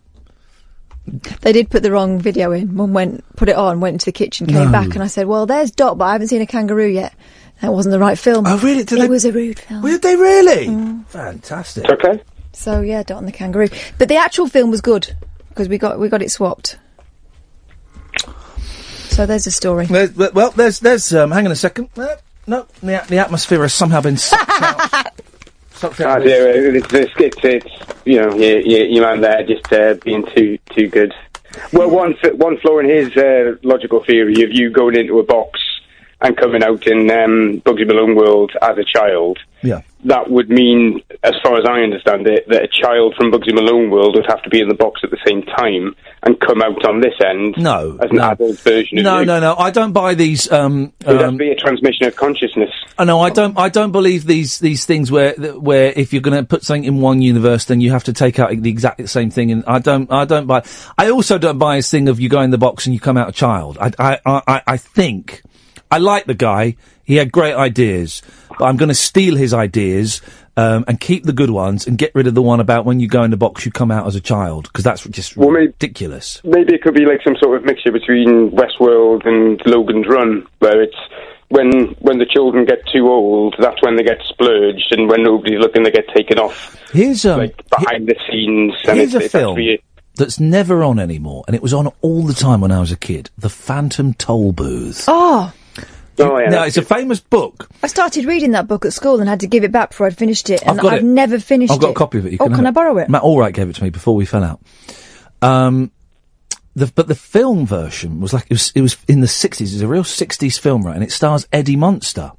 [1.41, 2.75] They did put the wrong video in.
[2.75, 4.71] Mum went, put it on, went into the kitchen, came No.
[4.71, 7.13] back, and I said, "Well, there's Dot, but I haven't seen a kangaroo yet."
[7.61, 8.45] That wasn't the right film.
[8.47, 8.83] Oh really?
[8.83, 9.81] Did it they- was a rude film.
[9.83, 10.67] Did they really?
[11.09, 11.89] Fantastic.
[11.89, 12.21] Okay.
[12.53, 13.67] So yeah, Dot and the Kangaroo.
[13.97, 15.13] But the actual film was good
[15.49, 16.77] because we got we got it swapped.
[19.09, 19.85] So there's a story.
[19.88, 21.13] There's, well, there's there's.
[21.13, 21.89] Um, hang on a second.
[21.97, 22.15] Uh,
[22.47, 25.05] no, the, the atmosphere has somehow been sucked out.
[25.82, 26.25] Ah, out.
[26.25, 30.25] yeah, it's, it's, it's, it's you know, your, your, your man there just uh, being
[30.35, 31.14] too too good.
[31.74, 35.59] Well, one one flaw in his uh, logical theory of you going into a box
[36.22, 39.82] and coming out in um, Bugsy Malone world as a child, Yeah.
[40.05, 43.89] That would mean, as far as I understand it, that a child from Bugsy Malone
[43.89, 46.85] world would have to be in the box at the same time and come out
[46.85, 48.31] on this end No, as an no.
[48.31, 49.55] adult version of No, no, no.
[49.57, 50.49] I don't buy these.
[50.51, 52.69] Um, It would um, be a transmission of consciousness.
[52.97, 53.19] I know.
[53.19, 53.57] I don't.
[53.57, 57.01] I don't believe these these things where where if you're going to put something in
[57.01, 59.51] one universe, then you have to take out the exact same thing.
[59.51, 60.11] And I don't.
[60.11, 60.63] I don't buy.
[60.97, 63.17] I also don't buy this thing of you go in the box and you come
[63.17, 63.77] out a child.
[63.79, 65.41] I I I, I think
[65.91, 66.75] I like the guy.
[67.09, 70.21] He had great ideas, but I'm going to steal his ideas.
[70.57, 73.07] Um, and keep the good ones and get rid of the one about when you
[73.07, 76.41] go in the box you come out as a child because that's just ridiculous.
[76.43, 80.81] Maybe it could be like some sort of mixture between Westworld and Logan's Run, where
[80.81, 80.97] it's
[81.47, 85.59] when when the children get too old, that's when they get splurged, and when nobody's
[85.59, 86.75] looking, they get taken off.
[86.91, 88.73] Here's um, like behind the scenes.
[88.81, 89.77] Here's it's, a it's film
[90.15, 92.97] that's never on anymore, and it was on all the time when I was a
[92.97, 93.29] kid.
[93.38, 95.05] The Phantom Toll Booth.
[95.07, 95.53] Oh,
[96.19, 97.69] Oh, yeah, now it's a famous book.
[97.81, 100.17] I started reading that book at school and had to give it back before I'd
[100.17, 101.06] finished it, and I've got I've it.
[101.06, 101.91] never finished I've got it.
[101.91, 102.33] a copy of it.
[102.33, 103.09] You oh, can can have I borrow it?
[103.09, 104.61] Matt Allwright gave it to me before we fell out.
[105.41, 105.91] Um,
[106.75, 108.72] the, but the film version was like it was.
[108.75, 109.73] It was in the sixties.
[109.73, 110.95] It's a real sixties film, right?
[110.95, 112.31] And it stars Eddie Munster.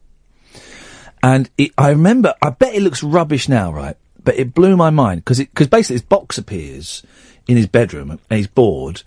[1.22, 2.34] And it, I remember.
[2.42, 3.96] I bet it looks rubbish now, right?
[4.22, 7.02] But it blew my mind because because basically his box appears
[7.46, 9.02] in his bedroom and he's bored,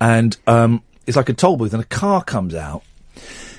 [0.00, 2.82] and um, it's like a toll booth, and a car comes out,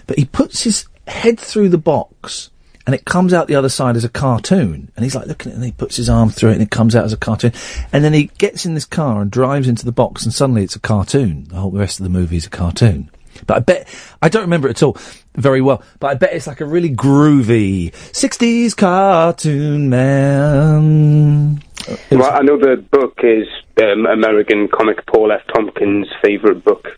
[0.10, 2.50] but he puts his head through the box
[2.88, 4.92] and it comes out the other side as a cartoon.
[4.96, 6.72] And he's like looking at it and he puts his arm through it and it
[6.72, 7.54] comes out as a cartoon.
[7.94, 10.76] And then he gets in this car and drives into the box and suddenly it's
[10.76, 11.44] a cartoon.
[11.50, 13.12] The whole rest of the movie is a cartoon.
[13.46, 13.88] But I bet,
[14.20, 14.98] I don't remember it at all
[15.36, 21.62] very well, but I bet it's like a really groovy 60s cartoon man.
[22.10, 23.48] well, I know the book is
[23.80, 25.42] um, American comic Paul F.
[25.54, 26.98] Tompkins' favourite book,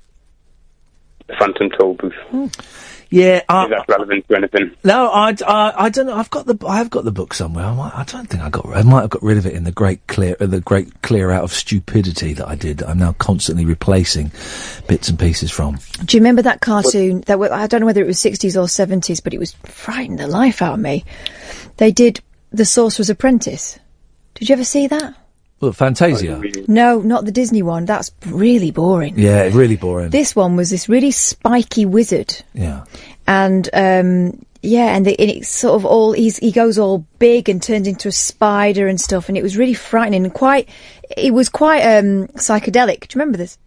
[1.28, 2.62] The Phantom Toll Booth.
[3.14, 4.72] Yeah, I, Is that relevant to anything?
[4.86, 6.16] No, I, I, I don't know.
[6.16, 7.66] I've got the I have got the book somewhere.
[7.66, 8.66] I, might, I don't think I got.
[8.68, 11.30] I might have got rid of it in the great clear uh, the great clear
[11.30, 12.78] out of stupidity that I did.
[12.78, 14.32] That I'm now constantly replacing
[14.88, 15.78] bits and pieces from.
[16.06, 17.22] Do you remember that cartoon?
[17.28, 20.16] That wa- I don't know whether it was 60s or 70s, but it was frightening
[20.16, 21.04] the life out of me.
[21.78, 23.78] They did The Sorcerer's Apprentice.
[24.36, 25.16] Did you ever see that?
[25.62, 26.42] Well, Fantasia.
[26.68, 27.86] No, not the Disney one.
[27.86, 29.18] That's really boring.
[29.18, 30.10] Yeah, really boring.
[30.10, 32.86] This one was this really spiky wizard, yeah.
[33.28, 37.48] and um, yeah, and, the, and it's sort of all he's, he goes all big
[37.48, 40.68] and turns into a spider and stuff, and it was really frightening and quite.
[41.16, 43.08] It was quite um, psychedelic.
[43.08, 43.58] Do you remember this?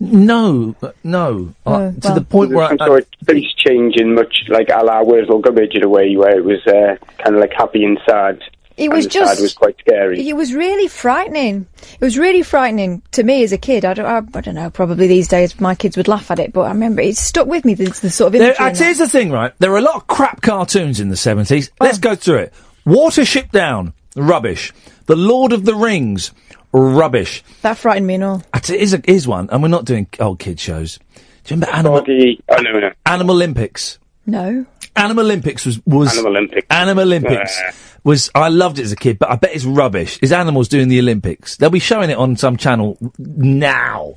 [0.00, 1.54] No, no.
[1.66, 2.14] Uh, to well.
[2.14, 5.84] the point where I, Some sort face changing, much like a la Wurzel Gummidge in
[5.84, 8.40] a way, where it was uh, kind of like happy and sad.
[8.78, 10.28] It was and the sad just- was quite scary.
[10.28, 11.66] It was really frightening.
[11.82, 13.84] It was really frightening to me as a kid.
[13.84, 14.70] I don't, I, I don't know.
[14.70, 17.64] Probably these days my kids would laugh at it, but I remember it stuck with
[17.64, 17.74] me.
[17.74, 18.64] The, the sort of There, imagery.
[18.66, 18.78] uh, that.
[18.78, 19.52] here's the thing, right?
[19.58, 21.70] There are a lot of crap cartoons in the 70s.
[21.80, 22.54] Let's go through it.
[22.86, 24.72] Watership Down, rubbish.
[25.06, 26.30] The Lord of the Rings,
[26.72, 27.42] rubbish.
[27.62, 28.42] That frightened me and all.
[28.52, 30.98] Actually, Here's, a, here's one, and we're not doing old kid shows.
[31.44, 32.04] Do you remember Animal,
[32.50, 32.90] oh, no, no.
[33.06, 33.98] Animal Olympics?
[34.28, 34.66] No.
[34.94, 36.66] Animal Olympics was was Animal Olympics.
[36.70, 37.72] Animal Olympics Uh.
[38.04, 40.18] was I loved it as a kid, but I bet it's rubbish.
[40.22, 41.56] Is animals doing the Olympics?
[41.56, 44.16] They'll be showing it on some channel now.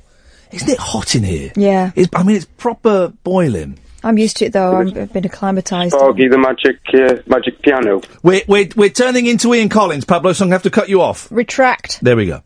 [0.52, 1.50] Isn't it hot in here?
[1.56, 1.92] Yeah.
[1.96, 3.78] It's, I mean, it's proper boiling.
[4.04, 4.76] I'm used to it though.
[4.76, 5.92] I'm, I've been acclimatised.
[5.92, 8.02] Foggy the magic uh, magic piano.
[8.22, 10.88] We're, we're, we're turning into Ian Collins, Pablo, so I'm going to have to cut
[10.90, 11.28] you off.
[11.30, 12.00] Retract.
[12.02, 12.42] There we go.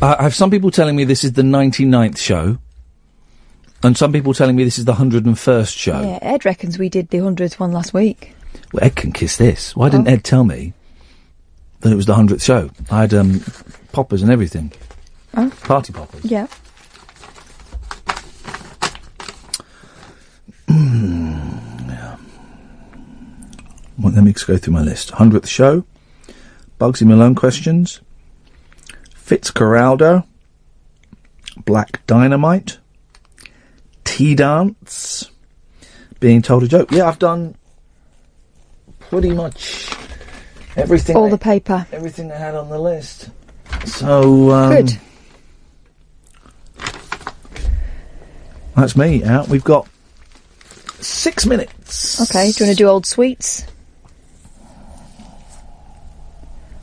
[0.00, 2.58] Uh, I have some people telling me this is the 99th show,
[3.82, 6.00] and some people telling me this is the 101st show.
[6.00, 8.34] Yeah, Ed reckons we did the hundredth one last week.
[8.72, 9.74] Well, Ed can kiss this.
[9.74, 10.72] Why didn't Ed tell me
[11.80, 12.70] that it was the 100th show?
[12.90, 13.42] I had um,
[13.92, 14.72] poppers and everything.
[15.34, 15.50] Oh.
[15.62, 16.24] Party poppers.
[16.24, 16.46] Yeah.
[20.68, 22.16] yeah.
[23.98, 25.12] Well, let me just go through my list.
[25.12, 25.84] 100th show,
[26.80, 28.00] Bugsy Malone questions,
[29.14, 30.26] Fitzcarraldo,
[31.64, 32.78] Black Dynamite,
[34.04, 35.30] Tea Dance,
[36.20, 36.90] Being Told a Joke.
[36.90, 37.54] Yeah, I've done
[39.00, 39.90] pretty much
[40.76, 41.16] everything.
[41.16, 41.86] All I- the paper.
[41.92, 43.30] Everything I had on the list.
[43.86, 44.98] So, um, Good.
[48.76, 49.48] That's me out.
[49.48, 49.86] We've got
[51.00, 52.20] six minutes.
[52.22, 52.50] Okay.
[52.52, 53.64] Do you want to do old sweets?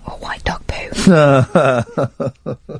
[0.05, 0.89] Or white dog poo?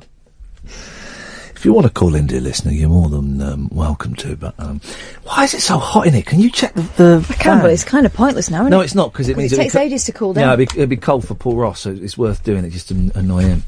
[1.60, 4.34] if you want to call in, dear listener, you're more than um, welcome to.
[4.34, 4.80] But um,
[5.24, 6.22] why is it so hot in here?
[6.22, 6.80] Can you check the?
[6.96, 8.60] the I can, but it's kind of pointless now.
[8.62, 8.70] Isn't it?
[8.70, 8.84] no, it?
[8.84, 10.54] it's not because it means it takes co- ages to cool Yeah, down.
[10.54, 13.12] it'd be, it'd be cold for Paul Ross, so it's worth doing it just to
[13.14, 13.64] annoy him.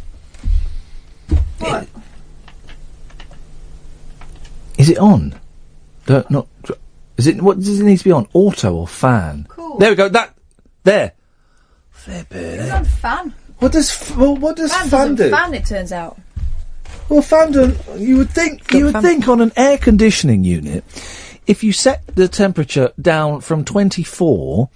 [1.59, 1.87] What?
[4.79, 5.39] Is it on?
[6.07, 6.47] Don't, not.
[7.19, 7.43] Is it?
[7.43, 8.27] What does it need to be on?
[8.33, 9.45] Auto or fan?
[9.51, 9.77] Cool.
[9.77, 10.09] There we go.
[10.09, 10.35] That
[10.85, 11.13] there.
[12.07, 13.35] It's on fan.
[13.59, 15.31] What does f- well, what does fan, fan do?
[15.31, 16.19] Fan, it turns out.
[17.13, 20.83] Well, Fandom, you would think you would think on an air conditioning unit,
[21.47, 24.71] if you set the temperature down from 24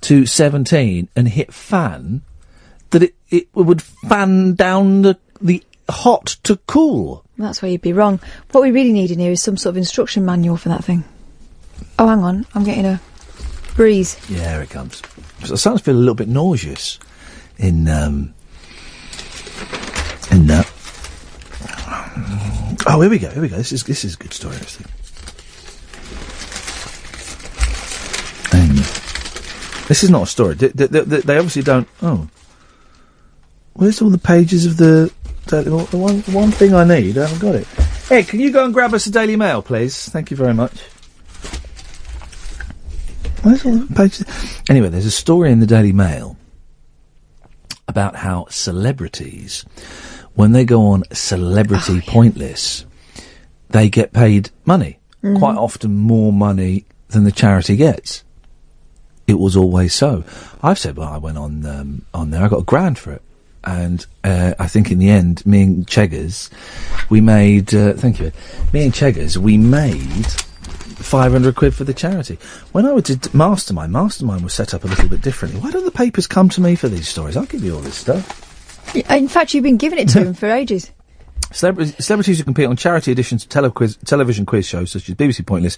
[0.00, 2.22] to 17 and hit fan,
[2.90, 7.24] that it, it would fan down the the hot to cool.
[7.36, 8.18] That's where you'd be wrong.
[8.50, 11.04] What we really need in here is some sort of instruction manual for that thing.
[11.96, 12.44] Oh, hang on.
[12.56, 13.00] I'm getting a
[13.76, 14.18] breeze.
[14.28, 15.00] Yeah, here it comes.
[15.44, 16.98] So I starting to feel a little bit nauseous
[17.56, 18.34] in um
[20.32, 20.68] in that.
[22.86, 23.30] Oh, here we go.
[23.30, 23.56] Here we go.
[23.56, 24.86] This is this is a good story actually.
[28.52, 28.76] Um,
[29.88, 30.54] this is not a story.
[30.54, 31.88] They, they, they, they obviously don't.
[32.02, 32.28] Oh,
[33.74, 35.12] where's all the pages of the
[35.46, 37.18] the one one thing I need?
[37.18, 37.66] I haven't got it.
[38.08, 40.08] Hey, can you go and grab us a Daily Mail, please?
[40.08, 40.72] Thank you very much.
[43.42, 44.24] Where's all the pages?
[44.68, 46.36] Anyway, there's a story in the Daily Mail
[47.86, 49.64] about how celebrities,
[50.38, 52.84] when they go on Celebrity Pointless,
[53.70, 55.00] they get paid money.
[55.24, 55.36] Mhm.
[55.40, 58.22] Quite often more money than the charity gets.
[59.26, 60.22] It was always so.
[60.62, 63.22] I've said, well, I went on um, on there, I got a grand for it.
[63.64, 66.50] And uh, I think in the end, me and Cheggers,
[67.10, 68.30] we made, uh, thank you,
[68.72, 72.38] me and Cheggers, we made 500 quid for the charity.
[72.70, 75.60] When I did Mastermind, Mastermind was set up a little bit differently.
[75.60, 77.36] Why don't the papers come to me for these stories?
[77.36, 78.47] I'll give you all this stuff.
[78.94, 80.90] In fact, you've been giving it to him for ages.
[81.50, 85.46] Celebra- celebrities who compete on charity editions of telequiz- television quiz shows such as BBC
[85.46, 85.76] Pointless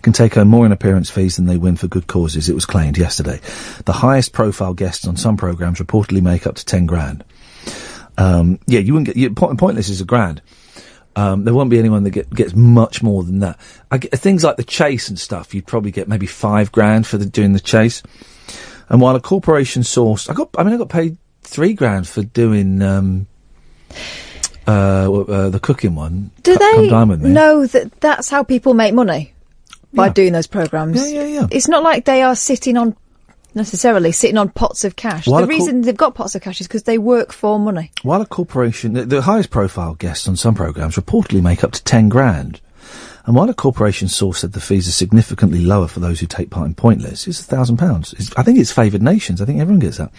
[0.00, 2.66] can take home more in appearance fees than they win for good causes, it was
[2.66, 3.40] claimed yesterday.
[3.84, 7.22] The highest profile guests on some programmes reportedly make up to 10 grand.
[8.18, 10.42] Um, yeah, you wouldn't get, you, point, Pointless is a grand.
[11.14, 13.60] Um, there won't be anyone that get, gets much more than that.
[13.96, 17.26] Get, things like the chase and stuff, you'd probably get maybe five grand for the,
[17.26, 18.02] doing the chase.
[18.88, 21.16] And while a corporation source, I got, I mean, I got paid
[21.52, 23.26] three grand for doing, um,
[24.66, 26.30] uh, uh, the cooking one.
[26.42, 27.30] Do Come they dine with me.
[27.30, 29.34] know that that's how people make money
[29.92, 31.12] by doing those programs?
[31.12, 31.46] Yeah, yeah, yeah.
[31.50, 32.96] It's not like they are sitting on
[33.54, 35.26] necessarily sitting on pots of cash.
[35.26, 37.58] While the a cor- reason they've got pots of cash is because they work for
[37.58, 37.90] money.
[38.02, 41.84] While a corporation, the, the highest profile guests on some programs reportedly make up to
[41.84, 42.60] 10 grand.
[43.24, 46.50] And while a corporation source said the fees are significantly lower for those who take
[46.50, 48.14] part in Pointless, it's a thousand pounds.
[48.36, 49.40] I think it's favoured nations.
[49.40, 50.12] I think everyone gets that.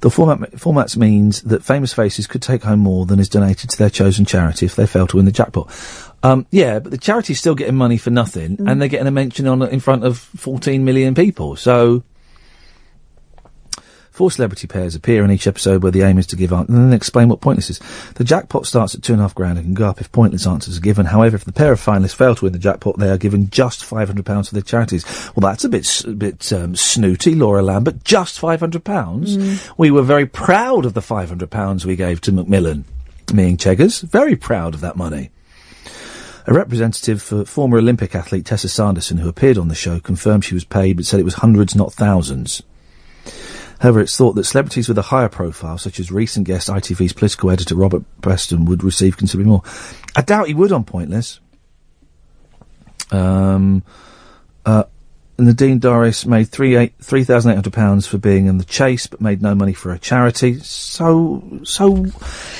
[0.00, 3.78] The format, formats means that famous faces could take home more than is donated to
[3.78, 5.68] their chosen charity if they fail to win the jackpot.
[6.22, 8.70] Um, yeah, but the charity's still getting money for nothing, Mm.
[8.70, 11.56] and they're getting a mention on in front of 14 million people.
[11.56, 12.04] So,
[14.16, 16.86] Four celebrity pairs appear in each episode where the aim is to give answers and
[16.86, 17.80] then explain what Pointless is.
[18.14, 20.46] The jackpot starts at two and a half grand and can go up if pointless
[20.46, 21.04] answers are given.
[21.04, 23.82] However, if the pair of finalists fail to win the jackpot, they are given just
[23.82, 25.04] £500 for their charities.
[25.36, 28.04] Well, that's a bit, a bit um, snooty, Laura Lambert.
[28.04, 28.80] Just £500?
[28.80, 29.72] Mm.
[29.76, 32.86] We were very proud of the £500 we gave to Macmillan.
[33.34, 35.28] Me and Cheggers, very proud of that money.
[36.46, 40.54] A representative for former Olympic athlete Tessa Sanderson, who appeared on the show, confirmed she
[40.54, 42.62] was paid but said it was hundreds, not thousands.
[43.80, 47.50] However, it's thought that celebrities with a higher profile, such as recent guest ITV's political
[47.50, 49.62] editor Robert Peston, would receive considerably more.
[50.14, 51.40] I doubt he would on Pointless.
[53.10, 53.82] Um,
[54.64, 54.84] uh,
[55.38, 59.06] Nadine Dorries made three eight three thousand eight hundred pounds for being in the chase,
[59.06, 60.58] but made no money for a charity.
[60.60, 62.06] So, so,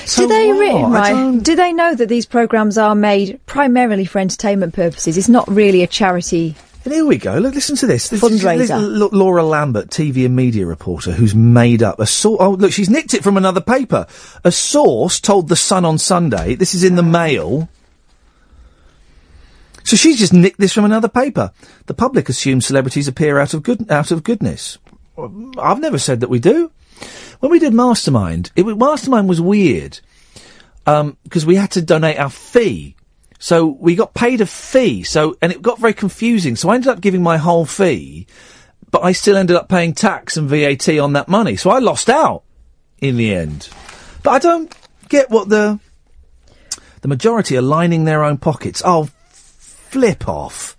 [0.05, 0.91] so do they what?
[0.91, 1.43] right?
[1.43, 5.17] Do they know that these programs are made primarily for entertainment purposes?
[5.17, 6.55] It's not really a charity.
[6.87, 7.37] And here we go.
[7.37, 8.07] Look, listen to this.
[8.07, 8.57] This Fundraiser.
[8.59, 12.37] this is L- Laura Lambert, TV and media reporter, who's made up a source.
[12.39, 14.07] Oh, look, she's nicked it from another paper.
[14.45, 16.55] A source told the Sun on Sunday.
[16.55, 17.67] This is in the Mail.
[19.83, 21.51] So she's just nicked this from another paper.
[21.87, 24.77] The public assumes celebrities appear out of good out of goodness.
[25.17, 26.71] I've never said that we do.
[27.41, 29.99] When we did Mastermind, it, Mastermind was weird
[30.85, 32.95] um, because we had to donate our fee.
[33.39, 35.03] So we got paid a fee.
[35.03, 36.55] So and it got very confusing.
[36.55, 38.27] So I ended up giving my whole fee,
[38.91, 41.55] but I still ended up paying tax and VAT on that money.
[41.55, 42.43] So I lost out
[42.99, 43.69] in the end.
[44.23, 44.75] But I don't
[45.09, 45.79] get what the
[47.01, 48.81] the majority are lining their own pockets.
[48.83, 50.75] Oh, flip off.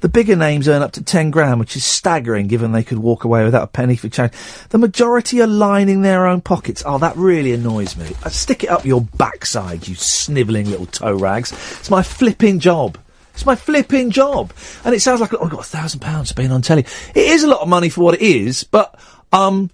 [0.00, 3.24] The bigger names earn up to 10 grand, which is staggering given they could walk
[3.24, 4.36] away without a penny for charity.
[4.68, 6.84] The majority are lining their own pockets.
[6.86, 8.12] Oh, that really annoys me.
[8.24, 11.50] Uh, stick it up your backside, you snivelling little toe rags.
[11.80, 12.96] It's my flipping job.
[13.34, 14.52] It's my flipping job.
[14.84, 16.86] And it sounds like, oh, I've got a thousand pounds being on telly.
[17.14, 18.98] It is a lot of money for what it is, but,
[19.32, 19.70] um,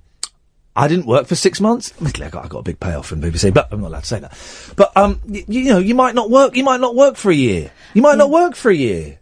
[0.76, 1.92] I didn't work for six months.
[1.96, 4.06] Admittedly, I got, I got a big payoff from BBC, but I'm not allowed to
[4.06, 4.36] say that.
[4.74, 7.34] But, um, y- you know, you might not work, you might not work for a
[7.34, 7.70] year.
[7.92, 9.18] You might not work for a year.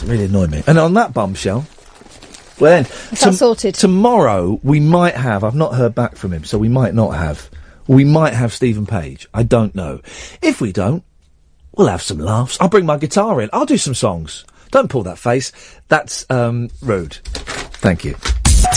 [0.00, 0.62] It's really annoyed me.
[0.66, 1.66] And on that bombshell,
[2.60, 3.74] well then, Is that sorted?
[3.74, 7.50] tomorrow we might have, I've not heard back from him, so we might not have,
[7.88, 9.26] we might have Steven Page.
[9.34, 10.00] I don't know.
[10.40, 11.02] If we don't,
[11.76, 12.58] we'll have some laughs.
[12.60, 13.50] I'll bring my guitar in.
[13.52, 14.44] I'll do some songs.
[14.70, 15.50] Don't pull that face.
[15.88, 17.14] That's, um, rude.
[17.24, 18.14] Thank you.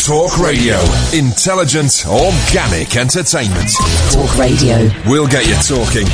[0.05, 0.79] Talk Radio.
[1.13, 3.69] Intelligent, organic entertainment.
[4.11, 4.89] Talk Radio.
[5.05, 6.07] We'll get you talking.